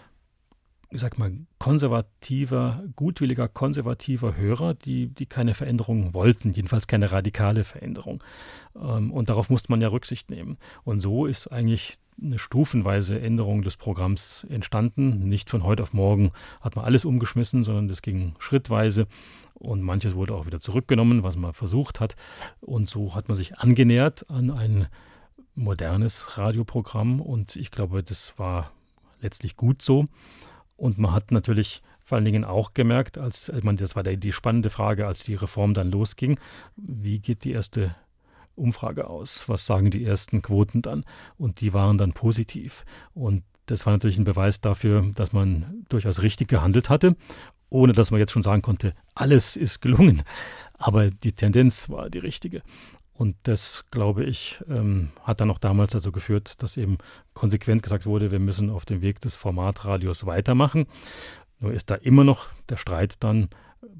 ich 0.90 1.00
sag 1.00 1.18
mal, 1.18 1.32
konservativer, 1.58 2.82
gutwilliger, 2.96 3.48
konservativer 3.48 4.36
Hörer, 4.36 4.74
die, 4.74 5.08
die 5.08 5.26
keine 5.26 5.52
Veränderung 5.52 6.14
wollten, 6.14 6.52
jedenfalls 6.52 6.86
keine 6.86 7.12
radikale 7.12 7.64
Veränderung. 7.64 8.24
Ähm, 8.74 9.12
und 9.12 9.28
darauf 9.28 9.50
musste 9.50 9.70
man 9.70 9.82
ja 9.82 9.88
Rücksicht 9.88 10.30
nehmen. 10.30 10.56
Und 10.84 11.00
so 11.00 11.26
ist 11.26 11.48
eigentlich 11.48 11.98
eine 12.22 12.38
stufenweise 12.38 13.20
Änderung 13.20 13.62
des 13.62 13.76
Programms 13.76 14.44
entstanden. 14.50 15.28
Nicht 15.28 15.50
von 15.50 15.62
heute 15.62 15.82
auf 15.82 15.92
morgen 15.92 16.32
hat 16.60 16.76
man 16.76 16.84
alles 16.84 17.04
umgeschmissen, 17.04 17.62
sondern 17.62 17.88
das 17.88 18.02
ging 18.02 18.34
schrittweise. 18.38 19.06
Und 19.54 19.82
manches 19.82 20.14
wurde 20.14 20.34
auch 20.34 20.46
wieder 20.46 20.60
zurückgenommen, 20.60 21.22
was 21.22 21.36
man 21.36 21.52
versucht 21.52 22.00
hat. 22.00 22.14
Und 22.60 22.88
so 22.88 23.14
hat 23.14 23.28
man 23.28 23.36
sich 23.36 23.58
angenähert 23.58 24.28
an 24.30 24.50
ein 24.50 24.86
modernes 25.54 26.38
Radioprogramm. 26.38 27.20
Und 27.20 27.56
ich 27.56 27.70
glaube, 27.70 28.02
das 28.02 28.38
war 28.38 28.72
letztlich 29.20 29.56
gut 29.56 29.82
so. 29.82 30.06
Und 30.76 30.98
man 30.98 31.12
hat 31.12 31.32
natürlich 31.32 31.82
vor 32.00 32.16
allen 32.16 32.24
Dingen 32.24 32.44
auch 32.44 32.72
gemerkt, 32.72 33.18
als 33.18 33.48
ich 33.50 33.64
meine, 33.64 33.78
das 33.78 33.96
war 33.96 34.02
die 34.02 34.32
spannende 34.32 34.70
Frage, 34.70 35.06
als 35.06 35.24
die 35.24 35.34
Reform 35.34 35.74
dann 35.74 35.90
losging, 35.90 36.38
wie 36.76 37.18
geht 37.18 37.44
die 37.44 37.52
erste 37.52 37.94
Umfrage 38.58 39.08
aus? 39.08 39.48
Was 39.48 39.66
sagen 39.66 39.90
die 39.90 40.04
ersten 40.04 40.42
Quoten 40.42 40.82
dann? 40.82 41.04
Und 41.36 41.60
die 41.60 41.72
waren 41.72 41.98
dann 41.98 42.12
positiv. 42.12 42.84
Und 43.14 43.44
das 43.66 43.86
war 43.86 43.92
natürlich 43.92 44.18
ein 44.18 44.24
Beweis 44.24 44.60
dafür, 44.60 45.10
dass 45.14 45.32
man 45.32 45.84
durchaus 45.88 46.22
richtig 46.22 46.48
gehandelt 46.48 46.90
hatte, 46.90 47.16
ohne 47.70 47.92
dass 47.92 48.10
man 48.10 48.20
jetzt 48.20 48.32
schon 48.32 48.42
sagen 48.42 48.62
konnte, 48.62 48.94
alles 49.14 49.56
ist 49.56 49.80
gelungen. 49.80 50.22
Aber 50.78 51.10
die 51.10 51.32
Tendenz 51.32 51.90
war 51.90 52.08
die 52.08 52.18
richtige. 52.18 52.62
Und 53.12 53.36
das, 53.42 53.84
glaube 53.90 54.24
ich, 54.24 54.60
ähm, 54.68 55.10
hat 55.24 55.40
dann 55.40 55.50
auch 55.50 55.58
damals 55.58 55.90
dazu 55.90 56.12
geführt, 56.12 56.62
dass 56.62 56.76
eben 56.76 56.98
konsequent 57.34 57.82
gesagt 57.82 58.06
wurde, 58.06 58.30
wir 58.30 58.38
müssen 58.38 58.70
auf 58.70 58.84
dem 58.84 59.02
Weg 59.02 59.20
des 59.20 59.34
Formatradios 59.34 60.24
weitermachen. 60.24 60.86
Nur 61.58 61.72
ist 61.72 61.90
da 61.90 61.96
immer 61.96 62.22
noch 62.22 62.48
der 62.68 62.76
Streit 62.76 63.16
dann 63.20 63.48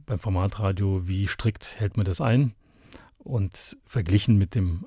beim 0.06 0.20
Formatradio, 0.20 1.08
wie 1.08 1.26
strikt 1.26 1.80
hält 1.80 1.96
man 1.96 2.06
das 2.06 2.20
ein? 2.20 2.54
Und 3.28 3.76
verglichen 3.84 4.38
mit 4.38 4.54
dem 4.54 4.86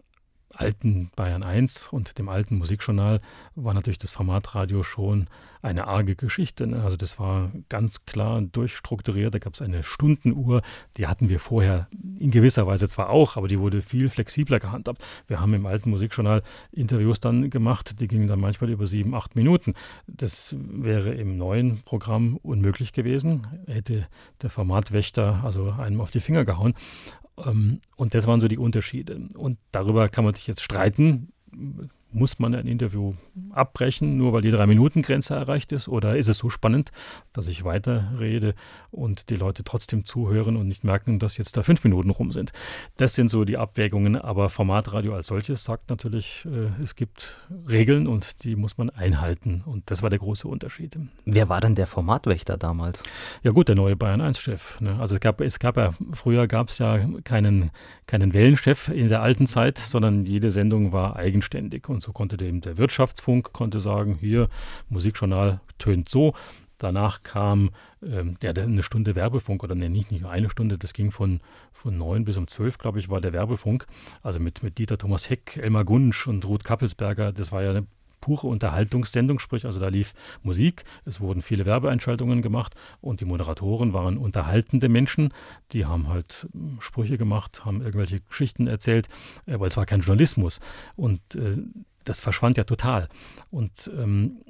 alten 0.50 1.12
Bayern 1.16 1.44
1 1.44 1.90
und 1.90 2.18
dem 2.18 2.28
alten 2.28 2.58
Musikjournal 2.58 3.22
war 3.54 3.76
natürlich 3.76 4.00
das 4.00 4.10
Formatradio 4.10 4.82
schon 4.82 5.28
eine 5.62 5.86
arge 5.86 6.16
Geschichte. 6.16 6.66
Ne? 6.66 6.84
Also 6.84 6.98
das 6.98 7.20
war 7.20 7.52
ganz 7.70 8.06
klar 8.06 8.42
durchstrukturiert. 8.42 9.36
Da 9.36 9.38
gab 9.38 9.54
es 9.54 9.62
eine 9.62 9.84
Stundenuhr, 9.84 10.64
die 10.98 11.06
hatten 11.06 11.30
wir 11.30 11.40
vorher 11.40 11.88
in 12.18 12.32
gewisser 12.32 12.66
Weise 12.66 12.88
zwar 12.88 13.12
auch, 13.12 13.38
aber 13.38 13.48
die 13.48 13.60
wurde 13.60 13.84
viel 13.84 14.10
flexibler 14.10 14.60
gehandhabt. 14.60 15.06
Wir 15.28 15.40
haben 15.40 15.54
im 15.54 15.68
alten 15.68 15.92
Musikjournal 15.92 16.42
Interviews 16.72 17.20
dann 17.20 17.52
gemacht, 17.52 18.00
die 18.00 18.08
gingen 18.08 18.28
dann 18.28 18.40
manchmal 18.40 18.72
über 18.72 18.88
sieben, 18.88 19.14
acht 19.14 19.36
Minuten. 19.36 19.76
Das 20.08 20.56
wäre 20.60 21.14
im 21.14 21.38
neuen 21.38 21.84
Programm 21.84 22.38
unmöglich 22.38 22.92
gewesen. 22.92 23.46
Hätte 23.68 24.08
der 24.42 24.50
Formatwächter 24.50 25.44
also 25.44 25.72
einem 25.78 26.02
auf 26.02 26.10
die 26.10 26.22
Finger 26.22 26.44
gehauen. 26.44 26.74
Ähm, 27.46 27.82
und 27.96 28.14
das 28.14 28.28
waren 28.28 28.40
so 28.40 28.48
die 28.48 28.58
Unterschiede. 28.58 29.30
Und 29.36 29.58
darüber 29.72 30.10
kann 30.10 30.26
man 30.26 30.34
sich 30.34 30.48
jetzt 30.48 30.62
streiten 30.62 31.32
muss 32.14 32.40
man 32.40 32.56
ein 32.56 32.68
Interview 32.68 33.14
abbrechen, 33.52 34.18
nur 34.18 34.34
weil 34.34 34.42
die 34.42 34.52
Drei-Minuten-Grenze 34.52 35.36
erreicht 35.36 35.72
ist? 35.72 35.88
Oder 35.88 36.18
ist 36.18 36.28
es 36.28 36.38
so 36.38 36.50
spannend, 36.50 36.92
dass 37.34 37.48
ich 37.48 37.64
weiterrede 37.64 38.54
und 38.92 39.30
die 39.30 39.36
Leute 39.36 39.64
trotzdem 39.64 40.06
zuhören 40.06 40.58
und 40.58 40.68
nicht 40.68 40.84
merken, 40.84 41.20
dass 41.20 41.38
jetzt 41.38 41.58
da 41.58 41.64
fünf 41.64 41.84
Minuten 41.84 42.10
rum 42.10 42.32
sind? 42.32 42.52
Das 42.98 43.14
sind 43.14 43.30
so 43.30 43.46
die 43.46 43.58
Abwägungen. 43.58 44.16
Aber 44.16 44.50
Formatradio 44.50 45.14
als 45.14 45.28
solches 45.28 45.64
sagt 45.64 45.90
natürlich, 45.90 46.46
äh, 46.46 46.82
es 46.84 46.96
gibt 46.96 47.48
Regeln 47.70 48.08
und 48.08 48.44
die 48.44 48.56
muss 48.56 48.78
man 48.78 48.90
einhalten. 48.90 49.64
Und 49.66 49.90
das 49.90 50.04
war 50.04 50.10
der 50.10 50.20
große 50.20 50.48
Unterschied. 50.48 50.98
Wer 51.26 51.50
war 51.50 51.62
denn 51.62 51.76
der 51.76 51.88
Formatwächter 51.88 52.58
damals? 52.58 53.04
Ja 53.44 53.52
gut, 53.52 53.68
der 53.68 53.76
neue 53.76 53.96
Bayern 53.96 54.22
1-Chef. 54.22 54.80
Ne? 54.82 55.00
Also 55.00 55.16
es 55.16 55.22
gab, 55.22 55.42
es 55.42 55.60
gab 55.60 55.78
ja, 55.78 55.94
früher 56.12 56.48
gab 56.48 56.70
es 56.70 56.78
ja 56.80 57.00
keinen, 57.24 57.72
keinen 58.08 58.34
Wellenchef 58.34 58.90
in 58.90 59.10
der 59.10 59.22
alten 59.22 59.48
Zeit, 59.48 59.78
sondern 59.78 60.26
jede 60.26 60.52
Sendung 60.52 60.92
war 60.92 61.16
eigenständig. 61.16 61.90
Und 61.90 62.01
und 62.02 62.06
so 62.06 62.14
konnte 62.14 62.44
eben 62.44 62.62
der 62.62 62.78
Wirtschaftsfunk 62.78 63.54
konnte 63.54 63.80
sagen, 63.80 64.18
hier, 64.20 64.50
Musikjournal 64.90 65.62
tönt 65.78 66.10
so. 66.10 66.34
Danach 66.80 67.22
kam 67.22 67.70
ähm, 68.04 68.40
der, 68.42 68.58
eine 68.58 68.82
Stunde 68.82 69.14
Werbefunk 69.14 69.64
oder 69.64 69.76
nee, 69.76 69.88
nicht, 69.88 70.12
nicht 70.12 70.26
eine 70.26 70.50
Stunde, 70.50 70.80
das 70.80 70.94
ging 70.94 71.12
von, 71.12 71.42
von 71.72 71.96
neun 71.96 72.26
bis 72.26 72.38
um 72.38 72.48
zwölf, 72.48 72.80
glaube 72.80 72.98
ich, 72.98 73.10
war 73.10 73.22
der 73.22 73.34
Werbefunk. 73.34 73.86
Also 74.24 74.40
mit, 74.40 74.64
mit 74.64 74.80
Dieter 74.80 74.98
Thomas 74.98 75.30
Heck, 75.30 75.58
Elmar 75.58 75.86
Gunsch 75.86 76.26
und 76.26 76.44
Ruth 76.46 76.64
Kappelsberger, 76.64 77.34
das 77.34 77.52
war 77.52 77.62
ja 77.62 77.70
eine 77.70 77.86
pure 78.22 78.48
Unterhaltungssendung, 78.48 79.40
sprich 79.40 79.66
also 79.66 79.80
da 79.80 79.90
lief 79.90 80.14
Musik, 80.44 80.86
es 81.06 81.20
wurden 81.20 81.42
viele 81.42 81.66
Werbeeinschaltungen 81.66 82.42
gemacht 82.42 82.76
und 83.02 83.20
die 83.20 83.26
Moderatoren 83.26 83.94
waren 83.94 84.18
unterhaltende 84.18 84.88
Menschen, 84.88 85.34
die 85.74 85.86
haben 85.86 86.08
halt 86.08 86.48
hm, 86.54 86.78
Sprüche 86.80 87.18
gemacht, 87.18 87.66
haben 87.66 87.82
irgendwelche 87.82 88.22
Geschichten 88.22 88.68
erzählt, 88.68 89.10
aber 89.48 89.66
es 89.66 89.76
war 89.76 89.86
kein 89.86 90.02
Journalismus 90.02 90.60
und 90.96 91.20
äh, 91.36 91.58
das 92.04 92.20
verschwand 92.20 92.58
ja 92.58 92.64
total. 92.64 93.08
Und 93.50 93.92
ähm, 93.98 94.42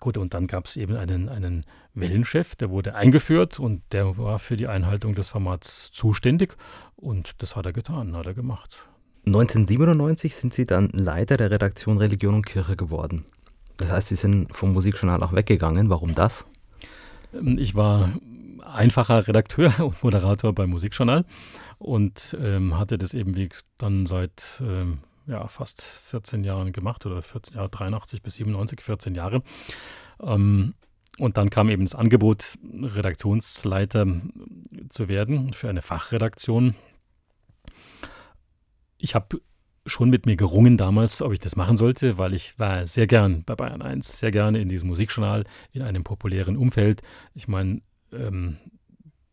gut, 0.00 0.18
und 0.18 0.34
dann 0.34 0.46
gab 0.46 0.66
es 0.66 0.76
eben 0.76 0.96
einen, 0.96 1.28
einen 1.28 1.64
Wellenchef, 1.94 2.56
der 2.56 2.70
wurde 2.70 2.94
eingeführt 2.94 3.58
und 3.60 3.82
der 3.92 4.16
war 4.18 4.38
für 4.38 4.56
die 4.56 4.68
Einhaltung 4.68 5.14
des 5.14 5.28
Formats 5.28 5.90
zuständig 5.92 6.56
und 6.96 7.42
das 7.42 7.56
hat 7.56 7.66
er 7.66 7.72
getan, 7.72 8.16
hat 8.16 8.26
er 8.26 8.34
gemacht. 8.34 8.86
1997 9.26 10.36
sind 10.36 10.52
Sie 10.52 10.64
dann 10.64 10.90
Leiter 10.90 11.36
der 11.36 11.50
Redaktion 11.50 11.96
Religion 11.96 12.34
und 12.34 12.46
Kirche 12.46 12.76
geworden. 12.76 13.24
Das 13.78 13.90
heißt, 13.90 14.08
Sie 14.08 14.16
sind 14.16 14.54
vom 14.54 14.72
Musikjournal 14.72 15.22
auch 15.22 15.32
weggegangen. 15.32 15.88
Warum 15.88 16.14
das? 16.14 16.44
Ähm, 17.32 17.56
ich 17.58 17.74
war 17.74 18.12
einfacher 18.64 19.26
Redakteur 19.26 19.72
und 19.78 20.02
Moderator 20.02 20.52
beim 20.52 20.70
Musikjournal 20.70 21.24
und 21.78 22.36
ähm, 22.40 22.78
hatte 22.78 22.98
das 22.98 23.14
eben 23.14 23.36
wie 23.36 23.48
dann 23.78 24.06
seit 24.06 24.62
ähm, 24.66 24.98
ja, 25.26 25.46
fast 25.48 25.82
14 25.82 26.44
Jahren 26.44 26.72
gemacht 26.72 27.06
oder 27.06 27.22
14, 27.22 27.56
ja, 27.56 27.68
83 27.68 28.22
bis 28.22 28.34
97, 28.34 28.80
14 28.80 29.14
Jahre. 29.14 29.42
Ähm, 30.20 30.74
und 31.18 31.36
dann 31.36 31.50
kam 31.50 31.68
eben 31.68 31.84
das 31.84 31.94
Angebot, 31.94 32.58
Redaktionsleiter 32.82 34.06
zu 34.88 35.08
werden 35.08 35.52
für 35.52 35.68
eine 35.68 35.82
Fachredaktion. 35.82 36.74
Ich 38.98 39.14
habe 39.14 39.40
schon 39.86 40.10
mit 40.10 40.26
mir 40.26 40.36
gerungen 40.36 40.76
damals, 40.76 41.22
ob 41.22 41.32
ich 41.32 41.38
das 41.38 41.56
machen 41.56 41.76
sollte, 41.76 42.18
weil 42.18 42.34
ich 42.34 42.58
war 42.58 42.86
sehr 42.86 43.06
gern 43.06 43.44
bei 43.44 43.54
Bayern 43.54 43.82
1, 43.82 44.18
sehr 44.18 44.30
gerne 44.30 44.60
in 44.60 44.68
diesem 44.68 44.88
Musikjournal, 44.88 45.44
in 45.72 45.82
einem 45.82 46.04
populären 46.04 46.56
Umfeld. 46.56 47.02
Ich 47.34 47.48
meine, 47.48 47.82
ähm, 48.12 48.56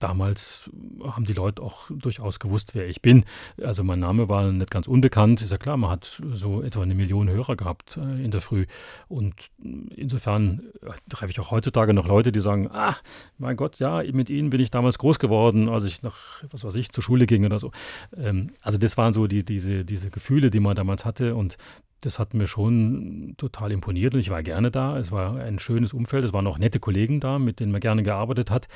damals 0.03 0.69
haben 1.03 1.25
die 1.25 1.33
Leute 1.33 1.61
auch 1.61 1.89
durchaus 1.89 2.39
gewusst, 2.39 2.75
wer 2.75 2.87
ich 2.87 3.01
bin. 3.01 3.23
Also 3.61 3.83
mein 3.83 3.99
Name 3.99 4.29
war 4.29 4.51
nicht 4.51 4.71
ganz 4.71 4.87
unbekannt. 4.87 5.41
Ist 5.41 5.51
ja 5.51 5.57
klar, 5.57 5.77
man 5.77 5.89
hat 5.89 6.21
so 6.33 6.61
etwa 6.61 6.81
eine 6.81 6.95
Million 6.95 7.29
Hörer 7.29 7.55
gehabt 7.55 7.97
äh, 7.97 8.23
in 8.23 8.31
der 8.31 8.41
Früh. 8.41 8.65
Und 9.07 9.49
insofern 9.95 10.61
äh, 10.81 10.91
treffe 11.09 11.31
ich 11.31 11.39
auch 11.39 11.51
heutzutage 11.51 11.93
noch 11.93 12.07
Leute, 12.07 12.31
die 12.31 12.39
sagen, 12.39 12.69
ah, 12.71 12.95
mein 13.37 13.55
Gott, 13.55 13.79
ja, 13.79 14.03
mit 14.11 14.29
ihnen 14.29 14.49
bin 14.49 14.59
ich 14.59 14.71
damals 14.71 14.97
groß 14.97 15.19
geworden, 15.19 15.69
als 15.69 15.83
ich 15.83 16.01
nach, 16.01 16.43
was 16.51 16.63
weiß 16.63 16.75
ich, 16.75 16.91
zur 16.91 17.03
Schule 17.03 17.25
ging 17.25 17.45
oder 17.45 17.59
so. 17.59 17.71
Ähm, 18.17 18.51
also 18.61 18.77
das 18.77 18.97
waren 18.97 19.13
so 19.13 19.27
die, 19.27 19.45
diese, 19.45 19.85
diese 19.85 20.09
Gefühle, 20.09 20.49
die 20.49 20.59
man 20.59 20.75
damals 20.75 21.05
hatte. 21.05 21.35
Und 21.35 21.57
das 22.01 22.17
hat 22.17 22.33
mir 22.33 22.47
schon 22.47 23.35
total 23.37 23.71
imponiert 23.71 24.13
und 24.13 24.19
ich 24.19 24.31
war 24.31 24.41
gerne 24.41 24.71
da. 24.71 24.97
Es 24.97 25.11
war 25.11 25.35
ein 25.35 25.59
schönes 25.59 25.93
Umfeld, 25.93 26.25
es 26.25 26.33
waren 26.33 26.47
auch 26.47 26.57
nette 26.57 26.79
Kollegen 26.79 27.19
da, 27.19 27.39
mit 27.39 27.59
denen 27.59 27.71
man 27.71 27.79
gerne 27.79 28.03
gearbeitet 28.03 28.49
hat. 28.49 28.67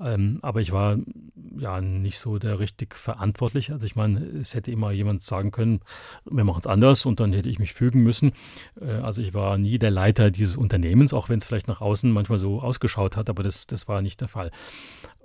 Ähm, 0.00 0.40
aber 0.42 0.60
ich 0.60 0.72
war 0.72 0.98
ja 1.56 1.80
nicht 1.80 2.18
so 2.18 2.38
der 2.38 2.58
richtig 2.58 2.94
verantwortlich. 2.96 3.70
Also 3.72 3.86
ich 3.86 3.94
meine, 3.94 4.20
es 4.20 4.54
hätte 4.54 4.72
immer 4.72 4.90
jemand 4.90 5.22
sagen 5.22 5.52
können, 5.52 5.80
wir 6.28 6.44
machen 6.44 6.60
es 6.60 6.66
anders 6.66 7.06
und 7.06 7.20
dann 7.20 7.32
hätte 7.32 7.48
ich 7.48 7.60
mich 7.60 7.72
fügen 7.72 8.02
müssen. 8.02 8.32
Äh, 8.80 8.90
also 8.90 9.22
ich 9.22 9.32
war 9.32 9.58
nie 9.58 9.78
der 9.78 9.92
Leiter 9.92 10.30
dieses 10.30 10.56
Unternehmens, 10.56 11.12
auch 11.12 11.28
wenn 11.28 11.38
es 11.38 11.44
vielleicht 11.44 11.68
nach 11.68 11.80
außen 11.80 12.10
manchmal 12.10 12.38
so 12.38 12.60
ausgeschaut 12.60 13.16
hat, 13.16 13.30
aber 13.30 13.44
das, 13.44 13.66
das 13.68 13.86
war 13.86 14.02
nicht 14.02 14.20
der 14.20 14.28
Fall. 14.28 14.50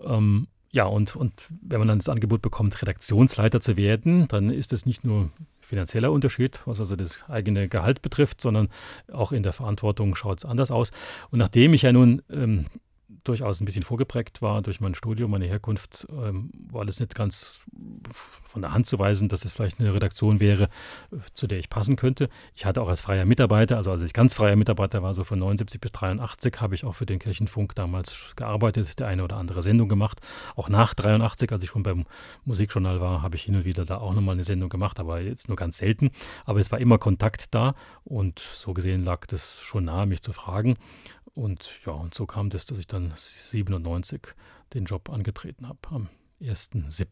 Ähm, 0.05 0.47
ja, 0.71 0.85
und, 0.85 1.15
und 1.15 1.33
wenn 1.61 1.79
man 1.79 1.87
dann 1.87 1.99
das 1.99 2.09
Angebot 2.09 2.41
bekommt, 2.41 2.81
Redaktionsleiter 2.81 3.61
zu 3.61 3.77
werden, 3.77 4.27
dann 4.27 4.49
ist 4.49 4.73
es 4.73 4.85
nicht 4.85 5.03
nur 5.03 5.31
finanzieller 5.67 6.11
Unterschied, 6.13 6.61
was 6.65 6.79
also 6.79 6.95
das 6.95 7.29
eigene 7.29 7.67
Gehalt 7.67 8.01
betrifft, 8.01 8.39
sondern 8.39 8.69
auch 9.11 9.33
in 9.33 9.43
der 9.43 9.51
Verantwortung 9.51 10.15
schaut 10.15 10.39
es 10.39 10.45
anders 10.45 10.71
aus. 10.71 10.91
Und 11.29 11.39
nachdem 11.39 11.73
ich 11.73 11.81
ja 11.81 11.91
nun 11.91 12.21
ähm, 12.31 12.65
durchaus 13.23 13.61
ein 13.61 13.65
bisschen 13.65 13.83
vorgeprägt 13.83 14.41
war 14.41 14.61
durch 14.61 14.81
mein 14.81 14.95
Studium, 14.95 15.31
meine 15.31 15.45
Herkunft, 15.45 16.07
ähm, 16.11 16.51
war 16.71 16.85
das 16.85 16.99
nicht 16.99 17.15
ganz 17.15 17.61
von 18.43 18.61
der 18.61 18.73
Hand 18.73 18.85
zu 18.85 18.99
weisen, 18.99 19.29
dass 19.29 19.45
es 19.45 19.51
vielleicht 19.51 19.79
eine 19.79 19.93
Redaktion 19.93 20.39
wäre, 20.39 20.69
zu 21.33 21.47
der 21.47 21.59
ich 21.59 21.69
passen 21.69 21.95
könnte. 21.95 22.29
Ich 22.55 22.65
hatte 22.65 22.81
auch 22.81 22.89
als 22.89 23.01
freier 23.01 23.25
Mitarbeiter, 23.25 23.77
also 23.77 23.91
als 23.91 24.03
ich 24.03 24.13
ganz 24.13 24.33
freier 24.33 24.55
Mitarbeiter 24.55 25.03
war, 25.03 25.13
so 25.13 25.23
von 25.23 25.39
79 25.39 25.79
bis 25.79 25.91
83, 25.91 26.59
habe 26.59 26.75
ich 26.75 26.83
auch 26.83 26.95
für 26.95 27.05
den 27.05 27.19
Kirchenfunk 27.19 27.75
damals 27.75 28.33
gearbeitet, 28.35 28.99
der 28.99 29.07
eine 29.07 29.23
oder 29.23 29.37
andere 29.37 29.61
Sendung 29.61 29.87
gemacht. 29.87 30.19
Auch 30.55 30.69
nach 30.69 30.93
83, 30.93 31.51
als 31.51 31.63
ich 31.63 31.69
schon 31.69 31.83
beim 31.83 32.05
Musikjournal 32.45 32.99
war, 32.99 33.21
habe 33.21 33.35
ich 33.35 33.43
hin 33.43 33.55
und 33.55 33.65
wieder 33.65 33.85
da 33.85 33.97
auch 33.97 34.13
nochmal 34.13 34.33
eine 34.33 34.43
Sendung 34.43 34.69
gemacht, 34.69 34.99
aber 34.99 35.21
jetzt 35.21 35.47
nur 35.47 35.57
ganz 35.57 35.77
selten. 35.77 36.11
Aber 36.45 36.59
es 36.59 36.71
war 36.71 36.79
immer 36.79 36.97
Kontakt 36.97 37.53
da 37.53 37.75
und 38.03 38.39
so 38.39 38.73
gesehen 38.73 39.03
lag 39.03 39.25
das 39.27 39.61
schon 39.61 39.85
nahe, 39.85 40.05
mich 40.05 40.21
zu 40.21 40.33
fragen. 40.33 40.77
Und 41.37 41.79
ja, 41.85 41.91
und 41.91 42.15
so 42.15 42.25
kam 42.25 42.49
das, 42.49 42.65
dass 42.65 42.79
ich 42.79 42.87
dann 42.87 43.13
97 43.15 44.21
den 44.73 44.85
Job 44.85 45.11
angetreten 45.11 45.67
habe, 45.69 45.77
am 45.91 46.09
1.7. 46.41 47.05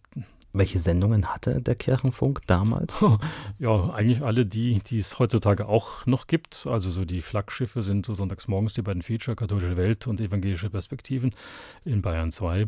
Welche 0.52 0.80
Sendungen 0.80 1.28
hatte 1.28 1.62
der 1.62 1.76
Kirchenfunk 1.76 2.42
damals? 2.48 3.04
Ja, 3.60 3.92
eigentlich 3.92 4.24
alle 4.24 4.48
die, 4.48 4.80
die 4.80 4.98
es 4.98 5.20
heutzutage 5.20 5.68
auch 5.68 6.08
noch 6.08 6.26
gibt. 6.26 6.66
Also 6.66 6.90
so 6.90 7.06
die 7.06 7.22
Flaggschiffe 7.22 7.84
sind 7.84 8.08
so 8.08 8.16
sonntags 8.16 8.48
morgens 8.48 8.74
die 8.74 8.82
beiden 8.82 9.04
Feature, 9.04 9.36
Katholische 9.36 9.78
Welt 9.78 10.08
und 10.08 10.20
Evangelische 10.20 10.72
Perspektiven 10.72 11.36
in 11.84 12.02
Bayern 12.02 12.32
2. 12.32 12.68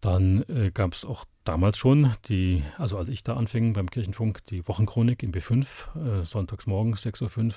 Dann 0.00 0.44
äh, 0.48 0.70
gab 0.72 0.94
es 0.94 1.04
auch 1.04 1.26
damals 1.44 1.76
schon 1.76 2.12
die, 2.26 2.62
also 2.78 2.96
als 2.96 3.10
ich 3.10 3.22
da 3.22 3.34
anfing 3.36 3.74
beim 3.74 3.90
Kirchenfunk, 3.90 4.44
die 4.46 4.66
Wochenchronik 4.66 5.22
im 5.22 5.32
B5, 5.32 6.20
äh, 6.20 6.22
sonntags 6.22 6.66
morgens 6.66 7.04
6.05 7.04 7.38
Uhr 7.38 7.54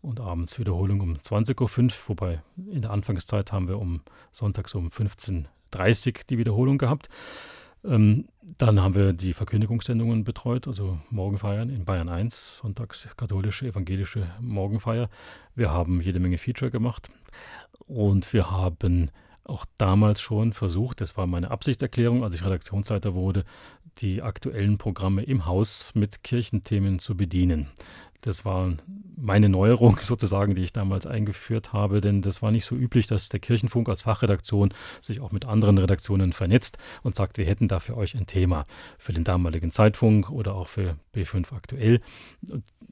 und 0.00 0.20
abends 0.20 0.58
Wiederholung 0.58 1.00
um 1.00 1.16
20.05 1.16 1.60
Uhr, 1.60 1.90
wobei 2.06 2.42
in 2.70 2.82
der 2.82 2.92
Anfangszeit 2.92 3.52
haben 3.52 3.68
wir 3.68 3.78
um 3.78 4.00
sonntags 4.32 4.74
um 4.74 4.88
15.30 4.88 6.08
Uhr 6.08 6.12
die 6.30 6.38
Wiederholung 6.38 6.78
gehabt. 6.78 7.08
Ähm, 7.84 8.26
dann 8.58 8.80
haben 8.80 8.94
wir 8.94 9.12
die 9.12 9.32
Verkündigungssendungen 9.32 10.24
betreut, 10.24 10.68
also 10.68 10.98
Morgenfeiern 11.10 11.68
in 11.68 11.84
Bayern 11.84 12.08
1, 12.08 12.58
sonntags 12.58 13.08
katholische, 13.16 13.66
evangelische 13.66 14.28
Morgenfeier. 14.40 15.10
Wir 15.54 15.70
haben 15.70 16.00
jede 16.00 16.20
Menge 16.20 16.38
Feature 16.38 16.70
gemacht 16.70 17.10
und 17.86 18.32
wir 18.32 18.50
haben 18.50 19.10
auch 19.44 19.64
damals 19.78 20.20
schon 20.20 20.52
versucht, 20.52 21.00
das 21.00 21.16
war 21.16 21.26
meine 21.26 21.50
Absichtserklärung, 21.50 22.24
als 22.24 22.34
ich 22.34 22.44
Redaktionsleiter 22.44 23.14
wurde, 23.14 23.44
die 23.98 24.22
aktuellen 24.22 24.78
Programme 24.78 25.22
im 25.22 25.46
Haus 25.46 25.92
mit 25.94 26.22
Kirchenthemen 26.22 26.98
zu 26.98 27.16
bedienen. 27.16 27.68
Das 28.22 28.44
war 28.44 28.72
meine 29.16 29.48
Neuerung 29.48 29.98
sozusagen, 30.02 30.54
die 30.54 30.62
ich 30.62 30.72
damals 30.72 31.06
eingeführt 31.06 31.72
habe, 31.72 32.00
denn 32.00 32.22
das 32.22 32.42
war 32.42 32.50
nicht 32.50 32.64
so 32.64 32.74
üblich, 32.74 33.06
dass 33.06 33.28
der 33.28 33.40
Kirchenfunk 33.40 33.88
als 33.88 34.02
Fachredaktion 34.02 34.74
sich 35.00 35.20
auch 35.20 35.32
mit 35.32 35.44
anderen 35.44 35.78
Redaktionen 35.78 36.32
vernetzt 36.32 36.78
und 37.02 37.14
sagt, 37.14 37.38
wir 37.38 37.44
hätten 37.44 37.68
da 37.68 37.78
für 37.80 37.96
euch 37.96 38.16
ein 38.16 38.26
Thema 38.26 38.66
für 38.98 39.12
den 39.12 39.24
damaligen 39.24 39.70
Zeitfunk 39.70 40.30
oder 40.30 40.54
auch 40.54 40.68
für 40.68 40.96
B5 41.14 41.54
aktuell. 41.54 42.00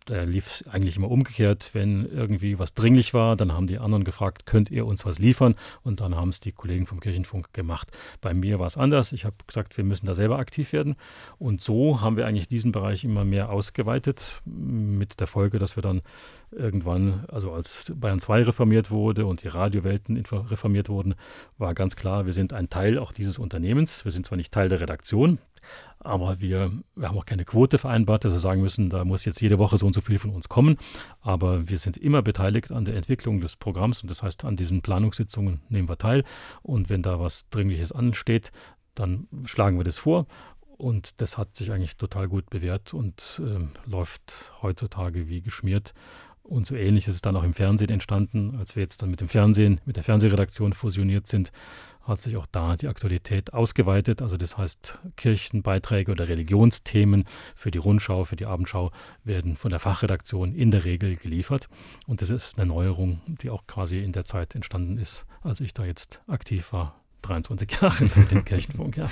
Da 0.07 0.23
lief 0.23 0.65
eigentlich 0.71 0.97
immer 0.97 1.11
umgekehrt, 1.11 1.71
wenn 1.73 2.07
irgendwie 2.07 2.59
was 2.59 2.75
dringlich 2.75 3.13
war, 3.13 3.37
dann 3.37 3.53
haben 3.53 3.67
die 3.67 3.79
anderen 3.79 4.05
gefragt, 4.05 4.47
könnt 4.47 4.71
ihr 4.71 4.87
uns 4.87 5.05
was 5.05 5.19
liefern? 5.19 5.55
Und 5.83 6.01
dann 6.01 6.15
haben 6.15 6.31
es 6.31 6.41
die 6.41 6.53
Kollegen 6.53 6.87
vom 6.87 7.01
Kirchenfunk 7.01 7.53
gemacht. 7.53 7.97
Bei 8.21 8.33
mir 8.33 8.59
war 8.59 8.67
es 8.67 8.77
anders. 8.77 9.13
Ich 9.13 9.25
habe 9.25 9.37
gesagt, 9.47 9.77
wir 9.77 9.85
müssen 9.85 10.07
da 10.07 10.15
selber 10.15 10.39
aktiv 10.39 10.73
werden. 10.73 10.97
Und 11.39 11.61
so 11.61 12.01
haben 12.01 12.17
wir 12.17 12.27
eigentlich 12.27 12.49
diesen 12.49 12.73
Bereich 12.73 13.05
immer 13.05 13.25
mehr 13.25 13.51
ausgeweitet 13.51 14.41
mit 14.47 15.20
der 15.21 15.27
Folge, 15.27 15.59
dass 15.59 15.77
wir 15.77 15.83
dann 15.83 16.03
irgendwann, 16.51 17.25
also 17.29 17.53
als 17.53 17.93
Bayern 17.95 18.21
2 18.21 18.45
reformiert 18.45 18.91
wurde 18.91 19.27
und 19.27 19.43
die 19.43 19.49
Radiowelten 19.49 20.17
reformiert 20.17 20.89
wurden, 20.89 21.15
war 21.59 21.75
ganz 21.75 21.97
klar, 21.97 22.27
wir 22.27 22.33
sind 22.33 22.53
ein 22.53 22.69
Teil 22.69 22.99
auch 22.99 23.13
dieses 23.13 23.39
Unternehmens. 23.39 24.05
Wir 24.05 24.13
sind 24.13 24.27
zwar 24.27 24.37
nicht 24.37 24.53
Teil 24.53 24.69
der 24.69 24.81
Redaktion, 24.81 25.39
aber 25.99 26.41
wir, 26.41 26.73
wir 26.97 27.09
haben 27.09 27.19
auch 27.19 27.27
keine 27.27 27.45
Quote 27.45 27.79
vereinbart, 27.79 28.25
dass 28.25 28.33
wir 28.33 28.39
sagen 28.39 28.63
müssen, 28.63 28.91
da 28.91 29.05
muss 29.05 29.25
jetzt 29.25 29.41
jede 29.41 29.59
Woche 29.59 29.77
so 29.77 29.87
und 29.87 29.93
so 29.93 30.01
viel 30.01 30.19
von 30.19 30.31
uns 30.31 30.49
kommen. 30.49 30.77
Aber 31.21 31.69
wir 31.69 31.79
sind 31.79 31.97
immer 31.97 32.23
beteiligt 32.23 32.73
an 32.73 32.85
der 32.85 32.97
Entwicklung 32.97 33.41
des 33.41 33.57
Programms 33.57 34.03
und 34.03 34.11
das 34.11 34.23
heißt, 34.23 34.45
an 34.45 34.57
diesen 34.57 34.83
Planungssitzungen 34.83 35.61
nehmen 35.69 35.89
wir 35.89 35.99
teil. 35.99 36.25
Und 36.63 36.89
wenn 36.89 37.03
da 37.03 37.21
was 37.21 37.49
Dringliches 37.51 37.93
ansteht, 37.93 38.51
dann 38.95 39.29
schlagen 39.45 39.79
wir 39.79 39.85
das 39.85 39.99
vor 39.99 40.27
und 40.81 41.21
das 41.21 41.37
hat 41.37 41.55
sich 41.57 41.71
eigentlich 41.73 41.97
total 41.97 42.27
gut 42.27 42.49
bewährt 42.49 42.95
und 42.95 43.41
äh, 43.45 43.89
läuft 43.89 44.53
heutzutage 44.63 45.29
wie 45.29 45.43
geschmiert. 45.43 45.93
Und 46.43 46.67
so 46.67 46.75
ähnlich 46.75 47.07
ist 47.07 47.15
es 47.15 47.23
dann 47.23 47.37
auch 47.37 47.45
im 47.45 47.55
Fernsehen 47.55 47.91
entstanden. 47.91 48.57
Als 48.59 48.75
wir 48.75 48.83
jetzt 48.83 49.03
dann 49.03 49.11
mit 49.11 49.21
dem 49.21 49.29
Fernsehen, 49.29 49.81
mit 49.85 49.97
der 49.97 50.05
Fernsehredaktion 50.05 50.73
fusioniert 50.73 51.27
sind, 51.27 51.53
hat 52.03 52.23
sich 52.23 52.37
auch 52.37 52.47
da 52.51 52.77
die 52.77 52.89
Aktualität 52.89 53.53
ausgeweitet. 53.53 54.23
Also 54.23 54.37
das 54.37 54.57
heißt, 54.57 54.99
Kirchenbeiträge 55.17 56.11
oder 56.11 56.29
Religionsthemen 56.29 57.25
für 57.55 57.71
die 57.71 57.79
Rundschau, 57.79 58.25
für 58.25 58.37
die 58.37 58.47
Abendschau 58.47 58.91
werden 59.23 59.57
von 59.57 59.71
der 59.71 59.81
Fachredaktion 59.81 60.55
in 60.55 60.71
der 60.71 60.85
Regel 60.87 61.17
geliefert. 61.17 61.69
Und 62.07 62.23
das 62.23 62.31
ist 62.31 62.59
eine 62.59 62.67
Neuerung, 62.67 63.21
die 63.27 63.51
auch 63.51 63.67
quasi 63.67 64.03
in 64.03 64.13
der 64.13 64.25
Zeit 64.25 64.55
entstanden 64.55 64.97
ist, 64.97 65.27
als 65.43 65.61
ich 65.61 65.75
da 65.75 65.85
jetzt 65.85 66.23
aktiv 66.27 66.73
war 66.73 67.00
23 67.23 67.71
Jahre 67.81 68.07
für 68.07 68.21
den 68.21 68.45
Kirchenfunk, 68.45 68.97
ja. 68.97 69.09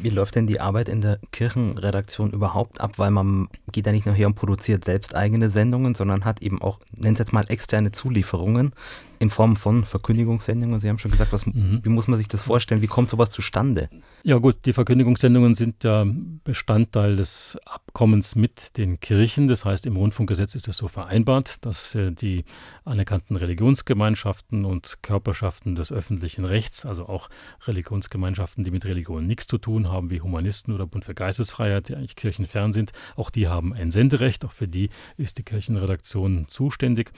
Wie 0.00 0.10
läuft 0.10 0.34
denn 0.36 0.46
die 0.46 0.60
Arbeit 0.60 0.88
in 0.88 1.00
der 1.00 1.18
Kirchenredaktion 1.32 2.30
überhaupt 2.32 2.80
ab? 2.80 2.98
Weil 2.98 3.10
man 3.10 3.48
geht 3.72 3.86
ja 3.86 3.92
nicht 3.92 4.06
nur 4.06 4.14
her 4.14 4.26
und 4.26 4.34
produziert 4.34 4.84
selbst 4.84 5.14
eigene 5.14 5.48
Sendungen, 5.48 5.94
sondern 5.94 6.24
hat 6.24 6.42
eben 6.42 6.60
auch, 6.62 6.80
nennen 6.94 7.14
es 7.14 7.18
jetzt 7.18 7.32
mal, 7.32 7.44
externe 7.48 7.92
Zulieferungen 7.92 8.72
in 9.18 9.30
Form 9.30 9.56
von 9.56 9.84
Verkündigungssendungen. 9.84 10.80
Sie 10.80 10.88
haben 10.88 10.98
schon 10.98 11.10
gesagt, 11.10 11.32
was, 11.32 11.46
mhm. 11.46 11.80
wie 11.82 11.88
muss 11.88 12.08
man 12.08 12.18
sich 12.18 12.28
das 12.28 12.42
vorstellen? 12.42 12.82
Wie 12.82 12.86
kommt 12.86 13.10
sowas 13.10 13.30
zustande? 13.30 13.88
Ja 14.24 14.38
gut, 14.38 14.66
die 14.66 14.72
Verkündigungssendungen 14.72 15.54
sind 15.54 15.84
ja 15.84 16.04
Bestandteil 16.44 17.16
des 17.16 17.58
Abkommens 17.64 18.34
mit 18.34 18.76
den 18.76 19.00
Kirchen. 19.00 19.48
Das 19.48 19.64
heißt, 19.64 19.86
im 19.86 19.96
Rundfunkgesetz 19.96 20.54
ist 20.54 20.68
es 20.68 20.76
so 20.76 20.88
vereinbart, 20.88 21.64
dass 21.64 21.94
äh, 21.94 22.12
die 22.12 22.44
anerkannten 22.84 23.36
Religionsgemeinschaften 23.36 24.64
und 24.64 24.98
Körperschaften 25.02 25.74
des 25.74 25.92
öffentlichen 25.92 26.44
Rechts, 26.44 26.84
also 26.86 27.08
auch 27.08 27.28
Religionsgemeinschaften, 27.66 28.64
die 28.64 28.70
mit 28.70 28.84
Religion 28.84 29.26
nichts 29.26 29.46
zu 29.46 29.58
tun 29.58 29.88
haben, 29.88 30.10
wie 30.10 30.20
Humanisten 30.20 30.74
oder 30.74 30.86
Bund 30.86 31.04
für 31.04 31.14
Geistesfreiheit, 31.14 31.88
die 31.88 31.96
eigentlich 31.96 32.16
kirchenfern 32.16 32.72
sind, 32.72 32.92
auch 33.16 33.30
die 33.30 33.48
haben 33.48 33.72
ein 33.72 33.90
Senderecht. 33.90 34.44
Auch 34.44 34.52
für 34.52 34.68
die 34.68 34.90
ist 35.16 35.38
die 35.38 35.42
Kirchenredaktion 35.42 36.46
zuständig 36.48 37.12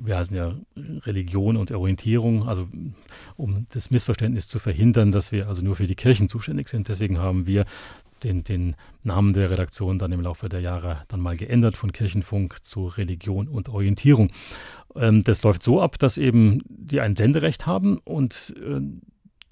wir 0.00 0.16
heißen 0.16 0.36
ja 0.36 0.54
Religion 0.76 1.56
und 1.56 1.72
Orientierung, 1.72 2.48
also 2.48 2.68
um 3.36 3.66
das 3.72 3.90
Missverständnis 3.90 4.48
zu 4.48 4.58
verhindern, 4.58 5.12
dass 5.12 5.32
wir 5.32 5.48
also 5.48 5.62
nur 5.62 5.76
für 5.76 5.86
die 5.86 5.94
Kirchen 5.94 6.28
zuständig 6.28 6.68
sind. 6.68 6.88
Deswegen 6.88 7.18
haben 7.18 7.46
wir 7.46 7.64
den, 8.22 8.44
den 8.44 8.76
Namen 9.02 9.32
der 9.32 9.50
Redaktion 9.50 9.98
dann 9.98 10.12
im 10.12 10.22
Laufe 10.22 10.48
der 10.48 10.60
Jahre 10.60 11.02
dann 11.08 11.20
mal 11.20 11.36
geändert 11.36 11.76
von 11.76 11.92
Kirchenfunk 11.92 12.64
zu 12.64 12.86
Religion 12.86 13.48
und 13.48 13.68
Orientierung. 13.68 14.30
Ähm, 14.94 15.22
das 15.22 15.42
läuft 15.42 15.62
so 15.62 15.80
ab, 15.80 15.98
dass 15.98 16.18
eben 16.18 16.62
die 16.68 17.00
ein 17.00 17.16
Senderecht 17.16 17.66
haben 17.66 17.98
und 17.98 18.54
äh, 18.58 18.80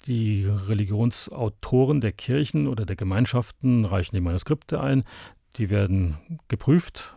die 0.07 0.45
Religionsautoren 0.45 1.99
der 1.99 2.11
Kirchen 2.11 2.67
oder 2.67 2.85
der 2.85 2.95
Gemeinschaften 2.95 3.85
reichen 3.85 4.15
die 4.15 4.21
Manuskripte 4.21 4.79
ein. 4.79 5.03
Die 5.55 5.69
werden 5.69 6.17
geprüft 6.47 7.15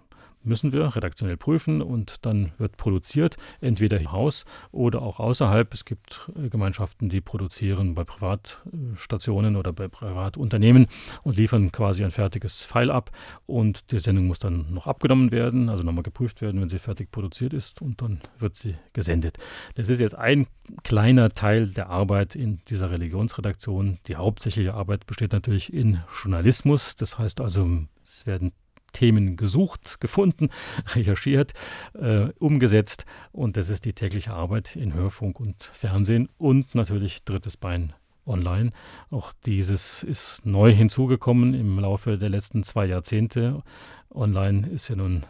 müssen 0.49 0.73
wir 0.73 0.95
redaktionell 0.95 1.37
prüfen 1.37 1.83
und 1.83 2.25
dann 2.27 2.53
wird 2.59 2.77
produziert, 2.77 3.37
entweder 3.61 3.99
im 3.99 4.13
Haus 4.13 4.45
oder 4.73 5.03
auch 5.03 5.21
außerhalb. 5.21 5.73
Es 5.73 5.85
gibt 5.85 6.31
äh, 6.37 6.49
Gemeinschaften, 6.49 7.09
die 7.09 7.21
produzieren 7.21 7.95
bei 7.95 8.05
Privatstationen 8.05 9.57
oder 9.57 9.73
bei 9.73 9.89
Privatunternehmen 9.89 10.87
und 11.23 11.37
liefern 11.37 11.71
quasi 11.73 12.05
ein 12.05 12.11
fertiges 12.11 12.63
File 12.63 12.91
ab 12.91 13.11
und 13.47 13.93
die 13.93 13.99
Sendung 13.99 14.27
muss 14.27 14.39
dann 14.39 14.73
noch 14.73 14.87
abgenommen 14.87 15.31
werden, 15.31 15.69
also 15.69 15.83
nochmal 15.83 16.03
geprüft 16.03 16.41
werden, 16.41 16.61
wenn 16.61 16.69
sie 16.69 16.79
fertig 16.79 17.11
produziert 17.11 17.53
ist 17.53 17.83
und 17.83 18.03
dann 18.03 18.21
wird 18.39 18.57
sie 18.57 18.75
gesendet. 18.93 19.37
Das 19.75 19.89
ist 19.89 20.01
jetzt 20.01 20.17
ein 20.17 20.47
kleiner 20.83 21.31
Teil 21.31 21.69
der 21.69 21.89
Arbeit 21.89 22.35
in 22.35 22.61
dieser 22.69 22.91
Religionsredaktion. 22.91 23.99
Die 24.07 24.17
hauptsächliche 24.17 24.75
Arbeit 24.75 25.07
besteht 25.07 25.33
natürlich 25.33 25.73
in 25.73 26.01
Journalismus, 26.23 26.97
das 26.97 27.19
heißt 27.19 27.41
also, 27.41 27.69
es 28.05 28.27
werden 28.27 28.53
Themen 28.93 29.37
gesucht, 29.37 30.01
gefunden, 30.01 30.51
recherchiert, 30.95 31.53
äh, 31.95 32.29
umgesetzt. 32.39 33.05
Und 33.33 33.57
das 33.57 33.69
ist 33.69 33.85
die 33.85 33.93
tägliche 33.93 34.33
Arbeit 34.33 34.77
in 34.77 34.95
Hörfunk 34.95 35.41
und 35.41 35.63
Fernsehen 35.63 36.29
und 36.39 36.75
natürlich 36.75 37.25
drittes 37.25 37.57
Bein 37.57 37.93
online. 38.27 38.73
Auch 39.11 39.33
dieses 39.47 40.03
ist 40.03 40.45
neu 40.47 40.73
hinzugekommen 40.73 41.55
im 41.55 41.79
Laufe 41.79 42.19
der 42.19 42.29
letzten 42.29 42.63
zwei 42.63 42.87
Jahrzehnte. 42.87 43.63
Online 44.11 44.69
ist 44.69 44.89
ja 44.89 44.97
nun 44.97 45.25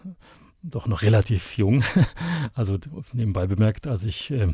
doch 0.62 0.86
noch 0.86 1.02
relativ 1.02 1.56
jung. 1.56 1.82
Also 2.54 2.76
nebenbei 3.12 3.46
bemerkt, 3.46 3.86
als 3.86 4.04
ich 4.04 4.32
äh, 4.32 4.52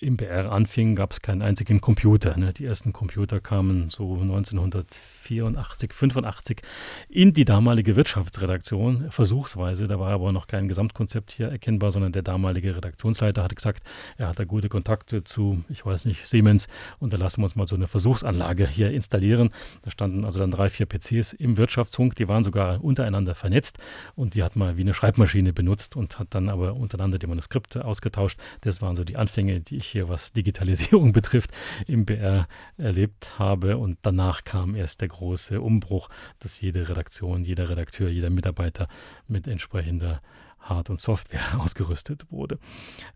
im 0.00 0.16
BR 0.16 0.50
anfing, 0.50 0.96
gab 0.96 1.12
es 1.12 1.22
keinen 1.22 1.40
einzigen 1.40 1.80
Computer. 1.80 2.36
Ne? 2.36 2.52
Die 2.52 2.64
ersten 2.64 2.92
Computer 2.92 3.40
kamen 3.40 3.90
so 3.90 4.14
1984, 4.14 5.92
85 5.92 6.62
in 7.08 7.32
die 7.32 7.44
damalige 7.44 7.96
Wirtschaftsredaktion, 7.96 9.10
versuchsweise. 9.10 9.86
Da 9.86 9.98
war 10.00 10.10
aber 10.10 10.32
noch 10.32 10.46
kein 10.46 10.68
Gesamtkonzept 10.68 11.30
hier 11.30 11.48
erkennbar, 11.48 11.92
sondern 11.92 12.12
der 12.12 12.22
damalige 12.22 12.76
Redaktionsleiter 12.76 13.42
hat 13.42 13.54
gesagt, 13.54 13.84
er 14.18 14.28
hat 14.28 14.38
da 14.38 14.44
gute 14.44 14.68
Kontakte 14.68 15.24
zu, 15.24 15.64
ich 15.68 15.86
weiß 15.86 16.04
nicht, 16.06 16.26
Siemens 16.26 16.68
und 16.98 17.12
da 17.12 17.16
lassen 17.16 17.40
wir 17.40 17.44
uns 17.44 17.56
mal 17.56 17.66
so 17.66 17.76
eine 17.76 17.86
Versuchsanlage 17.86 18.66
hier 18.66 18.90
installieren. 18.90 19.50
Da 19.82 19.90
standen 19.90 20.24
also 20.24 20.38
dann 20.38 20.50
drei, 20.50 20.68
vier 20.68 20.86
PCs 20.86 21.32
im 21.34 21.56
Wirtschaftsfunk, 21.56 22.16
die 22.16 22.28
waren 22.28 22.42
sogar 22.42 22.82
untereinander 22.82 23.34
vernetzt 23.34 23.78
und 24.16 24.34
die 24.34 24.42
hat 24.42 24.56
man 24.56 24.76
wie 24.76 24.82
eine 24.82 24.92
Schreibmaschine 24.92 25.52
benutzt 25.52 25.96
und 25.96 26.18
hat 26.18 26.28
dann 26.30 26.48
aber 26.48 26.74
untereinander 26.74 27.18
die 27.18 27.26
Manuskripte 27.26 27.84
ausgetauscht. 27.84 28.38
Das 28.62 28.82
waren 28.82 28.96
so 28.96 29.04
die 29.04 29.16
Anfänge, 29.16 29.60
die 29.60 29.76
ich 29.76 29.93
hier, 29.94 30.08
was 30.10 30.32
Digitalisierung 30.32 31.12
betrifft, 31.18 31.50
im 31.86 32.04
BR 32.04 32.46
erlebt 32.76 33.38
habe. 33.38 33.78
Und 33.78 33.98
danach 34.02 34.44
kam 34.44 34.74
erst 34.74 35.00
der 35.00 35.08
große 35.08 35.60
Umbruch, 35.60 36.10
dass 36.40 36.60
jede 36.60 36.88
Redaktion, 36.88 37.44
jeder 37.44 37.70
Redakteur, 37.70 38.10
jeder 38.10 38.28
Mitarbeiter 38.28 38.88
mit 39.26 39.46
entsprechender 39.46 40.20
Hard- 40.60 40.90
und 40.90 41.00
Software 41.00 41.40
ausgerüstet 41.58 42.30
wurde. 42.30 42.58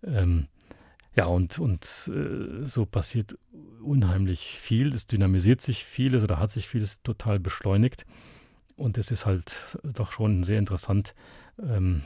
Ähm, 0.03 0.49
ja, 1.15 1.27
und, 1.27 1.59
und 1.59 2.11
äh, 2.15 2.65
so 2.65 2.87
passiert 2.87 3.37
unheimlich 3.83 4.59
viel. 4.59 4.95
Es 4.95 5.07
dynamisiert 5.07 5.61
sich 5.61 5.85
vieles 5.85 6.23
oder 6.23 6.39
hat 6.39 6.51
sich 6.51 6.69
vieles 6.69 7.03
total 7.03 7.41
beschleunigt. 7.41 8.07
Und 8.77 8.97
es 8.99 9.11
ist 9.11 9.27
halt 9.27 9.79
doch 9.83 10.13
schon 10.13 10.45
sehr 10.45 10.61
interessant, 10.61 11.15
ähm, 11.61 12.03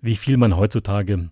wie 0.00 0.16
viel 0.16 0.36
man 0.36 0.56
heutzutage 0.56 1.30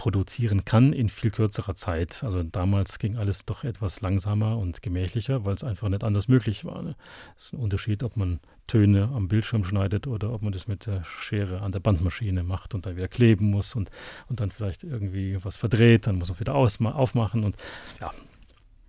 produzieren 0.00 0.64
kann 0.64 0.94
in 0.94 1.10
viel 1.10 1.30
kürzerer 1.30 1.74
Zeit. 1.74 2.24
Also 2.24 2.42
damals 2.42 2.98
ging 2.98 3.18
alles 3.18 3.44
doch 3.44 3.64
etwas 3.64 4.00
langsamer 4.00 4.56
und 4.56 4.80
gemächlicher, 4.80 5.44
weil 5.44 5.52
es 5.52 5.62
einfach 5.62 5.90
nicht 5.90 6.04
anders 6.04 6.26
möglich 6.26 6.64
war. 6.64 6.80
Ne? 6.80 6.96
Es 7.36 7.44
ist 7.44 7.52
ein 7.52 7.58
Unterschied, 7.58 8.02
ob 8.02 8.16
man 8.16 8.40
Töne 8.66 9.10
am 9.14 9.28
Bildschirm 9.28 9.62
schneidet 9.62 10.06
oder 10.06 10.32
ob 10.32 10.40
man 10.40 10.52
das 10.52 10.66
mit 10.66 10.86
der 10.86 11.04
Schere 11.04 11.60
an 11.60 11.70
der 11.70 11.80
Bandmaschine 11.80 12.42
macht 12.44 12.74
und 12.74 12.86
dann 12.86 12.96
wieder 12.96 13.08
kleben 13.08 13.50
muss 13.50 13.74
und, 13.74 13.90
und 14.30 14.40
dann 14.40 14.50
vielleicht 14.50 14.84
irgendwie 14.84 15.36
was 15.44 15.58
verdreht, 15.58 16.06
dann 16.06 16.16
muss 16.16 16.30
man 16.30 16.40
wieder 16.40 16.54
aufmachen 16.54 17.44
und 17.44 17.56
ja, 18.00 18.10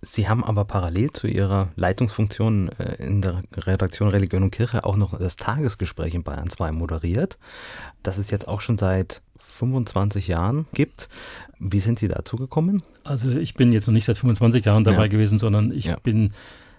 Sie 0.04 0.28
haben 0.28 0.42
aber 0.42 0.64
parallel 0.64 1.12
zu 1.12 1.28
Ihrer 1.28 1.68
Leitungsfunktion 1.76 2.70
äh, 2.70 2.96
in 2.96 3.22
der 3.22 3.44
Redaktion 3.56 4.08
Religion 4.08 4.42
und 4.42 4.50
Kirche 4.50 4.84
auch 4.84 4.96
noch 4.96 5.16
das 5.16 5.36
Tagesgespräch 5.36 6.14
in 6.14 6.24
Bayern 6.24 6.50
2 6.50 6.72
moderiert, 6.72 7.38
das 8.02 8.18
es 8.18 8.30
jetzt 8.30 8.48
auch 8.48 8.60
schon 8.60 8.78
seit 8.78 9.22
25 9.38 10.26
Jahren 10.26 10.66
gibt. 10.74 11.08
Wie 11.60 11.78
sind 11.78 12.00
Sie 12.00 12.08
dazu 12.08 12.36
gekommen? 12.36 12.82
Also 13.04 13.30
ich 13.30 13.54
bin 13.54 13.70
jetzt 13.70 13.86
noch 13.86 13.94
nicht 13.94 14.06
seit 14.06 14.18
25 14.18 14.64
Jahren 14.64 14.82
dabei 14.82 15.02
ja. 15.02 15.06
gewesen, 15.06 15.38
sondern 15.38 15.70
ich 15.70 15.84
ja. 15.84 15.96
bin 16.02 16.32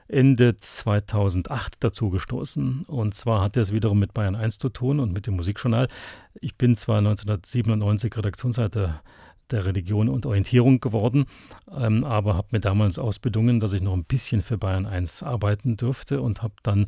Ende 0.10 0.58
2008 0.58 1.76
dazu 1.80 2.10
gestoßen. 2.10 2.84
Und 2.88 3.14
zwar 3.14 3.42
hat 3.42 3.56
das 3.56 3.72
wiederum 3.72 4.00
mit 4.00 4.14
Bayern 4.14 4.36
1 4.36 4.58
zu 4.58 4.68
tun 4.68 5.00
und 5.00 5.14
mit 5.14 5.28
dem 5.28 5.38
Musikjournal. 5.38 5.88
Ich 6.42 6.58
bin 6.58 6.76
zwar 6.76 6.98
1997 6.98 8.18
Redaktionsleiter 8.18 9.02
der 9.52 9.66
Religion 9.66 10.10
und 10.10 10.26
Orientierung 10.26 10.80
geworden, 10.80 11.26
ähm, 11.72 12.04
aber 12.04 12.36
habe 12.36 12.50
mir 12.52 12.60
damals 12.60 12.98
ausbedungen, 13.00 13.60
dass 13.60 13.74
ich 13.74 13.82
noch 13.82 13.94
ein 13.94 14.06
bisschen 14.06 14.42
für 14.42 14.58
Bayern 14.58 14.86
1 14.86 15.24
arbeiten 15.24 15.78
dürfte 15.78 16.22
und 16.22 16.42
habe 16.42 16.56
dann 16.64 16.88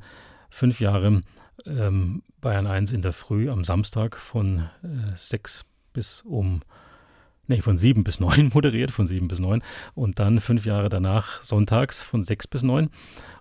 fünf 0.50 0.80
Jahre 0.80 1.22
ähm, 1.66 2.24
Bayern 2.42 2.68
1 2.68 2.94
in 2.94 3.02
der 3.02 3.14
Früh 3.14 3.50
am 3.50 3.64
Samstag 3.64 4.18
von 4.18 4.70
äh, 4.84 5.16
6 5.16 5.66
bis 5.94 6.22
um 6.22 6.62
nee, 7.48 7.62
von 7.62 7.78
7 7.78 8.04
bis 8.04 8.20
9 8.20 8.50
moderiert, 8.54 8.92
von 8.92 9.08
7 9.08 9.28
bis 9.28 9.40
9 9.40 9.62
und 9.94 10.20
dann 10.20 10.40
fünf 10.40 10.66
Jahre 10.66 10.90
danach 10.90 11.42
sonntags 11.42 12.04
von 12.04 12.24
6 12.24 12.48
bis 12.48 12.64
9 12.64 12.90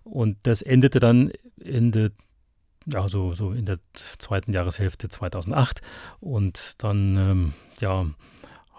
und 0.04 0.36
das 0.42 0.62
endete 0.62 1.00
dann 1.00 1.30
Ende 1.62 2.12
ja, 2.86 3.08
so, 3.08 3.34
so 3.34 3.52
in 3.52 3.64
der 3.64 3.78
zweiten 3.94 4.52
Jahreshälfte 4.52 5.08
2008 5.08 5.80
und 6.20 6.82
dann 6.82 7.16
ähm, 7.16 7.52
ja 7.80 8.06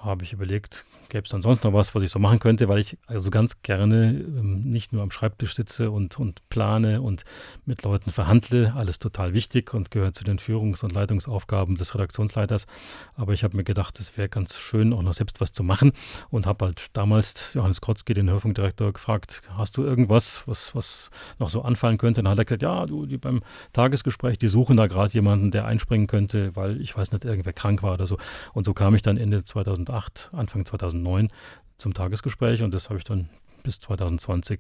habe 0.06 0.24
ich 0.24 0.34
überlegt, 0.34 0.86
gäbe 1.10 1.24
es 1.24 1.30
dann 1.30 1.42
sonst 1.42 1.64
noch 1.64 1.74
was, 1.74 1.96
was 1.96 2.04
ich 2.04 2.12
so 2.12 2.20
machen 2.20 2.40
könnte, 2.40 2.68
weil 2.68 2.80
ich 2.80 2.98
also 3.08 3.30
ganz 3.30 3.62
gerne 3.62 4.12
ähm, 4.12 4.64
nicht 4.64 4.94
nur 4.94 5.04
am 5.04 5.12
Schreibtisch 5.12 5.56
sitze 5.56 5.92
und, 5.92 6.20
und 6.20 6.48
plane 6.50 7.02
und 7.02 7.24
mit 7.66 7.84
Leuten 7.84 8.12
verhandle, 8.12 8.74
alles 8.76 9.00
total 9.00 9.34
wichtig 9.34 9.74
und 9.74 9.92
gehört 9.92 10.16
zu 10.16 10.24
den 10.24 10.40
Führungs- 10.40 10.84
und 10.84 10.94
Leitungsaufgaben 10.94 11.76
des 11.78 11.96
Redaktionsleiters. 11.96 12.66
Aber 13.16 13.34
ich 13.34 13.44
habe 13.44 13.56
mir 13.56 13.64
gedacht, 13.64 14.00
es 14.00 14.18
wäre 14.18 14.30
ganz 14.30 14.56
schön, 14.58 14.94
auch 14.94 15.02
noch 15.02 15.14
selbst 15.14 15.42
was 15.42 15.52
zu 15.52 15.64
machen 15.64 15.92
und 16.30 16.46
habe 16.46 16.66
halt 16.66 16.88
damals 16.94 17.54
Johannes 17.54 17.82
Krotzki, 17.82 18.14
den 18.14 18.30
Hörfunkdirektor, 18.30 18.92
gefragt, 18.94 19.42
hast 19.50 19.78
du 19.78 19.84
irgendwas, 19.84 20.48
was, 20.48 20.76
was 20.76 21.10
noch 21.40 21.50
so 21.50 21.62
anfallen 21.62 21.98
könnte? 21.98 22.22
Und 22.22 22.26
dann 22.26 22.32
hat 22.32 22.40
er 22.40 22.46
gesagt, 22.46 22.64
ja, 22.64 22.86
du, 22.86 23.06
die 23.06 23.18
beim 23.18 23.42
Tagesgespräch, 23.74 24.38
die 24.38 24.48
suchen 24.48 24.78
da 24.78 24.88
gerade 24.88 25.14
jemanden, 25.14 25.52
der 25.52 25.66
einspringen 25.66 26.08
könnte, 26.08 26.56
weil 26.56 26.82
ich 26.82 26.96
weiß 26.98 27.12
nicht, 27.12 27.26
irgendwer 27.26 27.54
krank 27.54 27.84
war 27.84 27.94
oder 27.94 28.08
so. 28.08 28.18
Und 28.54 28.66
so 28.66 28.74
kam 28.74 28.96
ich 28.96 29.02
dann 29.02 29.18
Ende 29.18 29.44
2008, 29.44 30.32
Anfang 30.34 30.66
2009 30.66 30.95
2009 31.04 31.30
zum 31.78 31.94
Tagesgespräch 31.94 32.64
und 32.64 32.74
das 32.74 32.90
habe 32.90 32.98
ich 32.98 33.04
dann 33.04 33.30
bis 33.64 33.80
2020 33.80 34.60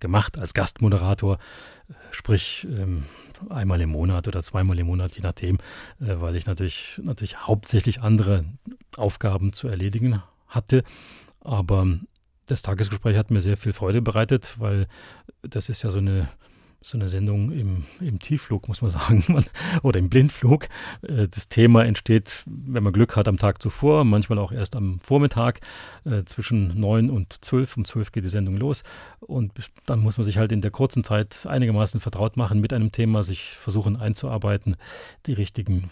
gemacht 0.00 0.38
als 0.38 0.54
Gastmoderator, 0.54 1.38
sprich 2.10 2.66
ähm, 2.70 3.04
einmal 3.48 3.80
im 3.80 3.90
Monat 3.90 4.28
oder 4.28 4.42
zweimal 4.42 4.78
im 4.78 4.86
Monat, 4.86 5.16
je 5.16 5.22
nachdem, 5.22 5.56
äh, 6.00 6.20
weil 6.20 6.36
ich 6.36 6.46
natürlich, 6.46 7.00
natürlich 7.02 7.38
hauptsächlich 7.46 8.02
andere 8.02 8.44
Aufgaben 8.96 9.52
zu 9.52 9.68
erledigen 9.68 10.22
hatte. 10.48 10.82
Aber 11.40 11.86
das 12.46 12.62
Tagesgespräch 12.62 13.16
hat 13.16 13.30
mir 13.30 13.40
sehr 13.40 13.56
viel 13.56 13.72
Freude 13.72 14.02
bereitet, 14.02 14.56
weil 14.58 14.86
das 15.42 15.68
ist 15.68 15.82
ja 15.82 15.90
so 15.90 15.98
eine 15.98 16.28
so 16.84 16.98
eine 16.98 17.08
Sendung 17.08 17.50
im, 17.50 17.84
im 18.00 18.18
Tiefflug, 18.18 18.68
muss 18.68 18.82
man 18.82 18.90
sagen, 18.90 19.24
oder 19.82 19.98
im 19.98 20.10
Blindflug. 20.10 20.68
Äh, 21.02 21.28
das 21.28 21.48
Thema 21.48 21.84
entsteht, 21.84 22.44
wenn 22.46 22.82
man 22.82 22.92
Glück 22.92 23.16
hat, 23.16 23.26
am 23.26 23.38
Tag 23.38 23.62
zuvor, 23.62 24.04
manchmal 24.04 24.38
auch 24.38 24.52
erst 24.52 24.76
am 24.76 25.00
Vormittag 25.00 25.60
äh, 26.04 26.24
zwischen 26.24 26.78
9 26.78 27.08
und 27.08 27.42
12. 27.42 27.78
Um 27.78 27.84
12 27.86 28.12
geht 28.12 28.24
die 28.24 28.28
Sendung 28.28 28.58
los. 28.58 28.84
Und 29.20 29.52
dann 29.86 30.00
muss 30.00 30.18
man 30.18 30.24
sich 30.24 30.36
halt 30.36 30.52
in 30.52 30.60
der 30.60 30.70
kurzen 30.70 31.04
Zeit 31.04 31.46
einigermaßen 31.46 32.00
vertraut 32.00 32.36
machen 32.36 32.60
mit 32.60 32.72
einem 32.74 32.92
Thema, 32.92 33.24
sich 33.24 33.56
versuchen 33.56 33.96
einzuarbeiten, 33.96 34.76
die 35.26 35.32
richtigen 35.32 35.86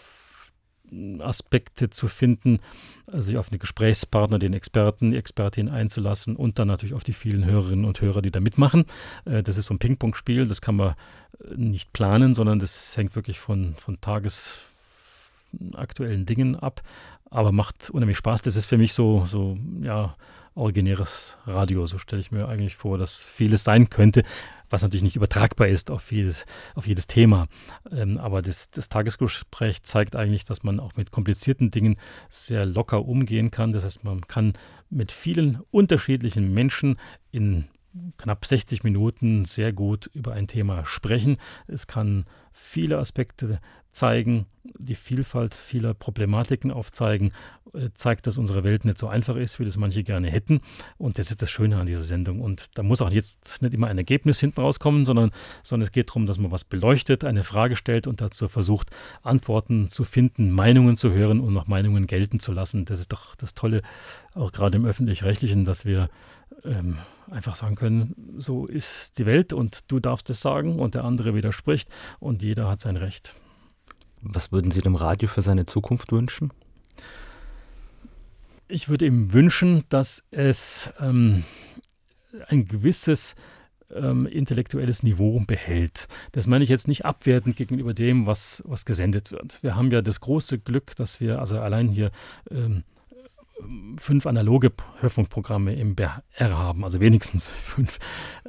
Aspekte 1.19 1.89
zu 1.89 2.07
finden, 2.07 2.59
sich 3.07 3.37
auf 3.37 3.49
den 3.49 3.59
Gesprächspartner, 3.59 4.39
den 4.39 4.53
Experten, 4.53 5.11
die 5.11 5.17
Expertin 5.17 5.69
einzulassen 5.69 6.35
und 6.35 6.59
dann 6.59 6.67
natürlich 6.67 6.93
auf 6.93 7.03
die 7.03 7.13
vielen 7.13 7.45
Hörerinnen 7.45 7.85
und 7.85 8.01
Hörer, 8.01 8.21
die 8.21 8.31
da 8.31 8.39
mitmachen. 8.39 8.85
Äh, 9.25 9.43
das 9.43 9.57
ist 9.57 9.67
so 9.67 9.73
ein 9.73 9.79
Ping-Pong-Spiel, 9.79 10.47
das 10.47 10.61
kann 10.61 10.75
man 10.75 10.95
äh, 11.39 11.55
nicht 11.55 11.93
planen, 11.93 12.33
sondern 12.33 12.59
das 12.59 12.97
hängt 12.97 13.15
wirklich 13.15 13.39
von, 13.39 13.75
von 13.77 13.99
tagesaktuellen 14.01 16.25
Dingen 16.25 16.55
ab, 16.55 16.81
aber 17.29 17.51
macht 17.51 17.89
unheimlich 17.89 18.17
Spaß. 18.17 18.41
Das 18.41 18.55
ist 18.55 18.67
für 18.67 18.77
mich 18.77 18.93
so, 18.93 19.25
so 19.25 19.57
ja, 19.81 20.15
originäres 20.55 21.37
Radio. 21.45 21.85
So 21.85 21.97
stelle 21.97 22.19
ich 22.19 22.31
mir 22.31 22.47
eigentlich 22.47 22.75
vor, 22.75 22.97
dass 22.97 23.23
vieles 23.25 23.63
sein 23.63 23.89
könnte 23.89 24.23
was 24.73 24.81
natürlich 24.81 25.03
nicht 25.03 25.15
übertragbar 25.15 25.67
ist 25.67 25.91
auf 25.91 26.11
jedes, 26.11 26.45
auf 26.73 26.87
jedes 26.87 27.05
Thema. 27.05 27.47
Ähm, 27.91 28.17
aber 28.17 28.41
das, 28.41 28.71
das 28.71 28.89
Tagesgespräch 28.89 29.83
zeigt 29.83 30.15
eigentlich, 30.15 30.45
dass 30.45 30.63
man 30.63 30.79
auch 30.79 30.95
mit 30.95 31.11
komplizierten 31.11 31.69
Dingen 31.69 31.95
sehr 32.27 32.65
locker 32.65 33.05
umgehen 33.05 33.51
kann. 33.51 33.69
Das 33.69 33.85
heißt, 33.85 34.03
man 34.03 34.21
kann 34.21 34.53
mit 34.89 35.11
vielen 35.11 35.61
unterschiedlichen 35.69 36.53
Menschen 36.53 36.97
in 37.31 37.65
knapp 38.17 38.45
60 38.45 38.83
Minuten 38.83 39.45
sehr 39.45 39.73
gut 39.73 40.09
über 40.13 40.33
ein 40.33 40.47
Thema 40.47 40.85
sprechen. 40.85 41.37
Es 41.67 41.87
kann 41.87 42.25
viele 42.51 42.97
Aspekte 42.97 43.59
zeigen, 43.93 44.47
die 44.63 44.95
Vielfalt 44.95 45.53
vieler 45.53 45.93
Problematiken 45.93 46.71
aufzeigen, 46.71 47.31
äh, 47.73 47.89
zeigt, 47.93 48.27
dass 48.27 48.37
unsere 48.37 48.63
Welt 48.63 48.85
nicht 48.85 48.97
so 48.97 49.07
einfach 49.07 49.35
ist, 49.35 49.59
wie 49.59 49.65
das 49.65 49.77
manche 49.77 50.03
gerne 50.03 50.29
hätten. 50.29 50.61
Und 50.97 51.19
das 51.19 51.29
ist 51.29 51.41
das 51.41 51.51
Schöne 51.51 51.77
an 51.77 51.85
dieser 51.85 52.03
Sendung. 52.03 52.39
Und 52.41 52.77
da 52.77 52.83
muss 52.83 53.01
auch 53.01 53.11
jetzt 53.11 53.61
nicht 53.61 53.73
immer 53.73 53.87
ein 53.87 53.97
Ergebnis 53.97 54.39
hinten 54.39 54.61
rauskommen, 54.61 55.05
sondern, 55.05 55.31
sondern 55.63 55.83
es 55.83 55.91
geht 55.91 56.09
darum, 56.09 56.25
dass 56.25 56.39
man 56.39 56.51
was 56.51 56.63
beleuchtet, 56.63 57.23
eine 57.23 57.43
Frage 57.43 57.75
stellt 57.75 58.07
und 58.07 58.21
dazu 58.21 58.47
versucht, 58.47 58.89
Antworten 59.21 59.89
zu 59.89 60.03
finden, 60.03 60.49
Meinungen 60.51 60.97
zu 60.97 61.11
hören 61.11 61.39
und 61.39 61.53
noch 61.53 61.67
Meinungen 61.67 62.07
gelten 62.07 62.39
zu 62.39 62.51
lassen. 62.51 62.85
Das 62.85 62.99
ist 62.99 63.11
doch 63.11 63.35
das 63.35 63.53
Tolle, 63.53 63.81
auch 64.33 64.51
gerade 64.51 64.77
im 64.77 64.85
öffentlich-rechtlichen, 64.85 65.65
dass 65.65 65.85
wir 65.85 66.09
ähm, 66.65 66.97
einfach 67.29 67.55
sagen 67.55 67.75
können, 67.75 68.35
so 68.37 68.65
ist 68.65 69.17
die 69.17 69.25
Welt 69.25 69.53
und 69.53 69.91
du 69.91 69.99
darfst 69.99 70.29
es 70.29 70.41
sagen 70.41 70.79
und 70.79 70.95
der 70.95 71.03
andere 71.03 71.35
widerspricht 71.35 71.89
und 72.19 72.43
jeder 72.43 72.69
hat 72.69 72.81
sein 72.81 72.97
Recht. 72.97 73.35
Was 74.21 74.51
würden 74.51 74.71
Sie 74.71 74.81
dem 74.81 74.95
Radio 74.95 75.27
für 75.27 75.41
seine 75.41 75.65
Zukunft 75.65 76.11
wünschen? 76.11 76.51
Ich 78.67 78.87
würde 78.87 79.05
ihm 79.05 79.33
wünschen, 79.33 79.83
dass 79.89 80.23
es 80.31 80.89
ähm, 80.99 81.43
ein 82.47 82.65
gewisses 82.65 83.35
ähm, 83.93 84.25
intellektuelles 84.25 85.03
Niveau 85.03 85.41
behält. 85.45 86.07
Das 86.31 86.47
meine 86.47 86.63
ich 86.63 86.69
jetzt 86.69 86.87
nicht 86.87 87.05
abwertend 87.05 87.55
gegenüber 87.55 87.93
dem, 87.93 88.25
was, 88.25 88.63
was 88.65 88.85
gesendet 88.85 89.31
wird. 89.31 89.61
Wir 89.61 89.75
haben 89.75 89.91
ja 89.91 90.01
das 90.01 90.21
große 90.21 90.59
Glück, 90.59 90.95
dass 90.95 91.19
wir 91.19 91.39
also 91.39 91.59
allein 91.59 91.89
hier 91.89 92.11
ähm, 92.49 92.83
fünf 93.97 94.25
analoge 94.25 94.71
Hörfunkprogramme 94.99 95.73
im 95.75 95.95
BR 95.95 96.23
haben, 96.39 96.83
also 96.83 96.99
wenigstens 96.99 97.47
fünf. 97.47 97.99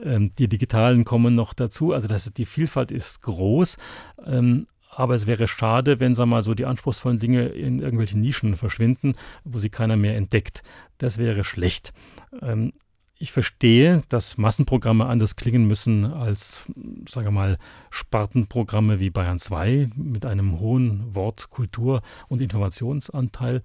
Ähm, 0.03 0.35
die 0.39 0.49
digitalen 0.49 1.05
kommen 1.05 1.35
noch 1.35 1.55
dazu, 1.55 1.93
also 1.93 2.09
das, 2.09 2.33
die 2.33 2.47
Vielfalt 2.47 2.91
ist 2.93 3.23
groß. 3.23 3.77
Ähm, 4.25 4.67
aber 4.97 5.15
es 5.15 5.27
wäre 5.27 5.49
schade, 5.49 5.99
wenn, 5.99 6.15
sag 6.15 6.27
mal, 6.27 6.43
so 6.43 6.55
die 6.55 6.67
anspruchsvollen 6.67 7.19
Dinge 7.19 7.49
in 7.49 7.81
irgendwelchen 7.81 8.21
Nischen 8.21 8.57
verschwinden, 8.57 9.15
wo 9.43 9.59
sie 9.59 9.71
keiner 9.71 9.97
mehr 9.97 10.17
entdeckt. 10.17 10.63
Das 10.99 11.19
wäre 11.19 11.43
schlecht. 11.43 11.93
Ähm, 12.41 12.73
ich 13.17 13.33
verstehe, 13.33 14.03
dass 14.09 14.39
Massenprogramme 14.39 15.07
anders 15.07 15.37
klingen 15.37 15.67
müssen 15.67 16.05
als, 16.05 16.67
sage 17.09 17.31
mal, 17.31 17.59
Spartenprogramme 17.91 18.99
wie 18.99 19.11
Bayern 19.11 19.39
2 19.39 19.91
mit 19.95 20.27
einem 20.27 20.59
hohen 20.59 21.15
Wort-, 21.15 21.49
Kultur- 21.49 22.03
und 22.29 22.43
Informationsanteil. 22.43 23.63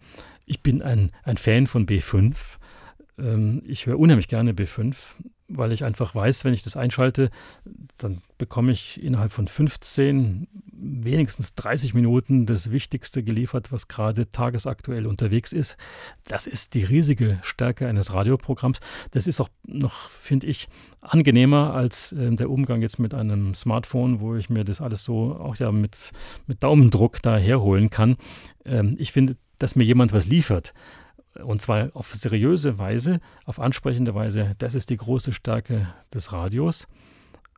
Ich 0.49 0.61
bin 0.63 0.81
ein, 0.81 1.11
ein 1.23 1.37
Fan 1.37 1.67
von 1.67 1.85
B5. 1.85 2.35
Ähm, 3.19 3.61
ich 3.65 3.85
höre 3.85 3.99
unheimlich 3.99 4.27
gerne 4.27 4.53
B5 4.53 4.95
weil 5.49 5.71
ich 5.71 5.83
einfach 5.83 6.13
weiß, 6.15 6.45
wenn 6.45 6.53
ich 6.53 6.63
das 6.63 6.77
einschalte, 6.77 7.29
dann 7.97 8.21
bekomme 8.37 8.71
ich 8.71 9.03
innerhalb 9.03 9.31
von 9.31 9.47
15, 9.47 10.47
wenigstens 10.71 11.55
30 11.55 11.93
Minuten 11.93 12.45
das 12.45 12.71
Wichtigste 12.71 13.23
geliefert, 13.23 13.71
was 13.71 13.87
gerade 13.87 14.29
tagesaktuell 14.29 15.07
unterwegs 15.07 15.51
ist. 15.51 15.75
Das 16.25 16.47
ist 16.47 16.75
die 16.75 16.83
riesige 16.83 17.39
Stärke 17.41 17.87
eines 17.87 18.13
Radioprogramms. 18.13 18.79
Das 19.11 19.27
ist 19.27 19.41
auch 19.41 19.49
noch, 19.65 20.09
finde 20.09 20.47
ich, 20.47 20.69
angenehmer 21.01 21.73
als 21.73 22.11
äh, 22.11 22.31
der 22.31 22.49
Umgang 22.49 22.81
jetzt 22.81 22.99
mit 22.99 23.13
einem 23.13 23.55
Smartphone, 23.55 24.19
wo 24.19 24.35
ich 24.35 24.49
mir 24.49 24.63
das 24.63 24.81
alles 24.81 25.03
so 25.03 25.35
auch 25.35 25.55
ja 25.55 25.71
mit, 25.71 26.11
mit 26.45 26.63
Daumendruck 26.63 27.21
da 27.21 27.37
herholen 27.37 27.89
kann. 27.89 28.17
Ähm, 28.65 28.95
ich 28.99 29.11
finde, 29.11 29.35
dass 29.59 29.75
mir 29.75 29.83
jemand 29.83 30.13
was 30.13 30.25
liefert, 30.25 30.73
und 31.43 31.61
zwar 31.61 31.89
auf 31.93 32.13
seriöse 32.13 32.79
Weise, 32.79 33.19
auf 33.45 33.59
ansprechende 33.59 34.15
Weise. 34.15 34.55
Das 34.57 34.75
ist 34.75 34.89
die 34.89 34.97
große 34.97 35.31
Stärke 35.31 35.87
des 36.13 36.31
Radios. 36.33 36.87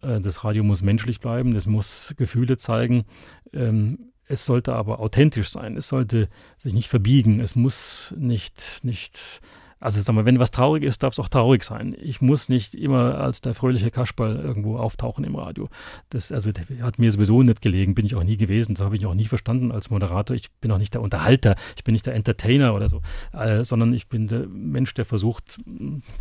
Äh, 0.02 0.20
das 0.22 0.44
Radio 0.44 0.64
muss 0.64 0.82
menschlich 0.82 1.20
bleiben, 1.20 1.54
das 1.54 1.68
muss 1.68 2.14
Gefühle 2.18 2.58
zeigen. 2.58 3.06
Ähm, 3.54 4.12
es 4.26 4.46
sollte 4.46 4.74
aber 4.74 5.00
authentisch 5.00 5.50
sein. 5.50 5.76
Es 5.76 5.90
sollte 5.90 6.30
sich 6.58 6.74
nicht 6.74 6.88
verbiegen. 6.88 7.42
Es 7.42 7.56
muss 7.56 8.14
nicht, 8.18 8.80
nicht 8.84 9.42
also 9.82 10.00
sag 10.00 10.14
mal, 10.14 10.26
wenn 10.26 10.38
was 10.38 10.52
traurig 10.52 10.84
ist, 10.84 11.02
darf 11.02 11.14
es 11.14 11.20
auch 11.20 11.28
traurig 11.28 11.64
sein. 11.64 11.96
Ich 12.00 12.22
muss 12.22 12.50
nicht 12.50 12.76
immer 12.76 13.20
als 13.20 13.42
der 13.42 13.56
fröhliche 13.56 13.90
Kasperl 13.90 14.38
irgendwo 14.38 14.78
auftauchen 14.78 15.24
im 15.24 15.36
Radio. 15.36 15.70
Das 16.10 16.32
also, 16.32 16.52
hat 16.82 17.00
mir 17.00 17.12
sowieso 17.12 17.42
nicht 17.42 17.62
gelegen, 17.62 17.96
bin 17.96 18.06
ich 18.06 18.16
auch 18.16 18.24
nie 18.24 18.38
gewesen. 18.38 18.76
Das 18.76 18.86
habe 18.86 18.96
ich 18.96 19.06
auch 19.08 19.16
nie 19.16 19.26
verstanden 19.26 19.72
als 19.72 19.90
Moderator. 19.90 20.36
Ich 20.36 20.52
bin 20.62 20.72
auch 20.72 20.78
nicht 20.78 20.94
der 20.94 21.02
Unterhalter, 21.02 21.56
ich 21.76 21.84
bin 21.84 21.94
nicht 21.94 22.06
der 22.06 22.14
Entertainer 22.14 22.76
oder 22.76 22.90
so, 22.90 23.02
äh, 23.34 23.64
sondern 23.64 23.92
ich 23.94 24.08
bin 24.08 24.28
der 24.28 24.48
Mensch, 24.48 24.94
der 24.94 25.04
versucht, 25.06 25.58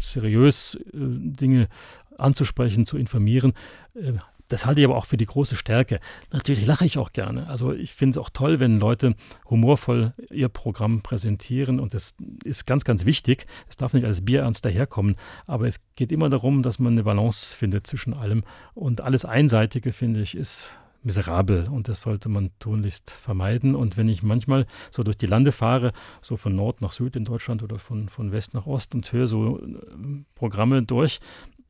seriös 0.01 0.77
äh, 0.77 0.81
Dinge 0.95 1.69
anzusprechen, 2.17 2.87
zu 2.87 2.97
informieren. 2.97 3.53
Äh, 3.95 4.15
das 4.51 4.67
halte 4.67 4.81
ich 4.81 4.87
aber 4.87 4.97
auch 4.97 5.07
für 5.07 5.17
die 5.17 5.27
große 5.27 5.55
Stärke. 5.55 6.01
Natürlich 6.33 6.67
lache 6.67 6.85
ich 6.85 6.99
auch 6.99 7.13
gerne. 7.13 7.47
Also 7.47 7.73
ich 7.73 7.95
finde 7.95 8.19
es 8.19 8.25
auch 8.25 8.31
toll, 8.31 8.59
wenn 8.59 8.79
Leute 8.79 9.15
humorvoll 9.49 10.13
ihr 10.29 10.49
Programm 10.49 11.03
präsentieren 11.03 11.79
und 11.79 11.95
das 11.95 12.17
ist 12.45 12.67
ganz, 12.67 12.85
ganz 12.85 13.07
wichtig. 13.07 13.47
Es 13.69 13.77
darf 13.77 13.95
nicht 13.95 14.05
als 14.05 14.25
bierernst 14.25 14.65
daherkommen, 14.65 15.15
aber 15.47 15.69
es 15.69 15.81
geht 15.95 16.11
immer 16.11 16.29
darum, 16.29 16.63
dass 16.63 16.81
man 16.81 16.95
eine 16.95 17.05
Balance 17.05 17.57
findet 17.57 17.87
zwischen 17.87 18.13
allem 18.13 18.43
und 18.75 19.01
alles 19.01 19.25
Einseitige, 19.25 19.93
finde 19.93 20.21
ich, 20.21 20.37
ist 20.37 20.77
miserabel 21.03 21.69
und 21.69 21.89
das 21.89 22.01
sollte 22.03 22.29
man 22.29 22.51
tunlichst 22.59 23.11
vermeiden. 23.13 23.77
Und 23.77 23.97
wenn 23.97 24.09
ich 24.09 24.25
manchmal 24.25 24.67
so 24.91 25.05
durch 25.05 25.17
die 25.17 25.27
Lande 25.27 25.53
fahre, 25.53 25.93
so 26.23 26.37
von 26.37 26.57
Nord 26.57 26.83
nach 26.83 26.93
Süd 26.93 27.15
in 27.15 27.25
Deutschland 27.25 27.63
oder 27.63 27.79
von, 27.79 28.09
von 28.09 28.33
West 28.33 28.53
nach 28.53 28.67
Ost 28.67 28.95
und 28.97 29.11
höre 29.13 29.29
so 29.29 29.61
äh, 29.61 30.25
Programme 30.35 30.83
durch, 30.83 31.21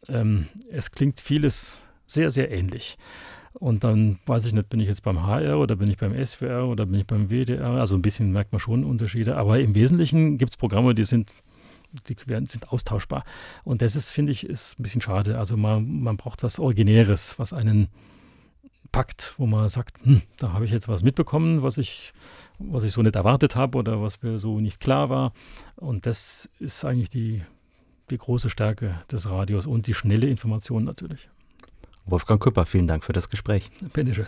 ähm, 0.08 0.48
es 0.70 0.90
klingt 0.90 1.20
vieles 1.20 1.89
sehr, 2.10 2.30
sehr 2.30 2.50
ähnlich. 2.50 2.98
Und 3.52 3.82
dann 3.82 4.18
weiß 4.26 4.44
ich 4.46 4.52
nicht, 4.52 4.68
bin 4.68 4.80
ich 4.80 4.88
jetzt 4.88 5.02
beim 5.02 5.26
HR 5.26 5.58
oder 5.58 5.76
bin 5.76 5.90
ich 5.90 5.98
beim 5.98 6.14
SWR 6.24 6.66
oder 6.66 6.86
bin 6.86 7.00
ich 7.00 7.06
beim 7.06 7.30
WDR. 7.30 7.72
Also 7.72 7.96
ein 7.96 8.02
bisschen 8.02 8.30
merkt 8.32 8.52
man 8.52 8.60
schon 8.60 8.84
Unterschiede. 8.84 9.36
Aber 9.36 9.58
im 9.58 9.74
Wesentlichen 9.74 10.38
gibt 10.38 10.52
es 10.52 10.56
Programme, 10.56 10.94
die 10.94 11.04
sind, 11.04 11.30
die 12.08 12.16
sind 12.46 12.72
austauschbar. 12.72 13.24
Und 13.64 13.82
das 13.82 13.96
ist, 13.96 14.10
finde 14.10 14.32
ich, 14.32 14.46
ist 14.46 14.78
ein 14.78 14.82
bisschen 14.82 15.00
schade. 15.00 15.36
Also 15.36 15.56
man, 15.56 16.00
man 16.00 16.16
braucht 16.16 16.42
was 16.44 16.60
Originäres, 16.60 17.38
was 17.38 17.52
einen 17.52 17.88
packt, 18.92 19.34
wo 19.38 19.46
man 19.46 19.68
sagt, 19.68 19.96
hm, 20.04 20.22
da 20.38 20.52
habe 20.52 20.64
ich 20.64 20.70
jetzt 20.70 20.88
was 20.88 21.02
mitbekommen, 21.02 21.62
was 21.62 21.78
ich, 21.78 22.12
was 22.58 22.82
ich 22.82 22.92
so 22.92 23.02
nicht 23.02 23.16
erwartet 23.16 23.56
habe 23.56 23.78
oder 23.78 24.00
was 24.00 24.22
mir 24.22 24.38
so 24.38 24.60
nicht 24.60 24.80
klar 24.80 25.10
war. 25.10 25.32
Und 25.76 26.06
das 26.06 26.48
ist 26.58 26.84
eigentlich 26.84 27.10
die, 27.10 27.42
die 28.10 28.18
große 28.18 28.48
Stärke 28.48 29.00
des 29.10 29.28
Radios 29.28 29.66
und 29.66 29.86
die 29.86 29.94
schnelle 29.94 30.28
Information 30.28 30.84
natürlich. 30.84 31.28
Wolfgang 32.06 32.42
Küpper, 32.42 32.66
vielen 32.66 32.86
Dank 32.86 33.04
für 33.04 33.12
das 33.12 33.28
Gespräch. 33.28 33.70
Bitteschön. 33.92 34.26